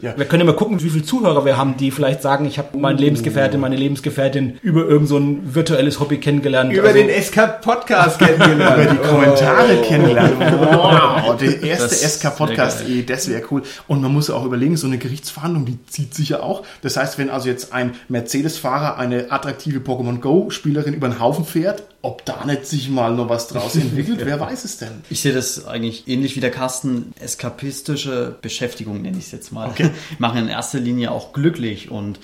ja. 0.00 0.18
Wir 0.18 0.24
können 0.24 0.40
ja 0.40 0.46
mal 0.46 0.56
gucken, 0.56 0.82
wie 0.82 0.90
viele 0.90 1.04
Zuhörer 1.04 1.44
wir 1.44 1.56
haben, 1.56 1.76
die 1.76 1.92
vielleicht 1.92 2.22
sagen, 2.22 2.44
ich 2.44 2.58
habe 2.58 2.76
meinen 2.76 2.98
Lebensgefährtin, 2.98 3.60
meine 3.60 3.76
Lebensgefährtin 3.76 4.58
über 4.62 4.84
irgend 4.84 5.08
so 5.08 5.16
ein 5.16 5.54
virtuelles 5.54 6.00
Hobby 6.00 6.18
kennengelernt. 6.18 6.72
Über 6.72 6.88
also, 6.88 6.98
den 6.98 7.08
SK-Podcast 7.08 8.18
kennengelernt. 8.18 8.82
über 8.82 8.92
die 8.94 9.08
Kommentare 9.08 9.78
oh. 9.80 9.86
kennengelernt. 9.86 10.34
Wow, 10.40 11.36
der 11.36 11.62
erste 11.62 11.94
SK-Podcast, 11.94 12.88
eh, 12.88 13.04
das 13.04 13.28
wäre 13.28 13.42
cool. 13.52 13.62
Und 13.86 14.02
man 14.02 14.12
muss 14.12 14.28
auch 14.28 14.44
überlegen, 14.44 14.76
so 14.76 14.88
eine 14.88 14.98
Gerichtsverhandlung, 14.98 15.66
die 15.66 15.78
zieht 15.86 16.14
sich 16.14 16.30
ja 16.30 16.42
auch. 16.42 16.64
Das 16.82 16.96
heißt, 16.96 17.16
wenn 17.18 17.30
also 17.30 17.48
jetzt 17.48 17.72
ein 17.72 17.92
Mercedes-Fahrer 18.08 18.98
eine 18.98 19.30
attraktive 19.30 19.78
Pokémon 19.78 20.18
Go-Spielerin 20.18 20.94
über 20.94 21.08
den 21.08 21.20
Haufen 21.20 21.44
fährt, 21.44 21.84
ob 22.02 22.24
da 22.24 22.44
nicht 22.44 22.66
sich 22.66 22.88
mal 22.88 23.14
noch 23.22 23.28
was 23.28 23.48
draus 23.48 23.76
entwickelt, 23.76 24.20
wer 24.24 24.40
weiß 24.40 24.64
es 24.64 24.78
denn? 24.78 25.02
Ich 25.10 25.20
sehe 25.20 25.32
das 25.32 25.66
eigentlich 25.66 26.08
ähnlich 26.08 26.36
wie 26.36 26.40
der 26.40 26.50
Carsten. 26.50 27.12
Eskapistische 27.20 28.36
Beschäftigung 28.40 29.02
nenne 29.02 29.18
ich 29.18 29.26
es 29.26 29.32
jetzt 29.32 29.52
mal. 29.52 29.68
Okay. 29.68 29.90
Machen 30.18 30.38
in 30.38 30.48
erster 30.48 30.80
Linie 30.80 31.10
auch 31.10 31.32
glücklich 31.32 31.90
und 31.90 32.18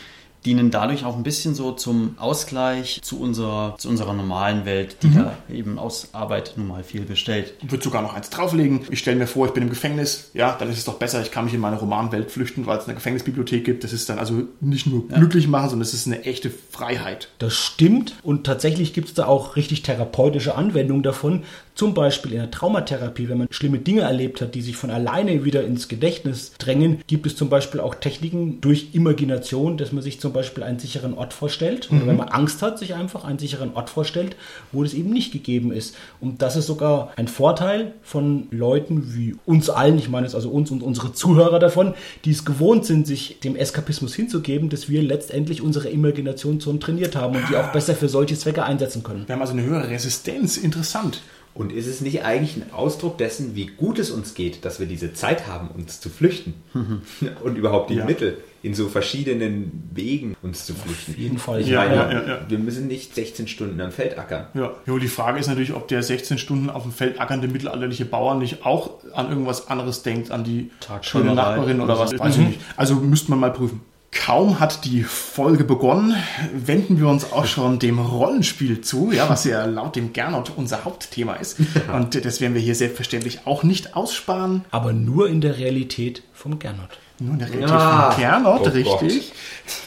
dienen 0.47 0.71
dadurch 0.71 1.05
auch 1.05 1.17
ein 1.17 1.23
bisschen 1.23 1.55
so 1.55 1.73
zum 1.73 2.15
Ausgleich 2.19 3.01
zu 3.03 3.21
unserer, 3.21 3.75
zu 3.79 3.89
unserer 3.89 4.15
normalen 4.15 4.65
Welt, 4.65 4.97
die 5.03 5.09
mhm. 5.09 5.15
da 5.15 5.35
eben 5.53 5.79
aus 5.79 6.11
Arbeit 6.13 6.55
nun 6.57 6.69
mal 6.69 6.85
viel 6.85 7.03
bestellt. 7.03 7.55
Ich 7.63 7.71
würde 7.71 7.83
sogar 7.83 8.03
noch 8.03 8.15
eins 8.15 8.31
drauflegen. 8.31 8.83
Ich 8.91 9.01
stelle 9.01 9.19
mir 9.19 9.27
vor, 9.27 9.47
ich 9.47 9.53
bin 9.53 9.65
im 9.65 9.69
Gefängnis. 9.69 10.31
Ja, 10.35 10.57
dann 10.59 10.71
ist 10.71 10.79
es 10.79 10.85
doch 10.85 10.95
besser, 10.95 11.21
ich 11.21 11.31
kann 11.31 11.45
mich 11.45 11.55
in 11.55 11.61
meine 11.61 11.77
Romanwelt 11.77 12.31
flüchten, 12.31 12.67
weil 12.67 12.79
es 12.79 12.85
eine 12.85 12.95
Gefängnisbibliothek 12.95 13.65
gibt. 13.65 13.85
Das 13.85 13.93
ist 13.93 14.09
dann 14.09 14.19
also 14.19 14.45
nicht 14.61 14.87
nur 14.87 15.05
ja. 15.11 15.19
glücklich 15.19 15.49
machen, 15.49 15.71
sondern 15.71 15.87
es 15.87 15.95
ist 15.95 16.07
eine 16.07 16.25
echte 16.25 16.51
Freiheit. 16.51 17.29
Das 17.39 17.55
stimmt 17.55 18.15
und 18.23 18.45
tatsächlich 18.45 18.95
gibt 18.95 19.09
es 19.09 19.15
da 19.15 19.27
auch 19.27 19.57
richtig 19.57 19.83
therapeutische 19.83 20.55
Anwendungen 20.55 21.03
davon. 21.03 21.43
Zum 21.77 21.93
Beispiel 21.93 22.33
in 22.33 22.39
der 22.39 22.51
Traumatherapie, 22.51 23.29
wenn 23.29 23.37
man 23.37 23.49
schlimme 23.51 23.79
Dinge 23.79 24.01
erlebt 24.01 24.41
hat, 24.41 24.55
die 24.55 24.63
sich 24.63 24.77
von 24.77 24.91
alleine 24.91 25.45
wieder 25.45 25.63
ins 25.63 25.89
Gedächtnis 25.89 26.53
drängen, 26.57 27.03
gibt 27.07 27.27
es 27.27 27.37
zum 27.37 27.51
Beispiel 27.51 27.81
auch 27.81 27.95
Techniken 27.95 28.63
durch 28.63 28.95
Imagination, 28.95 29.77
dass 29.77 29.93
man 29.93 30.03
sich 30.03 30.19
zum 30.19 30.33
Beispiel 30.33 30.63
einen 30.63 30.79
sicheren 30.79 31.13
Ort 31.13 31.35
vorstellt. 31.35 31.93
Mhm. 31.93 31.99
Oder 31.99 32.07
wenn 32.07 32.17
man 32.17 32.29
Angst 32.29 32.63
hat, 32.63 32.79
sich 32.79 32.95
einfach 32.95 33.25
einen 33.25 33.39
sicheren 33.39 33.75
Ort 33.75 33.91
vorstellt, 33.91 34.37
wo 34.73 34.85
das 34.85 34.95
eben 34.95 35.11
nicht 35.11 35.33
gegeben 35.33 35.71
ist. 35.71 35.95
Und 36.19 36.41
das 36.41 36.57
ist 36.57 36.67
sogar 36.67 37.13
ein 37.17 37.29
Vorteil 37.29 37.93
von 38.03 38.47
Leuten 38.51 39.15
wie 39.15 39.37
uns 39.45 39.69
allen, 39.69 39.99
ich 39.99 40.09
meine 40.09 40.27
es 40.27 40.35
also 40.35 40.49
uns 40.49 40.71
und 40.71 40.83
unsere 40.83 41.13
Zuhörer 41.13 41.59
davon, 41.59 41.93
die 42.25 42.31
es 42.31 42.47
gewohnt 42.47 42.87
sind, 42.87 43.07
sich 43.07 43.41
dem 43.41 43.55
Eskapismus 43.55 44.15
hinzugeben, 44.15 44.71
dass 44.71 44.89
wir 44.89 45.03
letztendlich 45.03 45.61
unsere 45.61 45.91
Imagination 45.91 46.59
schon 46.59 46.81
trainiert 46.81 47.17
haben 47.17 47.37
und 47.37 47.51
die 47.51 47.57
auch 47.57 47.71
besser 47.73 47.95
für 47.95 48.09
solche 48.09 48.39
Zwecke 48.39 48.65
einsetzen 48.65 49.03
können. 49.03 49.25
Wir 49.27 49.35
haben 49.35 49.43
also 49.43 49.53
eine 49.53 49.65
höhere 49.65 49.91
Resistenz. 49.91 50.57
Interessant. 50.57 51.21
Und 51.57 51.73
ist 51.73 51.87
es 51.87 52.03
nicht 52.03 52.23
eigentlich 52.23 52.57
ein 52.57 52.73
Ausdruck 52.73 53.17
dessen, 53.17 53.57
wie 53.57 53.67
gut 53.67 53.99
es 53.99 54.11
uns 54.11 54.35
geht, 54.35 54.65
dass 54.67 54.79
wir 54.79 54.87
diese 54.87 55.15
Zeit 55.15 55.47
haben, 55.47 55.69
uns 55.69 56.01
zu 56.01 56.11
flüchten? 56.11 56.55
und 57.43 57.57
überhaupt 57.57 57.91
die 57.91 57.95
ja. 57.95 58.05
Mittel, 58.05 58.39
in 58.63 58.75
so 58.75 58.89
verschiedenen 58.89 59.91
Wegen 59.95 60.37
uns 60.43 60.67
zu 60.67 60.75
flüchten? 60.75 61.13
Auf 61.13 61.19
jeden 61.19 61.39
Fall. 61.39 61.61
Ich 61.61 61.69
ja, 61.69 61.87
meine, 61.87 62.29
ja, 62.29 62.41
wir 62.49 62.59
müssen 62.59 62.89
nicht 62.89 63.15
16 63.15 63.49
Stunden 63.49 63.81
am 63.81 63.91
Feld 63.91 64.19
ackern. 64.19 64.49
Ja, 64.55 64.75
jo, 64.87 64.99
die 64.99 65.09
Frage 65.09 65.39
ist 65.39 65.47
natürlich, 65.47 65.73
ob 65.73 65.89
der 65.89 66.03
16 66.03 66.37
Stunden 66.37 66.69
auf 66.69 66.83
dem 66.83 66.93
Feld 66.93 67.21
ackernde 67.21 67.49
mittelalterliche 67.49 68.05
Bauer 68.05 68.35
nicht 68.35 68.67
auch 68.67 69.03
an 69.15 69.31
irgendwas 69.31 69.69
anderes 69.69 70.03
denkt, 70.03 70.31
an 70.31 70.45
die 70.45 70.71
schöne 71.01 71.35
Nachbarin 71.35 71.81
oder 71.81 71.99
was. 71.99 72.19
Weiß 72.19 72.35
ich 72.35 72.41
mhm. 72.41 72.49
nicht. 72.49 72.61
Also 72.77 72.97
müsste 72.97 73.31
man 73.31 73.41
mal 73.41 73.53
prüfen. 73.53 73.81
Kaum 74.19 74.61
hat 74.61 74.85
die 74.85 75.03
Folge 75.03 75.65
begonnen, 75.65 76.17
wenden 76.53 76.99
wir 76.99 77.09
uns 77.09 77.33
auch 77.33 77.47
schon 77.47 77.79
dem 77.79 77.99
Rollenspiel 77.99 78.81
zu, 78.81 79.13
ja, 79.13 79.29
was 79.29 79.45
ja 79.45 79.65
laut 79.67 79.97
dem 79.97 80.13
Gernot 80.13 80.53
unser 80.57 80.85
Hauptthema 80.85 81.35
ist. 81.35 81.59
Und 81.93 82.25
das 82.25 82.41
werden 82.41 82.55
wir 82.55 82.61
hier 82.61 82.75
selbstverständlich 82.75 83.41
auch 83.45 83.63
nicht 83.63 83.95
aussparen. 83.95 84.65
Aber 84.71 84.93
nur 84.93 85.29
in 85.29 85.41
der 85.41 85.59
Realität 85.59 86.23
vom 86.33 86.59
Gernot. 86.59 86.99
Nur 87.19 87.35
in 87.35 87.39
der 87.39 87.49
Realität 87.49 87.71
ja. 87.71 88.11
vom 88.11 88.21
Gernot, 88.21 88.61
oh 88.63 88.69
richtig. 88.69 89.33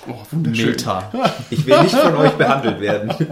Oh, 0.07 0.15
wunderschön. 0.31 0.69
Meta. 0.69 1.11
Ich 1.49 1.65
will 1.65 1.81
nicht 1.83 1.95
von 1.95 2.15
euch 2.15 2.31
behandelt 2.33 2.79
werden. 2.79 3.13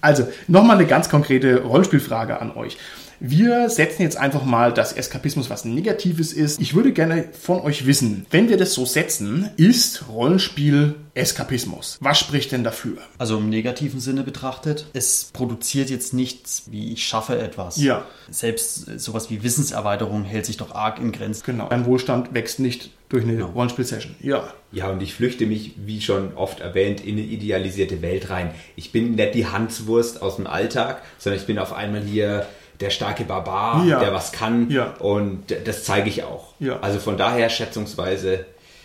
Also, 0.00 0.28
nochmal 0.46 0.76
eine 0.76 0.86
ganz 0.86 1.08
konkrete 1.08 1.62
Rollenspielfrage 1.62 2.40
an 2.40 2.52
euch. 2.52 2.78
Wir 3.20 3.68
setzen 3.68 4.02
jetzt 4.02 4.16
einfach 4.16 4.44
mal, 4.44 4.72
dass 4.72 4.92
Eskapismus 4.92 5.50
was 5.50 5.64
Negatives 5.64 6.32
ist. 6.32 6.60
Ich 6.60 6.74
würde 6.74 6.92
gerne 6.92 7.24
von 7.32 7.60
euch 7.60 7.86
wissen, 7.86 8.26
wenn 8.30 8.48
wir 8.48 8.56
das 8.56 8.74
so 8.74 8.86
setzen, 8.86 9.50
ist 9.56 10.08
Rollenspiel 10.08 10.94
Eskapismus. 11.14 11.98
Was 12.00 12.18
spricht 12.18 12.52
denn 12.52 12.62
dafür? 12.62 12.98
Also 13.18 13.38
im 13.38 13.48
negativen 13.50 13.98
Sinne 13.98 14.22
betrachtet, 14.22 14.86
es 14.92 15.30
produziert 15.32 15.90
jetzt 15.90 16.14
nichts 16.14 16.64
wie 16.70 16.92
ich 16.92 17.06
schaffe 17.06 17.38
etwas. 17.38 17.76
Ja. 17.78 18.06
Selbst 18.30 19.00
sowas 19.00 19.30
wie 19.30 19.42
Wissenserweiterung 19.42 20.24
hält 20.24 20.46
sich 20.46 20.56
doch 20.56 20.74
arg 20.74 21.00
in 21.00 21.10
Grenzen. 21.10 21.42
Genau. 21.44 21.68
Dein 21.68 21.86
Wohlstand 21.86 22.34
wächst 22.34 22.60
nicht 22.60 22.90
durch 23.08 23.24
eine 23.24 23.34
genau. 23.34 23.48
Rollenspiel-Session. 23.48 24.14
Ja. 24.20 24.52
Ja, 24.70 24.90
und 24.90 25.02
ich 25.02 25.14
flüchte 25.14 25.46
mich, 25.46 25.72
wie 25.76 26.00
schon 26.00 26.34
oft 26.34 26.60
erwähnt, 26.60 27.00
in 27.00 27.16
eine 27.16 27.22
idealisierte 27.22 28.02
Welt 28.02 28.30
rein. 28.30 28.50
Ich 28.76 28.92
bin 28.92 29.14
nicht 29.14 29.34
die 29.34 29.46
Hanswurst 29.46 30.20
aus 30.20 30.36
dem 30.36 30.46
Alltag, 30.46 31.02
sondern 31.18 31.40
ich 31.40 31.46
bin 31.46 31.58
auf 31.58 31.72
einmal 31.72 32.02
hier 32.02 32.46
der 32.80 32.90
starke 32.90 33.24
Barbar, 33.24 33.84
ja. 33.84 34.00
der 34.00 34.12
was 34.12 34.32
kann. 34.32 34.70
Ja. 34.70 34.94
Und 34.98 35.44
das 35.64 35.84
zeige 35.84 36.08
ich 36.08 36.24
auch. 36.24 36.54
Ja. 36.60 36.80
Also 36.80 36.98
von 36.98 37.16
daher 37.16 37.48
schätzungsweise 37.50 38.44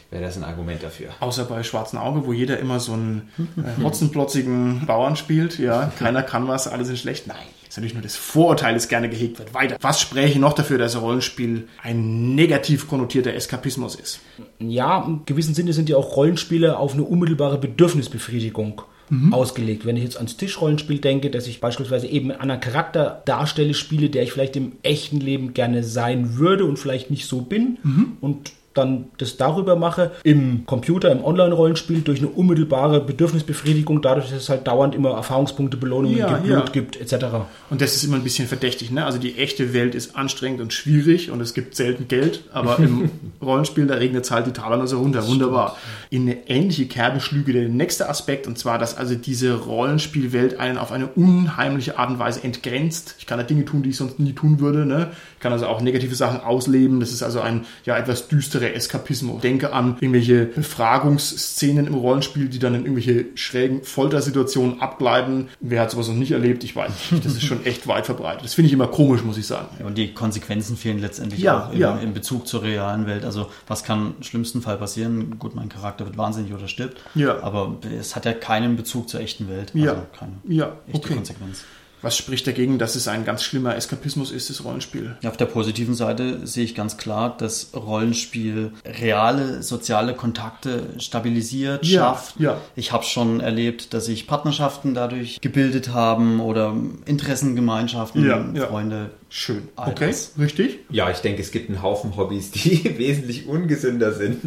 wäre 0.10 0.23
das 0.23 0.38
ein 0.38 0.43
Argument 0.43 0.84
dafür. 0.84 1.10
Außer 1.19 1.45
bei 1.45 1.63
Schwarzen 1.63 1.97
Auge, 1.97 2.25
wo 2.25 2.34
jeder 2.34 2.60
immer 2.60 2.79
so 2.79 2.93
einen 2.93 3.29
äh, 3.58 3.84
hotzenplotzigen 3.84 4.86
Bauern 4.86 5.15
spielt. 5.15 5.60
Ja, 5.60 5.91
keiner 5.99 6.23
kann 6.23 6.47
was, 6.47 6.67
alle 6.67 6.86
sind 6.86 6.99
schlecht. 6.99 7.27
Nein. 7.27 7.38
Ist 7.67 7.77
natürlich 7.77 7.95
nur 7.95 8.03
das 8.03 8.15
Vorurteil, 8.15 8.75
das 8.75 8.88
gerne 8.88 9.10
gehegt 9.10 9.39
wird. 9.39 9.56
Weiter. 9.56 9.77
Was 9.82 9.99
spräche 9.99 10.38
noch 10.38 10.53
dafür, 10.53 10.77
dass 10.77 10.99
Rollenspiel 11.01 11.67
ein 11.82 12.36
negativ 12.36 12.88
konnotierter 12.88 13.34
Eskapismus 13.34 13.95
ist? 13.95 14.19
Ja, 14.60 15.03
im 15.03 15.25
gewissen 15.25 15.56
Sinne 15.56 15.73
sind 15.73 15.89
ja 15.89 15.97
auch 15.97 16.15
Rollenspiele 16.15 16.77
auf 16.77 16.93
eine 16.93 17.01
unmittelbare 17.01 17.58
Bedürfnisbefriedigung 17.58 18.84
mhm. 19.13 19.34
ausgelegt. 19.34 19.86
Wenn 19.86 19.97
ich 19.97 20.04
jetzt 20.04 20.17
ans 20.17 20.38
Tischrollenspiel 20.38 20.99
denke, 20.99 21.30
dass 21.30 21.47
ich 21.47 21.62
beispielsweise 21.62 22.08
eben 22.08 22.32
einen 22.32 22.60
Charakter 22.60 23.21
darstelle, 23.26 23.73
spiele, 23.73 24.10
der 24.10 24.23
ich 24.23 24.32
vielleicht 24.32 24.56
im 24.56 24.73
echten 24.84 25.19
Leben 25.19 25.54
gerne 25.54 25.84
sein 25.84 26.38
würde 26.38 26.65
und 26.65 26.78
vielleicht 26.78 27.12
nicht 27.12 27.28
so 27.28 27.41
bin 27.41 27.78
mhm. 27.84 28.17
und 28.21 28.52
dann 28.73 29.05
das 29.17 29.38
darüber 29.38 29.75
mache, 29.75 30.12
im 30.23 30.65
Computer, 30.65 31.12
im 31.12 31.23
Online-Rollenspiel, 31.23 32.01
durch 32.01 32.19
eine 32.19 32.29
unmittelbare 32.29 33.01
Bedürfnisbefriedigung, 33.01 34.01
dadurch, 34.01 34.29
dass 34.29 34.43
es 34.43 34.49
halt 34.49 34.67
dauernd 34.67 34.95
immer 34.95 35.12
Erfahrungspunkte, 35.12 35.77
Belohnungen 35.77 36.17
ja, 36.17 36.38
gibt, 36.38 36.47
ja. 36.47 36.59
gibt, 36.62 36.99
etc. 36.99 37.25
Und 37.69 37.81
das 37.81 37.95
ist 37.95 38.03
immer 38.03 38.15
ein 38.15 38.23
bisschen 38.23 38.47
verdächtig, 38.47 38.91
ne? 38.91 39.05
Also 39.05 39.19
die 39.19 39.38
echte 39.38 39.73
Welt 39.73 39.93
ist 39.93 40.15
anstrengend 40.15 40.59
und 40.62 40.73
schwierig 40.73 41.29
und 41.29 41.39
es 41.41 41.53
gibt 41.53 41.75
selten 41.75 42.07
Geld, 42.07 42.43
aber 42.51 42.79
im 42.79 43.12
Rollenspiel, 43.41 43.86
da 43.86 43.95
regnet 43.95 44.25
es 44.25 44.31
halt 44.31 44.47
die 44.47 44.51
Taler 44.51 44.79
also 44.79 44.99
runter. 44.99 45.27
Wunderbar. 45.27 45.77
In 46.09 46.23
eine 46.23 46.49
ähnliche 46.49 46.88
Kerbe 46.88 47.19
schlüge 47.19 47.53
der 47.53 47.69
nächste 47.69 48.09
Aspekt, 48.09 48.47
und 48.47 48.57
zwar, 48.57 48.79
dass 48.79 48.97
also 48.97 49.13
diese 49.13 49.53
Rollenspielwelt 49.53 50.59
einen 50.59 50.77
auf 50.77 50.91
eine 50.91 51.07
unheimliche 51.07 51.99
Art 51.99 52.09
und 52.09 52.19
Weise 52.19 52.43
entgrenzt. 52.43 53.15
Ich 53.19 53.27
kann 53.27 53.38
da 53.38 53.43
Dinge 53.43 53.65
tun, 53.65 53.83
die 53.83 53.91
ich 53.91 53.97
sonst 53.97 54.19
nie 54.19 54.33
tun 54.33 54.59
würde, 54.59 54.86
ne? 54.86 55.12
Ich 55.36 55.39
kann 55.43 55.51
also 55.51 55.67
auch 55.67 55.81
negative 55.81 56.15
Sachen 56.15 56.39
ausleben. 56.39 57.01
Das 57.01 57.12
ist 57.12 57.21
also 57.21 57.41
ein, 57.41 57.65
ja, 57.86 57.97
etwas 57.97 58.29
düsteres 58.29 58.62
leichtere 58.63 58.73
Eskapismus. 58.73 59.41
Denke 59.41 59.73
an 59.73 59.97
irgendwelche 59.99 60.45
Befragungsszenen 60.45 61.88
im 61.88 61.93
Rollenspiel, 61.93 62.47
die 62.49 62.60
dann 62.60 62.76
in 62.76 62.82
irgendwelche 62.86 63.26
schrägen 63.36 63.84
Foltersituationen 63.84 64.82
abgleiten. 64.82 65.49
Wer 65.60 65.82
hat 65.82 65.91
sowas 65.91 66.08
noch 66.08 66.15
nicht 66.15 66.32
erlebt? 66.32 66.63
Ich 66.63 66.76
weiß 66.76 67.12
nicht. 67.12 67.26
Das 67.26 67.34
ist 67.34 67.43
schon 67.43 67.65
echt 67.65 67.88
weit 67.88 68.06
verbreitet. 68.06 68.43
Das 68.43 68.54
finde 68.54 68.67
ich 68.67 68.73
immer 68.73 68.88
komisch, 68.88 69.23
muss 69.23 69.38
ich 69.38 69.47
sagen. 69.47 69.67
Ja, 69.80 69.86
und 69.86 69.97
die 69.97 70.13
Konsequenzen 70.13 70.78
fehlen 70.78 70.99
letztendlich 70.99 71.41
Ja, 71.41 71.67
auch 71.67 71.73
im, 71.73 71.80
ja. 71.80 71.97
in 71.97 72.13
Bezug 72.13 72.47
zur 72.47 72.63
realen 72.63 73.06
Welt. 73.06 73.26
Also 73.26 73.47
was 73.67 73.84
kann 73.84 74.13
im 74.17 74.23
schlimmsten 74.23 74.62
Fall 74.62 74.78
passieren? 74.78 75.38
Gut, 75.39 75.56
mein 75.56 75.69
Charakter 75.69 76.06
wird 76.06 76.17
wahnsinnig 76.17 76.54
oder 76.54 76.67
stirbt. 76.67 77.02
Ja. 77.15 77.41
Aber 77.41 77.78
es 77.99 78.15
hat 78.15 78.26
ja 78.26 78.34
keinen 78.34 78.76
Bezug 78.76 79.10
zur 79.10 79.19
echten 79.19 79.49
Welt. 79.49 79.71
Ja. 79.73 79.91
Also 79.91 80.04
keine 80.17 80.34
Ja, 80.47 80.78
echte 80.88 81.06
okay. 81.08 81.15
Konsequenz. 81.15 81.63
Was 82.03 82.15
spricht 82.17 82.45
dagegen, 82.45 82.77
dass 82.77 82.95
es 82.95 83.07
ein 83.07 83.25
ganz 83.25 83.43
schlimmer 83.43 83.75
Eskapismus 83.75 84.31
ist, 84.31 84.49
das 84.51 84.63
Rollenspiel? 84.63 85.15
Auf 85.25 85.37
der 85.37 85.45
positiven 85.45 85.95
Seite 85.95 86.45
sehe 86.45 86.63
ich 86.65 86.75
ganz 86.75 86.97
klar, 86.97 87.35
dass 87.37 87.71
Rollenspiel 87.75 88.73
reale 88.85 89.63
soziale 89.63 90.13
Kontakte 90.13 90.83
stabilisiert, 90.99 91.85
Ja, 91.85 92.01
schafft. 92.13 92.39
ja. 92.39 92.59
Ich 92.75 92.91
habe 92.91 93.03
schon 93.03 93.39
erlebt, 93.39 93.93
dass 93.93 94.05
sich 94.05 94.27
Partnerschaften 94.27 94.93
dadurch 94.93 95.39
gebildet 95.41 95.93
haben 95.93 96.39
oder 96.41 96.75
Interessengemeinschaften, 97.05 98.25
Ja, 98.25 98.45
ja. 98.53 98.67
Freunde. 98.67 99.09
Schön. 99.29 99.69
All 99.75 99.89
Okay, 99.91 100.13
richtig? 100.37 100.79
Ja, 100.91 101.09
ich 101.09 101.17
denke, 101.19 101.41
es 101.41 101.51
gibt 101.51 101.69
einen 101.69 101.81
Haufen 101.81 102.15
Hobbys, 102.17 102.51
die 102.51 102.83
wesentlich 102.99 103.47
ungesünder 103.47 104.11
sind. 104.13 104.41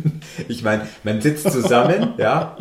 Ich 0.49 0.63
meine, 0.63 0.87
man 1.03 1.21
sitzt 1.21 1.51
zusammen, 1.51 2.15
ja, 2.19 2.57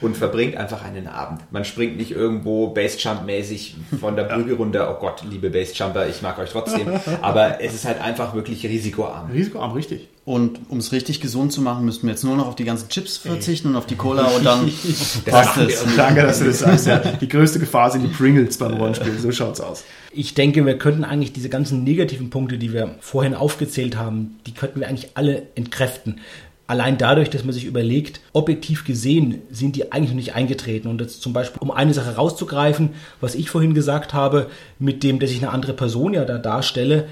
und 0.00 0.16
verbringt 0.16 0.56
einfach 0.56 0.84
einen 0.84 1.06
Abend. 1.06 1.40
Man 1.50 1.64
springt 1.64 1.96
nicht 1.96 2.10
irgendwo 2.10 2.74
Basejump-mäßig 2.74 3.74
von 3.98 4.14
der 4.14 4.24
Brücke 4.24 4.54
runter. 4.54 4.94
Oh 4.94 5.00
Gott, 5.00 5.22
liebe 5.28 5.48
Basejumper, 5.48 6.06
ich 6.06 6.20
mag 6.20 6.38
euch 6.38 6.50
trotzdem. 6.50 6.88
Aber 7.22 7.62
es 7.62 7.74
ist 7.74 7.86
halt 7.86 8.00
einfach 8.00 8.34
wirklich 8.34 8.64
risikoarm. 8.64 9.30
Risikoarm, 9.30 9.72
richtig. 9.72 10.08
Und 10.26 10.58
um 10.70 10.78
es 10.78 10.90
richtig 10.90 11.20
gesund 11.20 11.52
zu 11.52 11.62
machen, 11.62 11.84
müssten 11.84 12.08
wir 12.08 12.10
jetzt 12.10 12.24
nur 12.24 12.36
noch 12.36 12.48
auf 12.48 12.56
die 12.56 12.64
ganzen 12.64 12.88
Chips 12.88 13.16
verzichten 13.16 13.68
und 13.68 13.76
auf 13.76 13.86
die 13.86 13.94
Cola 13.94 14.24
und 14.26 14.44
dann 14.44 14.66
Das 14.84 15.18
passt 15.24 15.56
es. 15.58 15.84
Danke, 15.96 16.22
dass 16.22 16.40
du 16.40 16.46
das 16.46 16.58
sagst. 16.58 16.86
Ja. 16.86 16.98
Die 16.98 17.28
größte 17.28 17.60
Gefahr 17.60 17.92
sind 17.92 18.02
die 18.02 18.08
Pringles 18.08 18.58
beim 18.58 18.74
Rollenspiel. 18.74 19.16
So 19.18 19.30
schaut's 19.30 19.60
aus. 19.60 19.84
Ich 20.10 20.34
denke, 20.34 20.66
wir 20.66 20.78
könnten 20.78 21.04
eigentlich 21.04 21.32
diese 21.32 21.48
ganzen 21.48 21.84
negativen 21.84 22.30
Punkte, 22.30 22.58
die 22.58 22.72
wir 22.72 22.96
vorhin 23.00 23.34
aufgezählt 23.34 23.96
haben, 23.96 24.40
die 24.46 24.52
könnten 24.52 24.80
wir 24.80 24.88
eigentlich 24.88 25.10
alle 25.14 25.46
entkräften. 25.54 26.20
Allein 26.68 26.98
dadurch, 26.98 27.30
dass 27.30 27.44
man 27.44 27.52
sich 27.52 27.64
überlegt, 27.64 28.20
objektiv 28.32 28.84
gesehen 28.84 29.42
sind 29.50 29.76
die 29.76 29.92
eigentlich 29.92 30.10
noch 30.10 30.16
nicht 30.16 30.34
eingetreten. 30.34 30.88
Und 30.88 31.00
jetzt 31.00 31.22
zum 31.22 31.32
Beispiel, 31.32 31.62
um 31.62 31.70
eine 31.70 31.94
Sache 31.94 32.16
rauszugreifen, 32.16 32.90
was 33.20 33.36
ich 33.36 33.50
vorhin 33.50 33.74
gesagt 33.74 34.14
habe, 34.14 34.48
mit 34.78 35.02
dem, 35.04 35.20
dass 35.20 35.30
ich 35.30 35.38
eine 35.38 35.52
andere 35.52 35.74
Person 35.74 36.14
ja 36.14 36.24
da 36.24 36.38
darstelle, 36.38 37.06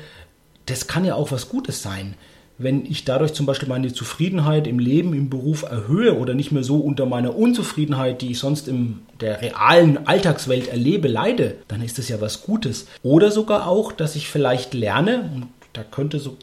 das 0.67 0.87
kann 0.87 1.05
ja 1.05 1.15
auch 1.15 1.31
was 1.31 1.49
Gutes 1.49 1.83
sein. 1.83 2.15
Wenn 2.57 2.87
ich 2.87 3.05
dadurch 3.05 3.33
zum 3.33 3.47
Beispiel 3.47 3.69
meine 3.69 3.93
Zufriedenheit 3.93 4.67
im 4.67 4.79
Leben, 4.79 5.13
im 5.13 5.29
Beruf 5.29 5.63
erhöhe 5.63 6.17
oder 6.17 6.35
nicht 6.35 6.53
mehr 6.53 6.63
so 6.63 6.77
unter 6.77 7.05
meiner 7.05 7.37
Unzufriedenheit, 7.37 8.23
die 8.23 8.31
ich 8.31 8.39
sonst 8.39 8.69
in 8.69 9.01
der 9.21 9.43
realen 9.43 10.07
Alltagswelt 10.07 10.69
erlebe, 10.69 11.09
leide, 11.09 11.57
dann 11.69 11.83
ist 11.83 11.99
das 11.99 12.09
ja 12.09 12.21
was 12.21 12.43
Gutes. 12.43 12.87
Oder 13.03 13.31
sogar 13.31 13.69
auch, 13.69 13.93
dass 13.93 14.15
ich 14.15 14.29
vielleicht 14.29 14.73
lerne, 14.73 15.31
und 15.35 15.47
da 15.73 15.83
könnte 15.83 16.21
so 16.21 16.37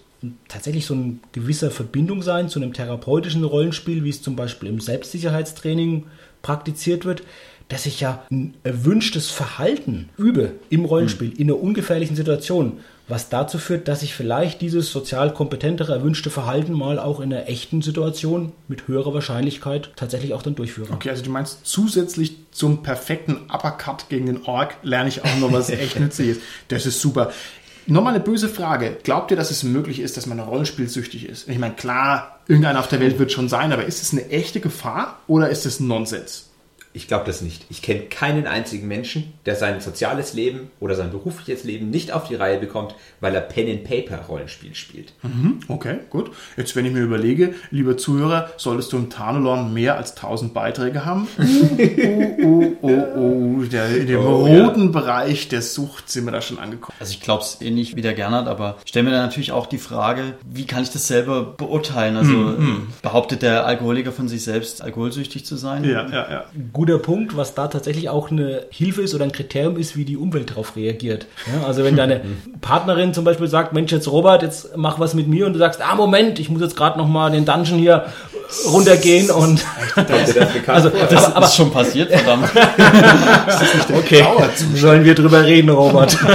tatsächlich 0.48 0.86
so 0.86 0.94
eine 0.94 1.18
gewisse 1.32 1.72
Verbindung 1.72 2.22
sein 2.22 2.50
zu 2.50 2.60
einem 2.60 2.74
therapeutischen 2.74 3.44
Rollenspiel, 3.44 4.04
wie 4.04 4.10
es 4.10 4.22
zum 4.22 4.36
Beispiel 4.36 4.70
im 4.70 4.80
Selbstsicherheitstraining 4.80 6.06
praktiziert 6.42 7.06
wird, 7.06 7.24
dass 7.72 7.86
ich 7.86 8.02
ja 8.02 8.24
ein 8.30 8.56
erwünschtes 8.64 9.30
Verhalten 9.32 10.10
übe 10.18 10.52
im 10.70 10.84
Rollenspiel 10.84 11.32
in 11.38 11.50
einer 11.50 11.62
ungefährlichen 11.62 12.18
Situation, 12.18 12.80
was 13.08 13.30
dazu 13.30 13.60
führt, 13.60 13.88
dass 13.88 14.04
ich 14.04 14.14
vielleicht 14.14 14.62
dieses 14.62 14.92
sozial 14.92 15.34
kompetentere, 15.34 15.94
erwünschte 15.94 16.30
Verhalten 16.30 16.74
mal 16.74 17.00
auch 17.00 17.20
in 17.20 17.34
einer 17.34 17.48
echten 17.48 17.82
Situation 17.82 18.52
mit 18.68 18.88
höherer 18.88 19.14
Wahrscheinlichkeit 19.14 19.92
tatsächlich 19.96 20.34
auch 20.34 20.44
dann 20.44 20.56
durchführe. 20.56 20.92
Okay, 20.92 21.10
also 21.10 21.24
du 21.24 21.30
meinst 21.30 21.66
zusätzlich 21.66 22.36
zum 22.52 22.84
perfekten 22.84 23.38
Uppercut 23.50 24.10
gegen 24.10 24.26
den 24.26 24.46
Ork 24.46 24.76
lerne 24.84 25.10
ich 25.10 25.24
auch 25.24 25.38
noch 25.40 25.54
was 25.54 25.70
echt 25.70 26.00
Nützliches. 26.00 26.40
Das 26.68 26.86
ist 26.86 27.00
super. 27.00 27.32
Nochmal 27.88 28.14
eine 28.14 28.24
böse 28.24 28.48
Frage. 28.48 28.98
Glaubt 29.04 29.32
ihr, 29.32 29.38
dass 29.38 29.52
es 29.52 29.64
möglich 29.64 30.00
ist, 30.00 30.16
dass 30.18 30.28
man 30.28 30.40
rollenspielsüchtig 30.40 31.28
ist? 31.28 31.50
Ich 31.50 31.58
meine, 31.58 31.74
klar, 31.74 32.40
irgendeiner 32.48 32.80
auf 32.80 32.88
der 32.88 33.00
Welt 33.00 33.20
wird 33.20 33.32
schon 33.32 33.50
sein, 33.50 33.72
aber 33.74 33.86
ist 33.86 34.02
es 34.02 34.12
eine 34.12 34.30
echte 34.30 34.60
Gefahr 34.60 35.20
oder 35.28 35.50
ist 35.50 35.66
es 35.66 35.80
Nonsens? 35.80 36.51
Ich 36.94 37.08
glaube 37.08 37.24
das 37.26 37.42
nicht. 37.42 37.66
Ich 37.70 37.82
kenne 37.82 38.02
keinen 38.02 38.48
einzigen 38.48 38.88
Menschen, 38.88 39.32
der 39.46 39.56
sein 39.56 39.80
soziales 39.80 40.34
Leben 40.34 40.72
oder 40.80 40.96
sein 40.96 41.10
berufliches 41.12 41.64
Leben 41.64 41.90
nicht 41.90 42.12
auf 42.12 42.28
die 42.28 42.36
Reihe 42.36 42.60
bekommt, 42.60 42.96
weil 43.22 43.34
er 43.34 43.42
Pen-and-Paper-Rollenspiel 43.42 44.76
spielt. 44.76 45.14
Okay, 45.68 46.00
gut. 46.10 46.32
Jetzt, 46.58 46.76
wenn 46.76 46.86
ich 46.86 46.92
mir 46.92 47.02
überlege, 47.02 47.54
lieber 47.70 47.98
Zuhörer, 47.98 48.50
solltest 48.58 48.92
du 48.94 48.98
im 48.98 49.10
Tarnelon 49.10 49.74
mehr 49.74 49.98
als 49.98 50.16
1000 50.16 50.54
Beiträge 50.54 51.06
haben? 51.06 51.28
Oh, 51.40 52.38
oh, 52.44 52.78
oh, 52.82 53.60
oh, 53.60 53.64
der, 53.64 53.96
in 53.98 54.08
dem 54.08 54.20
Oh, 54.22 54.46
ja. 54.48 54.66
roten 54.66 54.92
Bereich 54.92 55.48
der 55.48 55.62
Sucht 55.62 56.10
sind 56.10 56.26
wir 56.26 56.32
da 56.32 56.42
schon 56.42 56.60
angekommen. 56.60 56.96
Also 57.00 57.12
ich 57.14 57.22
glaube 57.22 57.44
es 57.44 57.62
ähnlich 57.62 57.96
wie 57.96 58.02
der 58.02 58.14
Gernot, 58.14 58.48
aber 58.48 58.78
ich 58.84 58.90
stelle 58.90 59.06
mir 59.06 59.12
dann 59.12 59.26
natürlich 59.26 59.52
auch 59.52 59.66
die 59.68 59.78
Frage, 59.78 60.36
wie 60.46 60.66
kann 60.66 60.84
ich 60.84 60.90
das 60.90 61.08
selber 61.08 61.44
beurteilen? 61.44 62.18
Also 62.18 62.32
Hm, 62.32 62.88
behauptet 63.02 63.42
der 63.42 63.66
Alkoholiker 63.66 64.12
von 64.12 64.28
sich 64.28 64.44
selbst, 64.44 64.82
alkoholsüchtig 64.82 65.46
zu 65.46 65.56
sein? 65.56 65.84
Ja, 65.84 66.08
ja, 66.10 66.32
ja. 66.32 66.46
Guter 66.82 66.98
Punkt, 66.98 67.38
was 67.38 67.54
da 67.54 67.68
tatsächlich 67.68 68.10
auch 68.10 68.32
eine 68.32 68.64
Hilfe 68.72 69.04
ist 69.04 69.14
oder 69.14 69.24
ein 69.24 69.32
Kriterium 69.32 69.78
ist, 69.78 69.96
wie 69.96 70.04
die 70.04 70.18
Umwelt 70.18 70.50
darauf 70.50 70.76
reagiert. 70.76 71.28
Ja, 71.46 71.68
also 71.68 71.84
wenn 71.84 71.96
deine 71.96 72.22
Partnerin 72.62 73.14
zum 73.14 73.24
Beispiel 73.24 73.48
sagt, 73.48 73.72
Mensch, 73.72 73.92
jetzt 73.92 74.12
Robert, 74.12 74.42
jetzt 74.42 74.76
mach 74.76 75.00
was 75.00 75.14
mit 75.14 75.28
mir 75.28 75.46
und 75.46 75.54
du 75.54 75.60
sagst, 75.60 75.80
ah 75.80 75.94
Moment, 75.94 76.40
ich 76.40 76.50
muss 76.50 76.60
jetzt 76.60 76.76
gerade 76.76 76.98
noch 76.98 77.08
mal 77.08 77.30
den 77.30 77.46
Dungeon 77.46 77.78
hier 77.78 78.06
runtergehen 78.72 79.32
und 79.32 79.66
das 79.96 80.36
Also? 80.68 80.90
Das 80.90 81.50
ist 81.50 81.56
schon 81.56 81.72
passiert, 81.72 82.12
verdammt. 82.12 82.50
okay, 83.98 84.26
sollen 84.76 85.04
wir 85.04 85.16
drüber 85.16 85.46
reden, 85.46 85.70
Robert? 85.70 86.18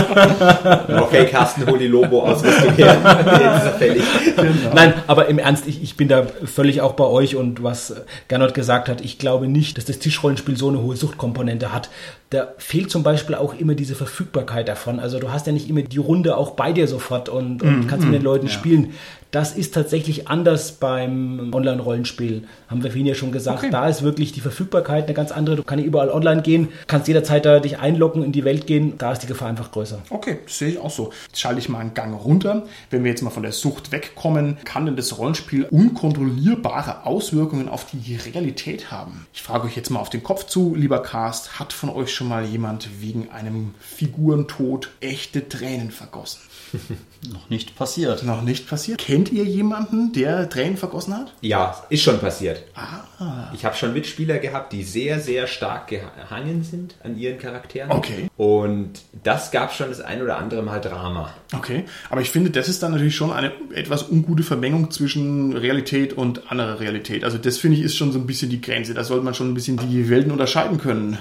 Okay, 1.06 1.26
Carsten, 1.26 1.66
hol 1.66 1.78
die 1.78 1.86
Lobo-Ausrüstung 1.86 2.74
her. 2.74 2.96
Er 3.04 3.74
fällig. 3.78 4.02
Nein, 4.74 4.94
aber 5.06 5.26
im 5.26 5.38
Ernst, 5.38 5.66
ich, 5.66 5.82
ich 5.82 5.96
bin 5.96 6.08
da 6.08 6.26
völlig 6.44 6.80
auch 6.80 6.94
bei 6.94 7.04
euch 7.04 7.36
und 7.36 7.62
was 7.62 7.94
Gernot 8.28 8.54
gesagt 8.54 8.88
hat, 8.88 9.00
ich 9.00 9.18
glaube 9.18 9.48
nicht, 9.48 9.78
dass 9.78 9.84
das 9.84 9.98
Tischrollenspiel 9.98 10.56
so 10.56 10.68
eine 10.68 10.82
hohe 10.82 10.96
Suchtkomponente 10.96 11.72
hat. 11.72 11.90
Da 12.30 12.48
fehlt 12.58 12.90
zum 12.90 13.02
Beispiel 13.02 13.36
auch 13.36 13.54
immer 13.54 13.74
diese 13.74 13.94
Verfügbarkeit 13.94 14.66
davon. 14.68 14.98
Also 14.98 15.20
du 15.20 15.30
hast 15.30 15.46
ja 15.46 15.52
nicht 15.52 15.68
immer 15.68 15.82
die 15.82 15.98
Runde 15.98 16.36
auch 16.36 16.52
bei 16.52 16.72
dir 16.72 16.88
sofort 16.88 17.28
und, 17.28 17.62
und 17.62 17.86
kannst 17.86 18.04
mit 18.04 18.14
den 18.14 18.22
Leuten 18.22 18.48
spielen. 18.48 18.94
Das 19.36 19.52
ist 19.52 19.74
tatsächlich 19.74 20.28
anders 20.28 20.72
beim 20.72 21.52
Online-Rollenspiel. 21.52 22.44
Haben 22.68 22.82
wir 22.82 22.90
vorhin 22.90 23.06
ja 23.06 23.14
schon 23.14 23.32
gesagt. 23.32 23.58
Okay. 23.58 23.70
Da 23.70 23.86
ist 23.86 24.02
wirklich 24.02 24.32
die 24.32 24.40
Verfügbarkeit 24.40 25.04
eine 25.04 25.14
ganz 25.14 25.30
andere. 25.30 25.56
Du 25.56 25.62
kannst 25.62 25.84
überall 25.84 26.10
online 26.10 26.42
gehen, 26.42 26.68
kannst 26.86 27.06
jederzeit 27.06 27.44
da 27.44 27.60
dich 27.60 27.78
einloggen, 27.78 28.22
in 28.22 28.32
die 28.32 28.44
Welt 28.44 28.66
gehen. 28.66 28.94
Da 28.96 29.12
ist 29.12 29.22
die 29.22 29.26
Gefahr 29.26 29.48
einfach 29.48 29.72
größer. 29.72 29.98
Okay, 30.10 30.38
das 30.44 30.58
sehe 30.58 30.70
ich 30.70 30.78
auch 30.78 30.90
so. 30.90 31.12
Jetzt 31.26 31.40
schalte 31.40 31.58
ich 31.58 31.68
mal 31.68 31.80
einen 31.80 31.92
Gang 31.92 32.18
runter. 32.18 32.62
Wenn 32.90 33.04
wir 33.04 33.10
jetzt 33.10 33.22
mal 33.22 33.30
von 33.30 33.42
der 33.42 33.52
Sucht 33.52 33.92
wegkommen, 33.92 34.56
kann 34.64 34.86
denn 34.86 34.96
das 34.96 35.18
Rollenspiel 35.18 35.64
unkontrollierbare 35.64 37.04
Auswirkungen 37.04 37.68
auf 37.68 37.84
die 37.84 38.16
Realität 38.16 38.90
haben? 38.90 39.26
Ich 39.34 39.42
frage 39.42 39.66
euch 39.66 39.76
jetzt 39.76 39.90
mal 39.90 40.00
auf 40.00 40.08
den 40.08 40.22
Kopf 40.22 40.46
zu, 40.46 40.74
lieber 40.74 41.02
Cast, 41.02 41.58
hat 41.58 41.74
von 41.74 41.90
euch 41.90 42.14
schon 42.16 42.28
mal 42.28 42.44
jemand 42.44 42.88
wegen 43.00 43.30
einem 43.30 43.74
Figurentod 43.78 44.90
echte 45.00 45.48
Tränen 45.48 45.90
vergossen? 45.90 46.40
Noch 47.32 47.48
nicht 47.48 47.76
passiert. 47.76 48.22
Noch 48.24 48.42
nicht 48.42 48.68
passiert. 48.68 48.98
Kennt 48.98 49.30
ihr 49.32 49.44
jemanden, 49.44 50.12
der 50.12 50.48
Tränen 50.48 50.76
vergossen 50.76 51.14
hat? 51.14 51.32
Ja, 51.40 51.84
ist 51.90 52.02
schon 52.02 52.18
passiert. 52.18 52.64
Ah, 52.74 53.50
Ich 53.54 53.64
habe 53.64 53.76
schon 53.76 53.92
Mitspieler 53.92 54.38
gehabt, 54.38 54.72
die 54.72 54.82
sehr, 54.82 55.20
sehr 55.20 55.46
stark 55.46 55.88
gehangen 55.88 56.62
sind 56.64 56.96
an 57.04 57.16
ihren 57.16 57.38
Charakteren. 57.38 57.90
Okay. 57.92 58.28
Und 58.36 58.90
das 59.22 59.50
gab 59.50 59.72
schon 59.72 59.88
das 59.88 60.00
ein 60.00 60.22
oder 60.22 60.38
andere 60.38 60.62
Mal 60.62 60.80
Drama. 60.80 61.32
okay. 61.54 61.84
Aber 62.10 62.20
ich 62.20 62.30
finde, 62.30 62.50
das 62.50 62.68
ist 62.68 62.82
dann 62.82 62.92
natürlich 62.92 63.16
schon 63.16 63.32
eine 63.32 63.52
etwas 63.74 64.08
ungute 64.08 64.42
Vermengung 64.42 64.90
zwischen 64.90 65.56
Realität 65.56 66.12
und 66.14 66.50
anderer 66.50 66.80
Realität. 66.80 67.24
Also 67.24 67.38
das 67.38 67.58
finde 67.58 67.76
ich 67.78 67.84
ist 67.84 67.96
schon 67.96 68.12
so 68.12 68.18
ein 68.18 68.26
bisschen 68.26 68.50
die 68.50 68.60
Grenze. 68.60 68.94
Da 68.94 69.04
sollte 69.04 69.24
man 69.24 69.34
schon 69.34 69.50
ein 69.50 69.54
bisschen 69.54 69.76
die 69.88 70.08
Welten 70.10 70.32
unterscheiden 70.32 70.78
können. 70.78 71.18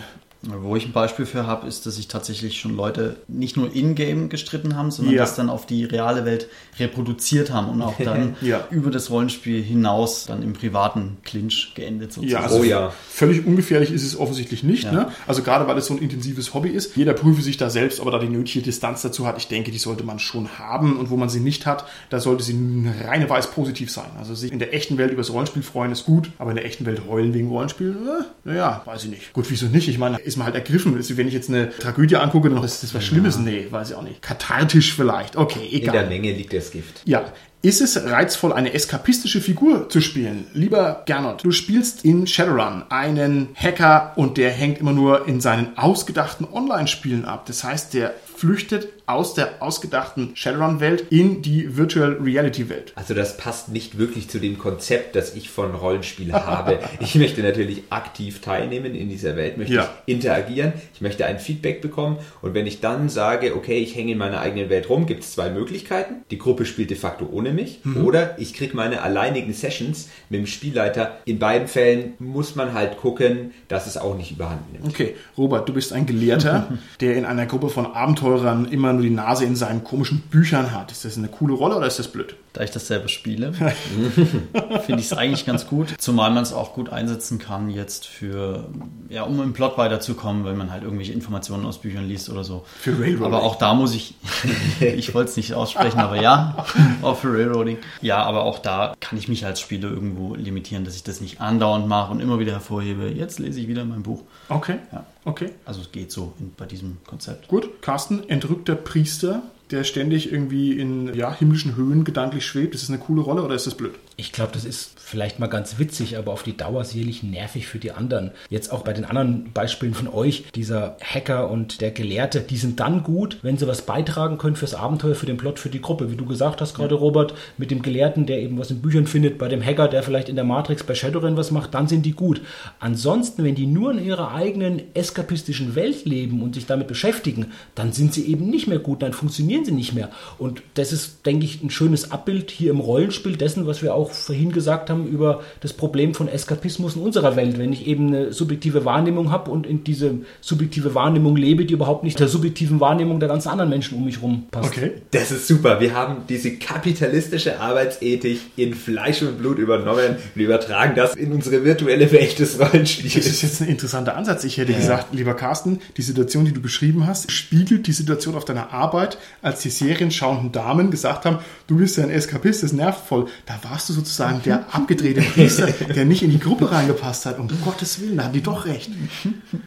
Wo 0.62 0.76
ich 0.76 0.86
ein 0.86 0.92
Beispiel 0.92 1.26
für 1.26 1.48
habe, 1.48 1.68
ist, 1.68 1.86
dass 1.86 1.96
sich 1.96 2.08
tatsächlich 2.08 2.60
schon 2.60 2.76
Leute 2.76 3.16
nicht 3.28 3.58
nur 3.58 3.74
in-game 3.74 4.30
gestritten 4.30 4.76
haben, 4.76 4.92
sondern 4.92 5.16
Ja. 5.16 5.22
das 5.22 5.36
dann 5.36 5.50
auf 5.50 5.66
die 5.66 5.84
reale 5.86 6.24
Welt 6.26 6.48
reproduziert 6.80 7.52
haben 7.52 7.70
und 7.70 7.82
auch 7.82 7.96
dann 7.98 8.36
Ja. 8.42 8.68
über 8.70 8.92
das 8.92 9.10
Rollenspiel 9.10 9.62
hinaus 9.64 10.26
dann 10.26 10.44
im 10.44 10.54
privaten 10.54 11.18
Clinch 11.24 11.74
geendet 11.76 12.14
sozusagen. 12.14 12.32
Ja, 12.44 12.48
also 12.48 12.60
Oh 12.60 12.64
ja. 12.64 12.94
völlig 13.10 13.46
ungefährlich 13.46 13.92
ist 13.92 14.04
es 14.04 14.18
offensichtlich 14.18 14.64
nicht. 14.64 14.84
Ja. 14.86 14.92
Ne? 14.92 15.12
Also 15.28 15.42
gerade 15.42 15.68
weil 15.68 15.78
es 15.78 15.88
so 15.88 15.94
ein 15.94 16.00
intensives 16.00 16.54
Hobby 16.54 16.70
ist. 16.70 16.96
Jeder 16.96 17.14
prüfe 17.14 17.42
sich 17.42 17.58
da 17.58 17.70
selbst, 17.70 18.00
ob 18.00 18.08
er 18.08 18.12
da 18.12 18.20
die 18.20 18.30
nötige 18.30 18.64
Distanz 18.64 19.02
dazu 19.02 19.26
hat. 19.26 19.38
Ich 19.38 19.48
denke, 19.48 19.72
die 19.72 19.78
sollte 19.78 20.04
man 20.04 20.20
schon 20.20 20.58
haben. 20.60 20.98
Und 20.98 21.10
wo 21.10 21.18
man 21.18 21.30
sie 21.30 21.40
nicht 21.40 21.66
hat, 21.66 21.86
da 22.10 22.20
sollte 22.20 22.44
sie 22.44 22.56
reine 23.04 23.30
weiß 23.30 23.52
positiv 23.52 23.92
sein. 23.92 24.12
Also 24.18 24.36
sich 24.36 24.52
in 24.52 24.60
der 24.60 24.74
echten 24.74 24.98
Welt 24.98 25.12
über 25.12 25.22
das 25.22 25.32
Rollenspiel 25.32 25.64
freuen 25.64 25.92
ist 25.92 26.06
gut, 26.06 26.30
aber 26.38 26.52
in 26.52 26.56
der 26.58 26.66
echten 26.66 26.86
Welt 26.86 27.02
heulen 27.08 27.34
wegen 27.34 27.50
Rollenspiel, 27.50 27.92
äh, 27.92 28.24
naja, 28.48 28.82
weiß 28.86 29.06
ich 29.06 29.10
nicht. 29.10 29.34
Gut, 29.34 29.46
wieso 29.50 29.66
nicht? 29.68 29.88
Ich 29.88 29.98
meine, 29.98 30.18
ist 30.20 30.35
man 30.38 30.46
halt 30.46 30.56
ergriffen. 30.56 30.98
Ist, 30.98 31.16
wenn 31.18 31.28
ich 31.28 31.34
jetzt 31.34 31.50
eine 31.50 31.70
Tragödie 31.78 32.16
angucke, 32.18 32.50
dann 32.50 32.64
ist 32.64 32.84
das 32.84 32.94
was 32.94 33.04
Schlimmes? 33.04 33.38
Nee, 33.38 33.68
weiß 33.70 33.92
ich 33.92 33.96
auch 33.96 34.02
nicht. 34.04 34.22
Kathartisch 34.22 34.94
vielleicht. 34.94 35.36
Okay, 35.36 35.66
In 35.66 35.82
der 35.86 35.94
egal. 35.94 36.08
Menge 36.10 36.32
liegt 36.34 36.54
das 36.54 36.72
Gift. 36.72 37.02
Ja, 37.06 37.26
Ist 37.62 37.82
es 37.82 37.98
reizvoll, 38.06 38.54
eine 38.54 38.74
eskapistische 38.74 39.42
Figur 39.42 39.90
zu 39.90 40.00
spielen? 40.00 40.46
Lieber 40.54 41.02
Gernot, 41.08 41.44
du 41.44 41.50
spielst 41.52 42.06
in 42.06 42.28
Shadowrun 42.28 42.84
einen 42.90 43.50
Hacker 43.56 44.14
und 44.18 44.38
der 44.38 44.52
hängt 44.52 44.78
immer 44.80 44.94
nur 44.94 45.28
in 45.28 45.42
seinen 45.42 45.76
ausgedachten 45.78 46.46
Online-Spielen 46.52 47.26
ab. 47.26 47.46
Das 47.48 47.64
heißt, 47.64 47.96
der 47.96 48.14
flüchtet 48.36 48.90
aus 49.08 49.34
der 49.34 49.62
ausgedachten 49.62 50.32
Shadowrun-Welt 50.36 51.06
in 51.12 51.42
die 51.42 51.78
Virtual 51.78 52.14
Reality-Welt. 52.22 52.94
Also 52.96 53.14
das 53.14 53.38
passt 53.38 53.70
nicht 53.70 53.98
wirklich 53.98 54.30
zu 54.30 54.40
dem 54.40 54.58
Konzept, 54.58 55.16
das 55.16 55.36
ich 55.36 55.50
von 55.50 55.74
Rollenspielen 55.76 56.34
habe. 56.34 56.80
Ich 57.00 57.16
möchte 57.16 57.42
natürlich 57.42 57.84
aktiv 57.90 58.42
teilnehmen 58.42 58.96
in 58.96 59.10
dieser 59.10 59.36
Welt, 59.36 59.58
möchte 59.58 59.76
Ja. 59.76 59.90
ich 60.06 60.14
interagieren, 60.16 60.74
ich 60.94 61.02
möchte 61.02 61.26
ein 61.26 61.40
Feedback 61.40 61.82
bekommen 61.82 62.18
und 62.42 62.54
wenn 62.54 62.66
ich 62.68 62.80
dann 62.80 63.10
sage, 63.10 63.56
okay, 63.56 63.78
ich 63.80 63.96
hänge 63.96 64.14
in 64.14 64.18
meiner 64.18 64.40
eigenen 64.40 64.70
Welt 64.70 64.90
rum, 64.90 65.06
gibt 65.06 65.24
es 65.24 65.34
zwei 65.34 65.50
Möglichkeiten. 65.50 66.16
Die 66.32 66.38
Gruppe 66.38 66.66
spielt 66.66 66.90
de 66.90 66.98
facto 66.98 67.28
ohne 67.32 67.52
mich 67.52 67.80
oder 68.04 68.40
ich 68.40 68.54
kriege 68.54 68.76
meine 68.76 69.02
alleinigen 69.02 69.54
Sessions 69.54 70.10
mit 70.30 70.40
dem 70.40 70.48
Spielleiter. 70.48 71.18
In 71.26 71.38
beiden 71.40 71.68
Fällen 71.68 72.14
muss 72.20 72.56
man 72.56 72.74
halt 72.74 72.98
gucken, 72.98 73.52
dass 73.68 73.88
es 73.88 73.98
auch 73.98 74.16
nicht 74.18 74.32
überhand 74.32 74.72
nimmt. 74.74 74.86
Okay, 74.88 75.16
Robert, 75.38 75.68
du 75.70 75.74
bist 75.74 75.94
ein 75.94 76.06
Gelehrter, 76.06 76.70
der 77.02 77.16
in 77.18 77.26
einer 77.26 77.46
Gruppe 77.46 77.70
von 77.70 77.86
Abenteurern 77.86 78.66
immer 78.72 78.95
nur 78.96 79.04
die 79.04 79.10
Nase 79.10 79.46
in 79.46 79.56
seinen 79.56 79.84
komischen 79.84 80.20
Büchern 80.22 80.72
hat. 80.72 80.92
Ist 80.92 81.06
das 81.06 81.18
eine 81.18 81.28
coole 81.28 81.54
Rolle 81.54 81.76
oder 81.78 81.88
ist 81.88 82.00
das 82.00 82.08
blöd? 82.08 82.36
Da 82.54 82.64
ich 82.64 82.72
das 82.72 82.88
selber 82.88 83.10
spiele, 83.10 83.52
finde 84.86 85.00
ich 85.02 85.06
es 85.08 85.14
eigentlich 85.14 85.46
ganz 85.46 85.68
gut. 85.68 85.94
Zumal 85.98 86.32
man 86.32 86.42
es 86.44 86.54
auch 86.54 86.74
gut 86.74 86.90
einsetzen 86.90 87.38
kann 87.38 87.70
jetzt 87.70 88.08
für, 88.08 88.70
ja, 89.10 89.24
um 89.24 89.42
im 89.42 89.52
Plot 89.52 89.78
weiterzukommen, 89.78 90.46
wenn 90.46 90.56
man 90.56 90.72
halt 90.72 90.84
irgendwelche 90.84 91.12
Informationen 91.12 91.66
aus 91.66 91.80
Büchern 91.80 92.08
liest 92.08 92.30
oder 92.30 92.46
so. 92.46 92.66
Für 92.80 92.92
Railroading. 92.92 93.26
Aber 93.26 93.44
auch 93.44 93.58
da 93.58 93.74
muss 93.74 93.94
ich, 93.94 94.16
ich 94.80 95.14
wollte 95.14 95.32
es 95.32 95.38
nicht 95.38 95.54
aussprechen, 95.54 96.00
aber 96.00 96.22
ja, 96.22 96.66
auch 97.02 97.18
für 97.18 97.34
Railroading. 97.34 97.78
Ja, 98.02 98.24
aber 98.24 98.44
auch 98.46 98.60
da 98.60 98.96
kann 99.02 99.20
ich 99.20 99.28
mich 99.28 99.46
als 99.46 99.60
Spieler 99.60 99.90
irgendwo 99.90 100.36
limitieren, 100.36 100.86
dass 100.86 100.96
ich 100.96 101.04
das 101.04 101.20
nicht 101.20 101.42
andauernd 101.42 101.88
mache 101.88 102.12
und 102.14 102.22
immer 102.22 102.40
wieder 102.40 102.54
hervorhebe. 102.54 103.10
Jetzt 103.10 103.40
lese 103.40 103.60
ich 103.60 103.68
wieder 103.68 103.84
mein 103.84 104.04
Buch. 104.04 104.24
Okay, 104.48 104.78
Ja. 104.94 105.04
Okay. 105.26 105.52
Also 105.66 105.82
es 105.82 105.92
geht 105.92 106.12
so 106.12 106.34
in, 106.40 106.54
bei 106.56 106.66
diesem 106.66 106.98
Konzept. 107.06 107.48
Gut, 107.48 107.82
Carsten, 107.82 108.28
entrückter 108.30 108.76
Priester, 108.76 109.44
der 109.72 109.84
ständig 109.84 110.32
irgendwie 110.32 110.80
in 110.80 111.14
ja, 111.14 111.34
himmlischen 111.34 111.76
Höhen 111.76 112.04
gedanklich 112.04 112.46
schwebt. 112.46 112.76
Ist 112.76 112.84
das 112.84 112.90
eine 112.90 113.00
coole 113.00 113.22
Rolle 113.22 113.44
oder 113.44 113.56
ist 113.56 113.68
das 113.68 113.76
blöd? 113.76 113.96
Ich 114.18 114.32
glaube, 114.32 114.52
das 114.54 114.64
ist 114.64 114.96
vielleicht 114.98 115.40
mal 115.40 115.48
ganz 115.48 115.78
witzig, 115.78 116.18
aber 116.18 116.32
auf 116.32 116.44
die 116.44 116.56
Dauer 116.56 116.84
sicherlich 116.86 117.22
nervig 117.22 117.68
für 117.68 117.80
die 117.80 117.92
anderen. 117.92 118.32
Jetzt 118.50 118.72
auch 118.72 118.84
bei 118.84 118.94
den 118.94 119.04
anderen 119.04 119.52
Beispielen 119.52 119.94
von 119.94 120.08
euch, 120.08 120.46
dieser 120.56 120.96
Hacker 121.04 121.52
und 121.52 121.82
der 121.82 121.92
Gelehrte, 121.92 122.40
die 122.40 122.56
sind 122.56 122.80
dann 122.80 123.04
gut, 123.04 123.38
wenn 123.42 123.58
sie 123.58 123.68
was 123.68 123.82
beitragen 123.82 124.38
können 124.38 124.56
fürs 124.56 124.74
Abenteuer, 124.74 125.16
für 125.16 125.26
den 125.26 125.36
Plot, 125.36 125.60
für 125.60 125.70
die 125.70 125.82
Gruppe. 125.82 126.12
Wie 126.12 126.16
du 126.16 126.26
gesagt 126.26 126.62
hast 126.62 126.76
gerade, 126.76 126.96
Robert, 126.96 127.34
mit 127.58 127.72
dem 127.72 127.82
Gelehrten, 127.82 128.26
der 128.26 128.40
eben 128.40 128.58
was 128.58 128.72
in 128.72 128.82
Büchern 128.82 129.06
findet, 129.06 129.38
bei 129.38 129.50
dem 129.50 129.64
Hacker, 129.64 129.90
der 129.90 130.02
vielleicht 130.02 130.30
in 130.30 130.36
der 130.36 130.46
Matrix 130.46 130.84
bei 130.84 130.96
Shadowrun 130.96 131.36
was 131.36 131.52
macht, 131.52 131.74
dann 131.74 131.88
sind 131.88 132.06
die 132.06 132.14
gut. 132.14 132.42
Ansonsten, 132.80 133.44
wenn 133.44 133.56
die 133.56 133.68
nur 133.68 133.92
in 133.92 134.04
ihrer 134.04 134.34
eigenen 134.34 134.82
eskapistischen 134.96 135.76
Welt 135.76 136.06
leben 136.06 136.42
und 136.42 136.56
sich 136.56 136.66
damit 136.66 136.88
beschäftigen, 136.88 137.52
dann 137.76 137.92
sind 137.92 138.14
sie 138.14 138.26
eben 138.26 138.50
nicht 138.50 138.68
mehr 138.68 138.80
gut, 138.80 139.02
dann 139.02 139.14
funktionieren 139.14 139.66
sie 139.66 139.74
nicht 139.74 139.94
mehr. 139.94 140.10
Und 140.38 140.64
das 140.76 140.94
ist, 140.94 141.26
denke 141.26 141.46
ich, 141.46 141.62
ein 141.62 141.70
schönes 141.70 142.12
Abbild 142.12 142.50
hier 142.50 142.72
im 142.72 142.80
Rollenspiel 142.80 143.36
dessen, 143.36 143.68
was 143.68 143.82
wir 143.82 143.94
auch 143.94 144.05
vorhin 144.12 144.52
gesagt 144.52 144.90
haben 144.90 145.08
über 145.08 145.42
das 145.62 145.74
Problem 145.74 146.14
von 146.14 146.28
Eskapismus 146.28 146.96
in 146.96 147.02
unserer 147.02 147.36
Welt. 147.36 147.58
Wenn 147.58 147.74
ich 147.74 147.88
eben 147.88 148.08
eine 148.08 148.34
subjektive 148.34 148.86
Wahrnehmung 148.86 149.32
habe 149.32 149.52
und 149.52 149.66
in 149.66 149.84
diese 149.84 150.16
subjektive 150.42 150.96
Wahrnehmung 150.96 151.36
lebe, 151.36 151.66
die 151.66 151.74
überhaupt 151.74 152.04
nicht 152.04 152.20
der 152.20 152.28
subjektiven 152.28 152.80
Wahrnehmung 152.80 153.20
der 153.20 153.30
ganzen 153.30 153.50
anderen 153.50 153.70
Menschen 153.70 153.98
um 153.98 154.06
mich 154.06 154.18
herum 154.18 154.46
passt. 154.52 154.74
Das 155.12 155.32
ist 155.32 155.48
super. 155.48 155.80
Wir 155.80 155.94
haben 155.94 156.24
diese 156.30 156.56
kapitalistische 156.58 157.60
Arbeitsethik 157.60 158.40
in 158.56 158.74
Fleisch 158.74 159.22
und 159.22 159.38
Blut 159.40 159.58
übernommen 159.58 160.18
und 160.36 160.42
übertragen 160.42 160.94
das 160.96 161.16
in 161.16 161.32
unsere 161.32 161.64
virtuelle 161.64 162.12
Welt 162.12 162.40
des 162.40 162.58
Das 162.58 162.74
Rollenspiels. 162.74 163.16
ist 163.16 163.42
jetzt 163.42 163.62
ein 163.62 163.68
interessanter 163.68 164.16
Ansatz. 164.16 164.44
Ich 164.44 164.58
hätte 164.58 164.74
gesagt, 164.74 165.14
lieber 165.14 165.34
Carsten, 165.34 165.80
die 165.98 166.02
Situation, 166.02 166.46
die 166.46 166.54
du 166.54 166.62
beschrieben 166.62 167.08
hast, 167.08 167.32
spiegelt 167.32 167.88
die 167.88 167.92
Situation 167.92 168.36
auf 168.36 168.46
deiner 168.46 168.74
Arbeit, 168.74 169.18
als 169.42 169.62
die 169.62 169.70
serienschauenden 169.70 170.52
Damen 170.52 170.92
gesagt 170.92 171.26
haben, 171.26 171.40
du 171.68 171.78
bist 171.78 171.98
ja 171.98 172.04
ein 172.04 172.10
Eskapist, 172.10 172.64
das 172.64 172.74
nervt 172.74 173.06
voll. 173.08 173.28
Da 173.46 173.60
warst 173.70 173.90
du 173.90 173.94
sozusagen 173.96 174.42
der 174.44 174.66
abgedrehte 174.72 175.22
Priester, 175.22 175.68
der 175.68 176.06
nicht 176.06 176.22
in 176.22 176.32
die 176.32 176.40
Gruppe 176.40 176.72
reingepasst 176.72 177.26
hat. 177.26 177.40
Um 177.40 177.48
Gottes 177.64 178.00
Willen, 178.02 178.18
da 178.18 178.26
haben 178.26 178.34
die 178.34 178.44
doch 178.44 178.66
recht. 178.66 178.90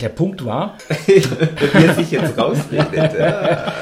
Der 0.01 0.09
Punkt 0.11 0.45
war, 0.45 0.77
Wie 1.07 1.85
er 1.85 1.95
sich 1.95 2.11
jetzt 2.11 2.39
rausredet. 2.39 3.15
Ja. 3.19 3.73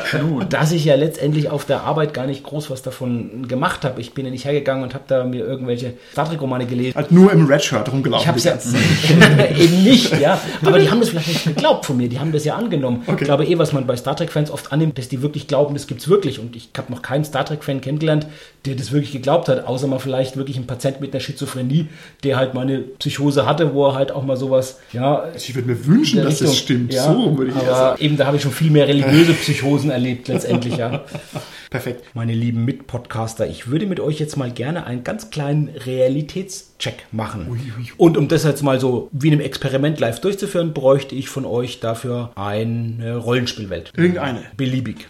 dass 0.49 0.73
ich 0.73 0.85
ja 0.85 0.95
letztendlich 0.95 1.51
auf 1.51 1.65
der 1.65 1.83
Arbeit 1.83 2.15
gar 2.15 2.27
nicht 2.27 2.43
groß 2.45 2.71
was 2.71 2.83
davon 2.83 3.49
gemacht 3.49 3.85
habe. 3.85 4.01
Ich 4.01 4.15
bin 4.15 4.25
ja 4.25 4.31
nicht 4.31 4.45
hergegangen 4.45 4.85
und 4.85 4.95
habe 4.95 5.05
da 5.07 5.25
mir 5.25 5.45
irgendwelche 5.45 5.95
Star 6.13 6.29
Trek 6.29 6.41
Romane 6.41 6.67
gelesen. 6.67 6.95
Halt 6.95 7.11
nur 7.13 7.33
im 7.33 7.47
Redshirt 7.47 7.91
rumgelaufen. 7.91 8.23
Ich 8.23 8.29
habe 8.29 8.39
es 8.39 8.45
ja 8.45 9.47
eben 9.57 9.83
nicht, 9.83 10.19
ja. 10.21 10.41
Aber 10.65 10.79
die 10.79 10.91
haben 10.91 11.01
das 11.01 11.11
vielleicht 11.11 11.29
nicht 11.29 11.45
geglaubt 11.45 11.87
von 11.87 11.97
mir. 11.97 12.09
Die 12.09 12.19
haben 12.19 12.33
das 12.33 12.45
ja 12.45 12.55
angenommen. 12.55 13.03
Okay. 13.07 13.17
Ich 13.21 13.25
glaube 13.25 13.45
eh, 13.47 13.59
was 13.59 13.73
man 13.73 13.87
bei 13.87 13.97
Star 13.97 14.17
Trek-Fans 14.17 14.51
oft 14.51 14.73
annimmt, 14.73 14.99
dass 14.99 15.09
die 15.09 15.23
wirklich 15.23 15.47
glauben, 15.49 15.75
das 15.75 15.87
gibt's 15.87 16.09
wirklich. 16.09 16.39
Und 16.39 16.57
ich 16.57 16.71
habe 16.77 16.93
noch 16.93 17.03
keinen 17.03 17.25
Star 17.25 17.45
Trek-Fan 17.45 17.81
kennengelernt, 17.81 18.27
der 18.65 18.75
das 18.75 18.93
wirklich 18.93 19.13
geglaubt 19.13 19.49
hat, 19.49 19.67
außer 19.67 19.87
mal 19.87 19.99
vielleicht 19.99 20.36
wirklich 20.37 20.57
ein 20.57 20.67
Patient 20.67 21.01
mit 21.01 21.13
einer 21.13 21.21
Schizophrenie, 21.21 21.89
der 22.25 22.37
halt 22.37 22.55
mal 22.55 22.63
eine 22.63 22.79
Psychose 22.79 23.47
hatte, 23.47 23.75
wo 23.75 23.87
er 23.89 23.95
halt 23.95 24.13
auch 24.13 24.23
mal 24.25 24.37
sowas, 24.37 24.79
ja. 24.93 25.25
Ich 25.37 25.55
würde 25.55 25.69
mir 25.69 25.87
wünschen, 25.87 26.23
dass 26.23 26.39
das 26.39 26.51
Richtung- 26.51 26.57
stimmt. 26.57 26.95
Ja, 26.95 27.05
so 27.13 27.37
würde 27.39 27.51
ich 27.51 27.57
aber 27.57 27.67
sagen. 27.67 28.03
eben 28.03 28.17
da 28.17 28.27
habe 28.27 28.37
ich 28.37 28.43
schon 28.43 28.53
viel 28.53 28.71
mehr 28.71 28.89
religiöse 28.89 29.33
Psychosen 29.35 29.91
erlebt 29.91 30.29
letztendlich, 30.29 30.77
ja. 30.77 31.05
Perfekt. 31.71 32.05
Meine 32.15 32.33
lieben 32.33 32.65
Mitpodcaster, 32.65 33.47
ich 33.49 33.69
würde 33.69 33.87
mit 33.87 34.01
euch 34.01 34.19
jetzt 34.21 34.37
mal 34.37 34.51
gerne 34.51 34.87
einen 34.87 35.03
ganz 35.05 35.31
kleinen 35.31 35.69
Realitätscheck 36.77 37.07
machen. 37.13 37.61
Und 37.97 38.17
um 38.17 38.29
das 38.29 38.45
jetzt 38.45 38.63
mal 38.63 38.81
so 38.81 39.09
wie 39.13 39.29
in 39.29 39.35
einem 39.35 39.43
Experiment 39.43 39.99
live 40.01 40.21
durchzuführen, 40.21 40.73
bräuchte 40.73 41.15
ich 41.15 41.29
von 41.29 41.45
euch 41.45 41.81
dafür 41.81 42.31
eine 42.35 43.17
Rollenspielwelt. 43.17 43.93
Irgendeine. 43.97 44.43
Beliebig. 44.57 45.09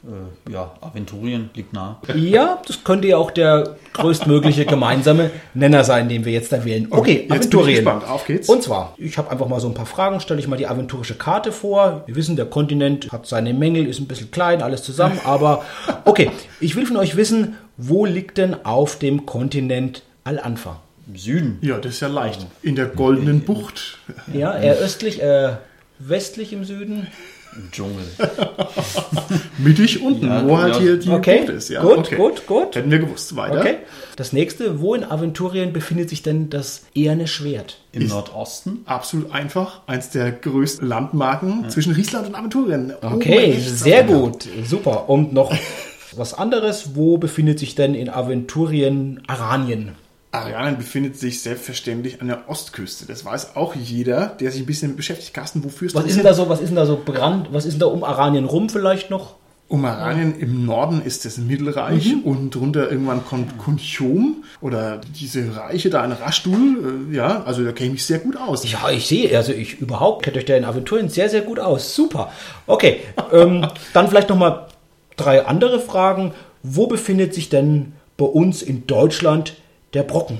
Äh, 0.48 0.52
ja, 0.52 0.72
Aventurien 0.80 1.50
liegt 1.54 1.72
nah. 1.72 2.00
Ja, 2.14 2.60
das 2.66 2.84
könnte 2.84 3.08
ja 3.08 3.16
auch 3.16 3.30
der 3.30 3.76
größtmögliche 3.92 4.66
gemeinsame 4.66 5.30
Nenner 5.54 5.84
sein, 5.84 6.08
den 6.08 6.24
wir 6.24 6.32
jetzt 6.32 6.52
da 6.52 6.64
wählen. 6.64 6.88
Okay, 6.90 7.12
jetzt 7.12 7.28
bin 7.28 7.36
ich 7.36 7.40
Aventurien. 7.40 7.76
gespannt. 7.76 8.08
Auf 8.08 8.26
geht's. 8.26 8.48
Und 8.48 8.62
zwar, 8.62 8.94
ich 8.96 9.18
habe 9.18 9.30
einfach 9.30 9.48
mal 9.48 9.60
so 9.60 9.68
ein 9.68 9.74
paar 9.74 9.86
Fragen, 9.86 10.20
stelle 10.20 10.40
ich 10.40 10.48
mal 10.48 10.56
die 10.56 10.66
aventurische 10.66 11.14
Karte 11.14 11.52
vor. 11.52 12.02
Wir 12.06 12.14
wissen, 12.14 12.36
der 12.36 12.46
Kontinent 12.46 13.12
hat 13.12 13.26
seine 13.26 13.54
Mängel, 13.54 13.86
ist 13.86 14.00
ein 14.00 14.06
bisschen 14.06 14.30
klein, 14.30 14.62
alles 14.62 14.82
zusammen, 14.82 15.20
aber 15.24 15.64
okay, 16.04 16.30
ich 16.60 16.76
will 16.76 16.86
von 16.86 16.96
euch 16.96 17.16
wissen, 17.16 17.56
wo 17.76 18.06
liegt 18.06 18.38
denn 18.38 18.64
auf 18.64 18.98
dem 18.98 19.26
Kontinent 19.26 20.02
Al-Anfa? 20.24 20.80
Im 21.06 21.16
Süden. 21.16 21.58
Ja, 21.62 21.78
das 21.78 21.94
ist 21.94 22.00
ja 22.00 22.08
leicht. 22.08 22.46
In 22.62 22.74
der 22.76 22.86
goldenen 22.86 23.40
Bucht. 23.42 23.98
Ja, 24.32 24.58
eher 24.58 24.76
östlich, 24.76 25.22
äh, 25.22 25.56
westlich 25.98 26.52
im 26.52 26.64
Süden. 26.64 27.06
Im 27.54 27.70
Dschungel. 27.70 28.04
Mittig 29.58 30.02
unten, 30.02 30.26
Ja, 30.26 30.46
wo 30.46 30.58
halt 30.58 30.74
ja. 30.74 30.80
hier 30.80 30.96
die 30.98 31.08
Okay, 31.10 31.38
Bucht 31.40 31.48
ist. 31.50 31.68
Ja, 31.70 31.82
gut, 31.82 31.98
okay. 31.98 32.16
gut, 32.16 32.46
gut. 32.46 32.76
Hätten 32.76 32.90
wir 32.90 32.98
gewusst. 32.98 33.34
Weiter. 33.36 33.60
Okay. 33.60 33.76
Das 34.16 34.32
nächste, 34.32 34.80
wo 34.80 34.94
in 34.94 35.04
Aventurien 35.04 35.72
befindet 35.72 36.08
sich 36.10 36.22
denn 36.22 36.50
das 36.50 36.82
eherne 36.94 37.26
Schwert? 37.26 37.78
Im 37.92 38.02
Ist- 38.02 38.10
Nordosten. 38.10 38.80
Absolut 38.86 39.30
einfach. 39.32 39.80
Eins 39.86 40.10
der 40.10 40.32
größten 40.32 40.86
Landmarken 40.86 41.68
zwischen 41.70 41.92
Riesland 41.92 42.26
und 42.28 42.34
Aventurien. 42.34 42.92
Okay, 43.00 43.56
sehr 43.58 44.04
gut, 44.04 44.46
super. 44.66 45.08
Und 45.08 45.32
noch 45.32 45.54
was 46.16 46.34
anderes, 46.34 46.90
wo 46.94 47.16
befindet 47.18 47.58
sich 47.58 47.74
denn 47.74 47.94
in 47.94 48.08
Aventurien 48.10 49.22
Aranien? 49.28 49.92
Arianen 50.36 50.76
befindet 50.76 51.18
sich 51.18 51.40
selbstverständlich 51.42 52.20
an 52.20 52.28
der 52.28 52.48
Ostküste. 52.48 53.06
Das 53.06 53.24
weiß 53.24 53.56
auch 53.56 53.74
jeder, 53.74 54.26
der 54.40 54.50
sich 54.52 54.62
ein 54.62 54.66
bisschen 54.66 54.88
mit 54.88 54.96
beschäftigt. 54.98 55.34
Carsten, 55.34 55.64
wofür 55.64 55.88
Was 55.94 56.04
ist 56.04 56.16
denn 56.16 56.24
da 56.24 56.34
so, 56.34 56.48
was 56.48 56.60
ist 56.60 56.68
denn 56.68 56.76
da 56.76 56.86
so 56.86 56.96
bekannt, 56.96 57.48
was 57.52 57.64
ist 57.64 57.74
denn 57.74 57.80
da 57.80 57.86
um 57.86 58.04
Aranien 58.04 58.44
rum 58.44 58.68
vielleicht 58.68 59.10
noch? 59.10 59.36
Um 59.68 59.84
Aranien 59.84 60.38
im 60.38 60.64
Norden 60.64 61.02
ist 61.04 61.24
das 61.24 61.38
Mittelreich 61.38 62.14
und 62.22 62.54
drunter 62.54 62.88
irgendwann 62.88 63.24
kommt 63.24 63.58
Kunchom 63.58 64.44
oder 64.60 65.00
diese 65.18 65.56
Reiche 65.56 65.90
da 65.90 66.04
in 66.04 66.12
Raschdul. 66.12 67.08
Äh, 67.10 67.16
Ja, 67.16 67.42
also 67.42 67.64
da 67.64 67.72
kenne 67.72 67.88
ich 67.88 67.92
mich 67.94 68.04
sehr 68.04 68.20
gut 68.20 68.36
aus. 68.36 68.70
Ja, 68.70 68.90
ich 68.90 69.08
sehe, 69.08 69.36
also 69.36 69.52
ich 69.52 69.80
überhaupt 69.80 70.22
kennt 70.24 70.36
euch 70.36 70.44
der 70.44 70.58
in 70.58 70.64
Aventurien 70.64 71.08
sehr, 71.08 71.28
sehr 71.28 71.40
gut 71.40 71.58
aus. 71.58 71.96
Super. 71.96 72.30
Okay, 72.68 73.00
ähm, 73.32 73.66
dann 73.92 74.06
vielleicht 74.06 74.28
noch 74.28 74.38
mal 74.38 74.68
drei 75.16 75.44
andere 75.44 75.80
Fragen. 75.80 76.32
Wo 76.62 76.86
befindet 76.86 77.34
sich 77.34 77.48
denn 77.48 77.92
bei 78.16 78.26
uns 78.26 78.62
in 78.62 78.86
Deutschland 78.86 79.54
der 79.96 80.02
Brocken? 80.04 80.38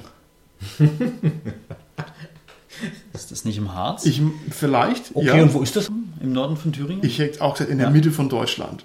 Ist 3.15 3.31
das 3.31 3.45
nicht 3.47 3.57
im 3.57 3.75
Harz? 3.75 4.05
Ich 4.05 4.21
vielleicht, 4.51 5.05
Okay, 5.15 5.27
ja. 5.27 5.43
und 5.43 5.55
wo 5.55 5.63
ist 5.63 5.75
das? 5.77 5.89
Im 6.21 6.33
Norden 6.33 6.57
von 6.59 6.73
Thüringen? 6.73 7.03
Ich 7.03 7.19
hätte 7.19 7.41
auch 7.41 7.55
gesagt, 7.55 7.71
in 7.71 7.79
der 7.79 7.89
Mitte 7.89 8.11
von 8.11 8.29
Deutschland. 8.29 8.85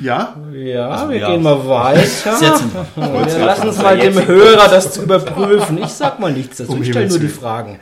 Ja, 0.00 0.36
Ja, 0.52 0.88
Also, 0.88 1.10
wir 1.10 1.18
ja. 1.18 1.30
gehen 1.30 1.42
mal 1.42 1.68
weiter. 1.68 2.40
Wir 2.96 3.44
lassen 3.44 3.68
uns 3.68 3.76
mal 3.78 3.98
dem 3.98 4.26
Hörer 4.26 4.68
das 4.68 4.92
zu 4.94 5.02
überprüfen. 5.02 5.78
Ich 5.82 5.88
sag 5.88 6.18
mal 6.18 6.32
nichts 6.32 6.56
dazu. 6.58 6.72
Um 6.72 6.82
Ich 6.82 6.88
stelle 6.88 7.08
nur 7.08 7.18
die. 7.18 7.28
Fragen. 7.28 7.78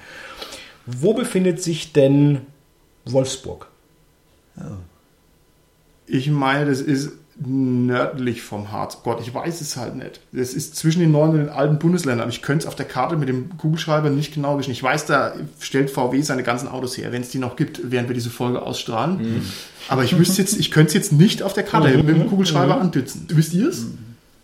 Wo 0.87 1.15
befindet 1.15 1.63
sich 1.63 1.93
denn 1.93 2.41
Wolfsburg? 3.05 3.69
ich 6.07 6.31
meine, 6.31 6.67
das 6.67 6.81
ist 6.81 7.13
nördlich 7.37 8.43
vom 8.43 8.71
Harz. 8.71 8.99
Gott, 9.03 9.21
ich 9.21 9.35
weiß 9.35 9.61
es 9.61 9.77
halt 9.77 9.97
nicht. 9.97 10.21
Es 10.33 10.55
ist 10.55 10.77
zwischen 10.77 11.01
den 11.01 11.11
neuen 11.11 11.33
und 11.33 11.39
den 11.39 11.49
alten 11.49 11.79
Bundesländern, 11.79 12.23
aber 12.23 12.31
ich 12.31 12.43
könnte 12.43 12.65
es 12.65 12.69
auf 12.69 12.77
der 12.77 12.87
Karte 12.87 13.17
mit 13.17 13.29
dem 13.29 13.57
Kugelschreiber 13.57 14.11
nicht 14.11 14.35
genau 14.35 14.59
wissen. 14.59 14.71
Ich 14.71 14.83
weiß, 14.83 15.07
da 15.07 15.35
stellt 15.59 15.91
VW 15.91 16.21
seine 16.23 16.43
ganzen 16.43 16.69
Autos 16.69 16.97
her, 16.97 17.13
wenn 17.13 17.23
es 17.23 17.31
die 17.31 17.39
noch 17.39 17.57
gibt, 17.57 17.91
während 17.91 18.09
wir 18.09 18.15
diese 18.15 18.31
Folge 18.31 18.63
ausstrahlen. 18.63 19.19
Mhm. 19.19 19.43
Aber 19.89 20.05
ich 20.05 20.17
wüsste 20.17 20.43
jetzt, 20.43 20.59
ich 20.59 20.71
könnte 20.71 20.89
es 20.89 20.95
jetzt 20.95 21.13
nicht 21.13 21.43
auf 21.43 21.53
der 21.53 21.65
Karte 21.65 21.89
mhm. 21.89 22.07
mit 22.07 22.17
dem 22.17 22.29
Kugelschreiber 22.29 22.77
mhm. 22.77 22.83
andützen. 22.83 23.27
Wisst 23.29 23.53
ihr 23.53 23.69
es? 23.69 23.87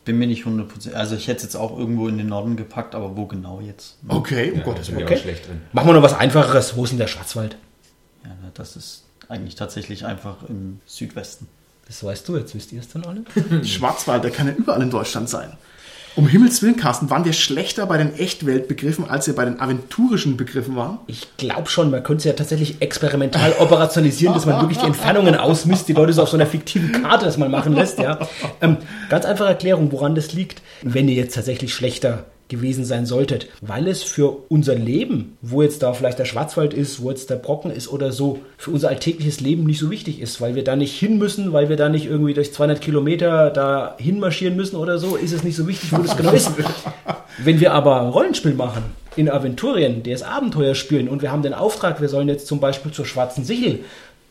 Bin 0.05 0.19
mir 0.19 0.27
nicht 0.27 0.45
100%. 0.45 0.93
Also 0.95 1.15
ich 1.15 1.29
hätte 1.29 1.39
es 1.39 1.43
jetzt 1.45 1.57
auch 1.57 1.79
irgendwo 1.79 2.09
in 2.09 2.19
den 2.19 2.27
Norden 2.27 2.57
gepackt, 2.57 2.95
aber 2.95 3.17
wo 3.17 3.27
genau 3.27 3.61
jetzt? 3.61 3.99
Okay, 4.09 4.51
um 4.51 4.59
ja, 4.59 4.65
Gottes 4.65 4.91
Willen. 4.91 5.05
Okay. 5.05 5.19
Schlecht 5.19 5.47
drin. 5.47 5.61
Machen 5.73 5.89
wir 5.89 5.95
noch 5.95 6.03
was 6.03 6.15
Einfacheres. 6.15 6.77
Wo 6.77 6.85
ist 6.85 6.91
denn 6.91 6.99
der 6.99 7.07
Schwarzwald? 7.07 7.57
Ja, 8.25 8.31
das 8.55 8.77
ist 8.77 9.05
eigentlich 9.29 9.55
tatsächlich 9.55 10.07
einfach 10.07 10.37
im 10.49 10.81
Südwesten. 10.87 11.47
Das 11.91 12.05
weißt 12.05 12.29
du, 12.29 12.37
jetzt 12.37 12.55
wisst 12.55 12.71
ihr 12.71 12.79
es 12.79 12.89
dann 12.89 13.03
alle. 13.05 13.25
Schwarzwald, 13.67 14.23
der 14.23 14.31
kann 14.31 14.47
ja 14.47 14.53
überall 14.53 14.81
in 14.81 14.91
Deutschland 14.91 15.29
sein. 15.29 15.55
Um 16.15 16.29
Himmels 16.29 16.63
Willen, 16.63 16.77
Carsten, 16.77 17.11
waren 17.11 17.25
wir 17.25 17.33
schlechter 17.33 17.85
bei 17.87 17.99
den 17.99 18.15
Echtweltbegriffen, 18.17 19.11
als 19.11 19.27
wir 19.27 19.35
bei 19.35 19.45
den 19.45 19.59
aventurischen 19.59 20.37
Begriffen 20.37 20.77
waren? 20.77 21.01
Ich 21.09 21.37
glaube 21.37 21.69
schon, 21.69 21.91
man 21.91 22.05
könnte 22.05 22.19
es 22.19 22.25
ja 22.27 22.33
tatsächlich 22.35 22.81
experimental 22.81 23.55
operationalisieren, 23.59 24.35
dass 24.35 24.47
man 24.47 24.61
wirklich 24.61 24.79
die 24.79 24.87
Entfernungen 24.87 25.35
ausmisst, 25.35 25.89
die 25.89 25.93
Leute 25.93 26.13
so 26.13 26.23
auf 26.23 26.29
so 26.29 26.37
einer 26.37 26.47
fiktiven 26.47 27.03
Karte 27.03 27.25
das 27.25 27.39
mal 27.39 27.49
machen 27.49 27.73
lässt. 27.73 27.99
Ja. 27.99 28.21
Ähm, 28.61 28.77
ganz 29.09 29.25
einfache 29.25 29.49
Erklärung, 29.49 29.91
woran 29.91 30.15
das 30.15 30.33
liegt. 30.33 30.63
Wenn 30.83 31.09
ihr 31.09 31.17
jetzt 31.17 31.35
tatsächlich 31.35 31.75
schlechter 31.75 32.27
gewesen 32.51 32.85
sein 32.85 33.07
solltet, 33.07 33.49
weil 33.63 33.89
es 33.89 34.03
für 34.03 34.37
unser 34.49 34.75
Leben, 34.75 35.39
wo 35.41 35.63
jetzt 35.63 35.83
da 35.83 35.95
vielleicht 35.95 36.19
der 36.19 36.27
Schwarzwald 36.27 36.75
ist, 36.75 37.03
wo 37.03 37.09
jetzt 37.11 37.31
der 37.31 37.37
Brocken 37.37 37.71
ist 37.71 37.89
oder 37.89 38.13
so, 38.13 38.41
für 38.59 38.71
unser 38.71 38.89
alltägliches 38.91 39.41
Leben 39.41 39.65
nicht 39.65 39.79
so 39.79 39.91
wichtig 39.91 40.21
ist, 40.21 40.41
weil 40.41 40.55
wir 40.55 40.65
da 40.65 40.77
nicht 40.77 40.99
hin 40.99 41.17
müssen, 41.17 41.53
weil 41.53 41.69
wir 41.71 41.77
da 41.77 41.89
nicht 41.89 42.07
irgendwie 42.07 42.35
durch 42.35 42.53
200 42.53 42.81
Kilometer 42.81 43.51
da 43.51 43.95
hinmarschieren 43.99 44.57
müssen 44.57 44.77
oder 44.77 44.99
so, 44.99 45.17
ist 45.17 45.33
es 45.33 45.45
nicht 45.45 45.57
so 45.57 45.67
wichtig, 45.67 45.93
wo 45.93 46.03
das 46.03 46.17
genau 46.17 46.33
ist. 46.33 46.51
Wenn 47.39 47.61
wir 47.61 47.73
aber 47.73 48.01
Rollenspiel 48.01 48.55
machen, 48.55 48.83
in 49.17 49.29
Aventurien, 49.29 50.03
das 50.03 50.23
Abenteuer 50.23 50.75
spielen 50.75 51.09
und 51.09 51.23
wir 51.23 51.33
haben 51.33 51.43
den 51.43 51.55
Auftrag, 51.55 52.01
wir 52.01 52.09
sollen 52.09 52.29
jetzt 52.29 52.47
zum 52.47 52.61
Beispiel 52.61 52.93
zur 52.93 53.07
Schwarzen 53.07 53.45
Sichel 53.45 53.81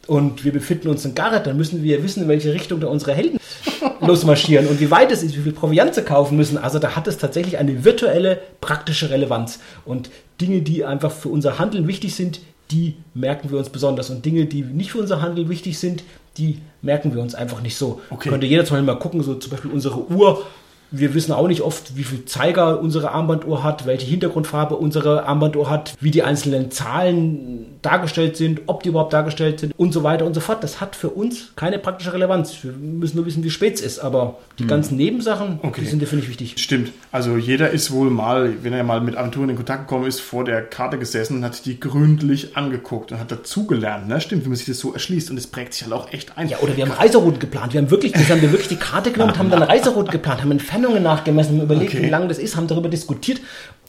und 0.09 0.43
wir 0.43 0.51
befinden 0.51 0.87
uns 0.87 1.05
in 1.05 1.13
Garrett, 1.13 1.45
dann 1.45 1.55
müssen 1.55 1.83
wir 1.83 2.03
wissen, 2.03 2.23
in 2.23 2.29
welche 2.29 2.51
Richtung 2.51 2.79
da 2.79 2.87
unsere 2.87 3.13
Helden 3.13 3.39
losmarschieren 4.01 4.65
und 4.65 4.79
wie 4.79 4.89
weit 4.89 5.11
es 5.11 5.21
ist, 5.21 5.37
wie 5.37 5.41
viel 5.41 5.51
Proviant 5.51 5.93
sie 5.93 6.01
kaufen 6.01 6.35
müssen. 6.35 6.57
Also 6.57 6.79
da 6.79 6.95
hat 6.95 7.07
es 7.07 7.19
tatsächlich 7.19 7.59
eine 7.59 7.85
virtuelle, 7.85 8.39
praktische 8.59 9.11
Relevanz. 9.11 9.59
Und 9.85 10.09
Dinge, 10.41 10.61
die 10.61 10.83
einfach 10.83 11.11
für 11.11 11.29
unser 11.29 11.59
Handeln 11.59 11.87
wichtig 11.87 12.15
sind, 12.15 12.41
die 12.71 12.95
merken 13.13 13.51
wir 13.51 13.59
uns 13.59 13.69
besonders. 13.69 14.09
Und 14.09 14.25
Dinge, 14.25 14.45
die 14.45 14.63
nicht 14.63 14.91
für 14.91 14.97
unser 14.97 15.21
Handeln 15.21 15.47
wichtig 15.47 15.77
sind, 15.77 16.03
die 16.37 16.57
merken 16.81 17.13
wir 17.13 17.21
uns 17.21 17.35
einfach 17.35 17.61
nicht 17.61 17.77
so. 17.77 18.01
Okay. 18.09 18.29
Könnte 18.29 18.47
jeder 18.47 18.65
zum 18.65 18.77
Beispiel 18.77 18.93
mal 18.93 18.99
gucken, 18.99 19.21
so 19.21 19.35
zum 19.35 19.51
Beispiel 19.51 19.69
unsere 19.69 20.09
Uhr 20.09 20.43
wir 20.91 21.13
wissen 21.13 21.31
auch 21.31 21.47
nicht 21.47 21.61
oft, 21.61 21.95
wie 21.95 22.03
viel 22.03 22.25
Zeiger 22.25 22.79
unsere 22.79 23.11
Armbanduhr 23.11 23.63
hat, 23.63 23.85
welche 23.85 24.05
Hintergrundfarbe 24.05 24.75
unsere 24.75 25.25
Armbanduhr 25.25 25.69
hat, 25.69 25.95
wie 25.99 26.11
die 26.11 26.23
einzelnen 26.23 26.71
Zahlen 26.71 27.65
dargestellt 27.81 28.37
sind, 28.37 28.61
ob 28.65 28.83
die 28.83 28.89
überhaupt 28.89 29.13
dargestellt 29.13 29.59
sind 29.59 29.73
und 29.77 29.93
so 29.93 30.03
weiter 30.03 30.25
und 30.25 30.33
so 30.33 30.41
fort. 30.41 30.63
Das 30.63 30.81
hat 30.81 30.95
für 30.95 31.09
uns 31.09 31.53
keine 31.55 31.79
praktische 31.79 32.13
Relevanz. 32.13 32.63
Wir 32.63 32.71
müssen 32.71 33.17
nur 33.17 33.25
wissen, 33.25 33.43
wie 33.43 33.49
spät 33.49 33.75
es 33.75 33.81
ist, 33.81 33.99
aber 33.99 34.37
die 34.57 34.63
hm. 34.63 34.69
ganzen 34.69 34.97
Nebensachen, 34.97 35.59
okay. 35.61 35.81
die 35.81 35.87
sind 35.87 36.01
definitiv 36.01 36.29
wichtig. 36.29 36.55
Stimmt. 36.57 36.91
Also 37.11 37.37
jeder 37.37 37.69
ist 37.69 37.91
wohl 37.91 38.09
mal, 38.09 38.53
wenn 38.63 38.73
er 38.73 38.83
mal 38.83 39.01
mit 39.01 39.15
Aventuren 39.15 39.49
in 39.49 39.55
Kontakt 39.55 39.87
gekommen 39.87 40.05
ist, 40.05 40.19
vor 40.19 40.43
der 40.43 40.61
Karte 40.63 40.97
gesessen 40.97 41.37
und 41.37 41.43
hat 41.45 41.65
die 41.65 41.79
gründlich 41.79 42.57
angeguckt 42.57 43.11
und 43.11 43.19
hat 43.19 43.31
dazugelernt. 43.31 44.07
Ne? 44.07 44.19
Stimmt, 44.21 44.45
wie 44.45 44.49
man 44.49 44.57
sich 44.57 44.65
das 44.65 44.79
so 44.79 44.93
erschließt 44.93 45.31
und 45.31 45.37
es 45.37 45.47
prägt 45.47 45.73
sich 45.73 45.83
halt 45.83 45.93
auch 45.93 46.11
echt 46.11 46.37
ein. 46.37 46.49
Ja, 46.49 46.59
oder 46.59 46.75
wir 46.75 46.85
haben 46.85 46.91
Reiserouten 46.91 47.39
geplant. 47.39 47.73
Wir 47.73 47.81
haben 47.81 47.91
wirklich, 47.91 48.13
wir 48.13 48.27
haben 48.27 48.41
wirklich 48.41 48.67
die 48.67 48.75
Karte 48.75 49.11
genommen 49.11 49.31
und 49.31 49.39
haben 49.39 49.49
dann 49.49 49.63
Reiseroute 49.63 50.11
geplant, 50.11 50.41
haben 50.41 50.51
einen 50.51 50.59
Entfernungen 50.79 51.03
nachgemessen, 51.03 51.57
haben 51.57 51.63
überlegt, 51.63 51.93
okay. 51.93 52.03
wie 52.03 52.09
lang 52.09 52.27
das 52.27 52.37
ist, 52.37 52.55
haben 52.55 52.67
darüber 52.67 52.89
diskutiert. 52.89 53.41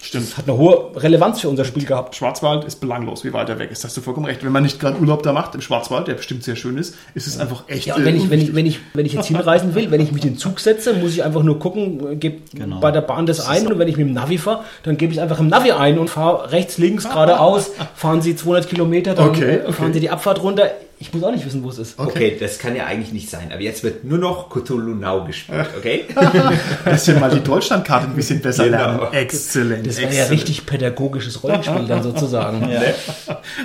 Stimmt. 0.02 0.28
Das 0.28 0.38
hat 0.38 0.48
eine 0.48 0.56
hohe 0.56 0.92
Relevanz 0.96 1.40
für 1.40 1.50
unser 1.50 1.66
Spiel 1.66 1.84
gehabt. 1.84 2.16
Schwarzwald 2.16 2.64
ist 2.64 2.80
belanglos, 2.80 3.22
wie 3.22 3.34
weit 3.34 3.50
er 3.50 3.58
weg 3.58 3.70
ist. 3.70 3.84
Hast 3.84 3.96
du 3.98 4.00
vollkommen 4.00 4.26
recht. 4.26 4.42
Wenn 4.42 4.52
man 4.52 4.62
nicht 4.62 4.80
gerade 4.80 4.98
Urlaub 4.98 5.22
da 5.22 5.34
macht 5.34 5.54
im 5.54 5.60
Schwarzwald, 5.60 6.08
der 6.08 6.14
bestimmt 6.14 6.42
sehr 6.42 6.56
schön 6.56 6.78
ist, 6.78 6.94
ist 7.14 7.26
es 7.26 7.38
einfach 7.38 7.64
echt. 7.68 7.86
Ja, 7.86 7.96
und 7.96 8.06
wenn 8.06 8.16
ich, 8.16 8.30
wenn 8.30 8.40
ich, 8.40 8.54
wenn 8.54 8.64
ich, 8.64 8.80
wenn 8.94 9.04
ich 9.04 9.12
jetzt 9.12 9.26
hinreisen 9.26 9.74
will, 9.74 9.90
wenn 9.90 10.00
ich 10.00 10.10
mich 10.10 10.24
in 10.24 10.32
den 10.32 10.38
Zug 10.38 10.58
setze, 10.58 10.94
muss 10.94 11.12
ich 11.12 11.22
einfach 11.22 11.42
nur 11.42 11.58
gucken, 11.58 12.18
gebe 12.18 12.38
genau. 12.54 12.80
bei 12.80 12.90
der 12.90 13.02
Bahn 13.02 13.26
das, 13.26 13.38
das 13.38 13.48
ein 13.48 13.66
und 13.66 13.78
wenn 13.78 13.88
ich 13.88 13.98
mit 13.98 14.06
dem 14.06 14.14
Navi 14.14 14.38
fahre, 14.38 14.64
dann 14.84 14.96
gebe 14.96 15.12
ich 15.12 15.20
einfach 15.20 15.38
im 15.38 15.48
Navi 15.48 15.72
ein 15.72 15.98
und 15.98 16.08
fahre 16.08 16.50
rechts, 16.50 16.78
links, 16.78 17.04
geradeaus, 17.08 17.70
fahren 17.94 18.22
Sie 18.22 18.34
200 18.34 18.68
Kilometer, 18.68 19.14
dann 19.14 19.28
okay, 19.28 19.60
okay. 19.62 19.72
fahren 19.72 19.92
Sie 19.92 20.00
die 20.00 20.10
Abfahrt 20.10 20.42
runter 20.42 20.70
ich 21.02 21.14
muss 21.14 21.22
auch 21.22 21.32
nicht 21.32 21.46
wissen, 21.46 21.62
wo 21.62 21.70
es 21.70 21.78
ist. 21.78 21.98
Okay. 21.98 22.10
okay. 22.10 22.36
das 22.38 22.58
kann 22.58 22.76
ja 22.76 22.84
eigentlich 22.84 23.10
nicht 23.10 23.30
sein. 23.30 23.52
Aber 23.52 23.62
jetzt 23.62 23.82
wird 23.82 24.04
nur 24.04 24.18
noch 24.18 24.50
Cthulhu 24.50 24.94
Now 24.94 25.24
gespielt, 25.24 25.70
okay? 25.78 26.04
bisschen 26.84 27.18
mal 27.18 27.30
die 27.30 27.40
Deutschlandkarte 27.40 28.06
ein 28.06 28.14
bisschen 28.14 28.42
besser 28.42 28.64
genau. 28.64 28.76
lernen. 28.76 29.12
Exzellent. 29.14 29.86
Das 29.86 29.96
wäre 29.96 30.14
ja 30.14 30.26
richtig 30.26 30.66
pädagogisches 30.66 31.42
Rollenspiel 31.42 31.86
dann 31.86 32.02
sozusagen. 32.02 32.68
ja. 32.70 32.82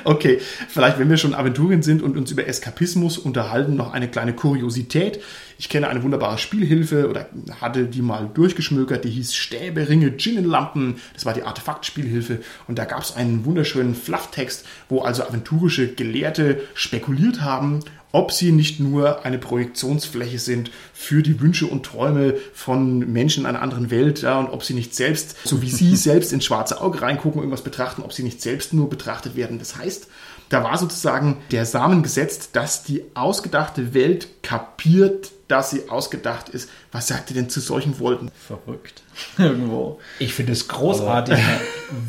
Okay, 0.06 0.40
vielleicht, 0.70 0.98
wenn 0.98 1.10
wir 1.10 1.18
schon 1.18 1.36
Aventurien 1.36 1.84
sind 1.84 2.02
und 2.02 2.16
uns 2.16 2.32
über 2.32 2.48
Eskapismus 2.48 3.18
unterhalten, 3.18 3.76
noch 3.76 3.92
eine 3.92 4.08
kleine 4.08 4.32
Kuriosität. 4.32 5.20
Ich 5.58 5.70
kenne 5.70 5.88
eine 5.88 6.04
wunderbare 6.04 6.38
Spielhilfe 6.38 7.10
oder 7.10 7.28
hatte 7.62 7.86
die 7.86 8.02
mal 8.02 8.30
durchgeschmökert, 8.34 9.06
die 9.06 9.10
hieß 9.10 9.36
Stäbe, 9.36 9.88
Ringe, 9.88 10.12
Ginnenlampen. 10.12 10.96
Das 11.14 11.26
war 11.26 11.34
die 11.34 11.44
Artefaktspielhilfe. 11.44 12.40
Und 12.68 12.78
da 12.78 12.86
gab 12.86 13.02
es 13.02 13.16
einen 13.16 13.46
wunderschönen 13.46 13.96
Flufftext, 13.96 14.66
wo 14.90 15.02
also 15.02 15.24
aventurische 15.24 15.94
Gelehrte 15.94 16.62
spekuliert 16.74 17.42
haben, 17.42 17.82
ob 18.16 18.32
sie 18.32 18.54
nicht 18.54 18.80
nur 18.80 19.26
eine 19.26 19.38
Projektionsfläche 19.38 20.40
sind 20.40 20.72
für 20.94 21.22
die 21.22 21.42
Wünsche 21.42 21.68
und 21.68 21.86
Träume 21.86 22.36
von 22.54 23.00
Menschen 23.00 23.42
in 23.42 23.46
einer 23.46 23.62
anderen 23.62 23.92
Welt 23.92 24.22
ja, 24.22 24.40
und 24.40 24.48
ob 24.48 24.64
sie 24.64 24.74
nicht 24.74 24.96
selbst, 24.96 25.36
so 25.46 25.62
wie 25.62 25.70
sie 25.70 25.96
selbst 25.98 26.32
ins 26.32 26.46
schwarze 26.46 26.80
Auge 26.80 27.02
reingucken, 27.02 27.42
irgendwas 27.42 27.64
betrachten, 27.64 28.04
ob 28.04 28.14
sie 28.14 28.24
nicht 28.24 28.42
selbst 28.42 28.72
nur 28.72 28.90
betrachtet 28.90 29.36
werden. 29.36 29.60
Das 29.60 29.76
heißt, 29.76 30.08
da 30.48 30.64
war 30.64 30.78
sozusagen 30.78 31.38
der 31.52 31.66
Samen 31.66 32.04
gesetzt, 32.04 32.52
dass 32.54 32.84
die 32.84 33.04
ausgedachte 33.16 33.94
Welt 33.94 34.30
kapiert, 34.44 35.32
dass 35.48 35.70
sie 35.70 35.90
ausgedacht 35.90 36.50
ist. 36.50 36.70
Was 36.92 37.08
sagt 37.08 37.30
ihr 37.30 37.36
denn 37.36 37.50
zu 37.50 37.60
solchen 37.60 38.00
Wolken? 38.00 38.32
Verrückt. 38.36 39.04
Irgendwo. 39.38 40.00
Ich 40.20 40.34
finde 40.34 40.54
es 40.54 40.68
großartig. 40.68 41.38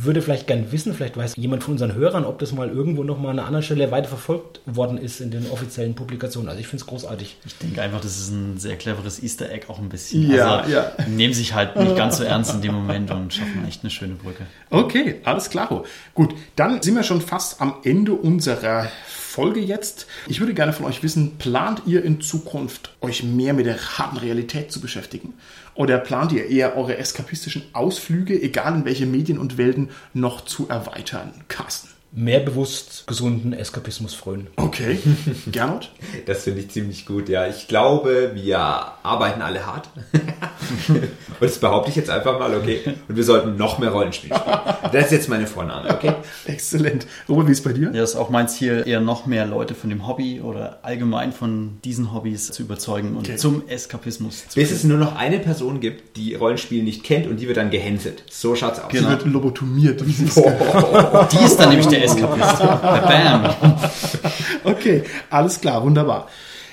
würde 0.03 0.23
vielleicht 0.23 0.47
gern 0.47 0.73
wissen, 0.73 0.95
vielleicht 0.95 1.17
weiß 1.17 1.37
jemand 1.37 1.63
von 1.63 1.73
unseren 1.73 1.95
Hörern, 1.95 2.25
ob 2.25 2.39
das 2.39 2.53
mal 2.53 2.69
irgendwo 2.69 3.05
noch 3.05 3.19
mal 3.19 3.31
an 3.31 3.39
einer 3.39 3.47
anderen 3.47 3.63
Stelle 3.63 3.91
weiter 3.91 4.09
verfolgt 4.09 4.61
worden 4.67 4.99
ist 4.99 5.21
in 5.21 5.31
den 5.31 5.51
offiziellen 5.51 5.95
Publikationen. 5.95 6.49
Also 6.49 6.61
ich 6.61 6.67
finde 6.67 6.83
es 6.83 6.87
großartig. 6.87 7.37
Ich 7.45 7.59
denke 7.59 7.83
einfach, 7.83 8.01
das 8.01 8.19
ist 8.19 8.31
ein 8.31 8.59
sehr 8.59 8.77
cleveres 8.77 9.23
Easter 9.23 9.51
Egg 9.51 9.67
auch 9.69 9.79
ein 9.79 9.89
bisschen. 9.89 10.31
Ja, 10.31 10.59
also, 10.59 10.73
ja. 10.73 10.93
Nehmen 11.07 11.35
sich 11.35 11.55
halt 11.55 11.77
nicht 11.77 11.97
ganz 11.97 12.17
so 12.17 12.25
ernst 12.25 12.55
in 12.55 12.63
dem 12.63 12.75
Moment 12.75 13.11
und 13.11 13.33
schaffen 13.33 13.67
echt 13.69 13.83
eine 13.83 13.91
schöne 13.91 14.15
Brücke. 14.15 14.47
Okay, 14.71 15.21
alles 15.25 15.51
klar. 15.51 15.85
Gut, 16.15 16.35
dann 16.57 16.83
sind 16.83 16.95
wir 16.95 17.03
schon 17.03 17.21
fast 17.21 17.61
am 17.61 17.77
Ende 17.85 18.13
unserer 18.13 18.89
Folge 19.37 19.61
jetzt. 19.61 20.07
Ich 20.29 20.41
würde 20.41 20.55
gerne 20.55 20.73
von 20.73 20.87
euch 20.87 21.03
wissen, 21.03 21.37
plant 21.37 21.83
ihr 21.85 22.03
in 22.03 22.23
Zukunft 22.23 22.97
euch 23.03 23.23
mehr 23.23 23.53
mit 23.53 23.67
der 23.67 23.99
harten 23.99 24.17
Realität 24.17 24.73
zu 24.73 24.81
beschäftigen? 24.81 25.35
Oder 25.75 25.99
plant 25.99 26.33
ihr 26.33 26.47
eher 26.47 26.75
eure 26.75 26.97
eskapistischen 26.97 27.63
Ausflüge, 27.75 28.41
egal 28.41 28.77
in 28.77 28.87
welche 28.87 29.05
Medien 29.05 29.37
und 29.37 29.59
Welten, 29.59 29.91
noch 30.15 30.47
zu 30.47 30.71
erweitern? 30.71 31.35
Carsten 31.49 31.96
mehr 32.17 32.41
bewusst 32.41 33.07
gesunden 33.07 33.53
Eskapismus 33.53 34.15
frönen. 34.15 34.47
Okay, 34.57 34.99
Gernot? 35.53 35.91
Das 36.25 36.45
finde 36.45 36.61
ich 36.61 36.71
ziemlich 36.71 37.05
gut, 37.05 37.29
ja. 37.29 37.47
Ich 37.47 37.69
glaube, 37.69 38.31
wir 38.35 38.59
arbeiten 38.59 39.43
alle 39.43 39.67
hart. 39.67 39.91
Und 40.89 41.03
das 41.39 41.59
behaupte 41.59 41.91
ich 41.91 41.97
jetzt 41.97 42.09
einfach 42.09 42.39
mal, 42.39 42.55
okay. 42.57 42.81
Und 43.07 43.17
wir 43.17 43.23
sollten 43.23 43.57
noch 43.57 43.79
mehr 43.79 43.91
Rollenspiel 43.91 44.35
spielen. 44.35 44.59
Das 44.93 45.07
ist 45.07 45.13
jetzt 45.13 45.29
meine 45.29 45.47
Vorname, 45.47 45.91
okay? 45.91 46.15
Exzellent. 46.47 47.07
Robert, 47.29 47.49
wie 47.49 47.53
ist 47.53 47.59
es 47.59 47.65
bei 47.65 47.75
dir? 47.75 47.89
Ja, 47.93 48.01
das 48.01 48.11
ist 48.11 48.17
auch 48.17 48.31
mein 48.31 48.49
Ziel, 48.49 48.83
eher 48.87 49.01
noch 49.01 49.27
mehr 49.27 49.45
Leute 49.45 49.75
von 49.75 49.91
dem 49.91 50.07
Hobby 50.07 50.41
oder 50.41 50.79
allgemein 50.83 51.33
von 51.33 51.79
diesen 51.85 52.15
Hobbys 52.15 52.51
zu 52.51 52.63
überzeugen 52.63 53.11
und 53.11 53.29
okay. 53.29 53.37
zum 53.37 53.69
Eskapismus 53.69 54.49
zu 54.49 54.59
Bis 54.59 54.71
es 54.71 54.85
nur 54.85 54.97
noch 54.97 55.17
eine 55.17 55.39
Person 55.39 55.81
gibt, 55.81 56.17
die 56.17 56.35
Rollenspiel 56.35 56.83
nicht 56.83 57.05
kennt 57.05 57.27
und 57.27 57.41
die 57.41 57.47
wird 57.47 57.59
dann 57.59 57.69
gehänselt. 57.69 58.23
So 58.31 58.57
schaut's 58.57 58.79
aus. 58.81 58.91
Genau. 58.91 59.05
Die 59.05 59.11
wird 59.11 59.27
lobotomiert. 59.27 60.01
Die 60.01 61.45
ist 61.45 61.57
dann 61.59 61.69
nämlich 61.69 61.89
der 61.89 62.06
Eskapist. 62.07 62.59
Bam. 62.59 63.55
Okay, 64.65 65.05
alles 65.31 65.61
klar, 65.61 65.83
wunderbar. 65.85 66.27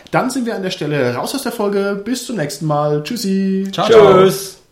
Dann 0.09 0.29
sind 0.29 0.45
wir 0.45 0.55
an 0.55 0.63
der 0.63 0.71
Stelle 0.71 1.15
raus 1.15 1.35
aus 1.35 1.43
der 1.43 1.51
Folge. 1.51 2.01
Bis 2.03 2.25
zum 2.25 2.37
nächsten 2.37 2.65
Mal. 2.65 3.03
Tschüssi. 3.03 3.67
Ciao. 3.71 3.87
Tschüss. 3.87 4.62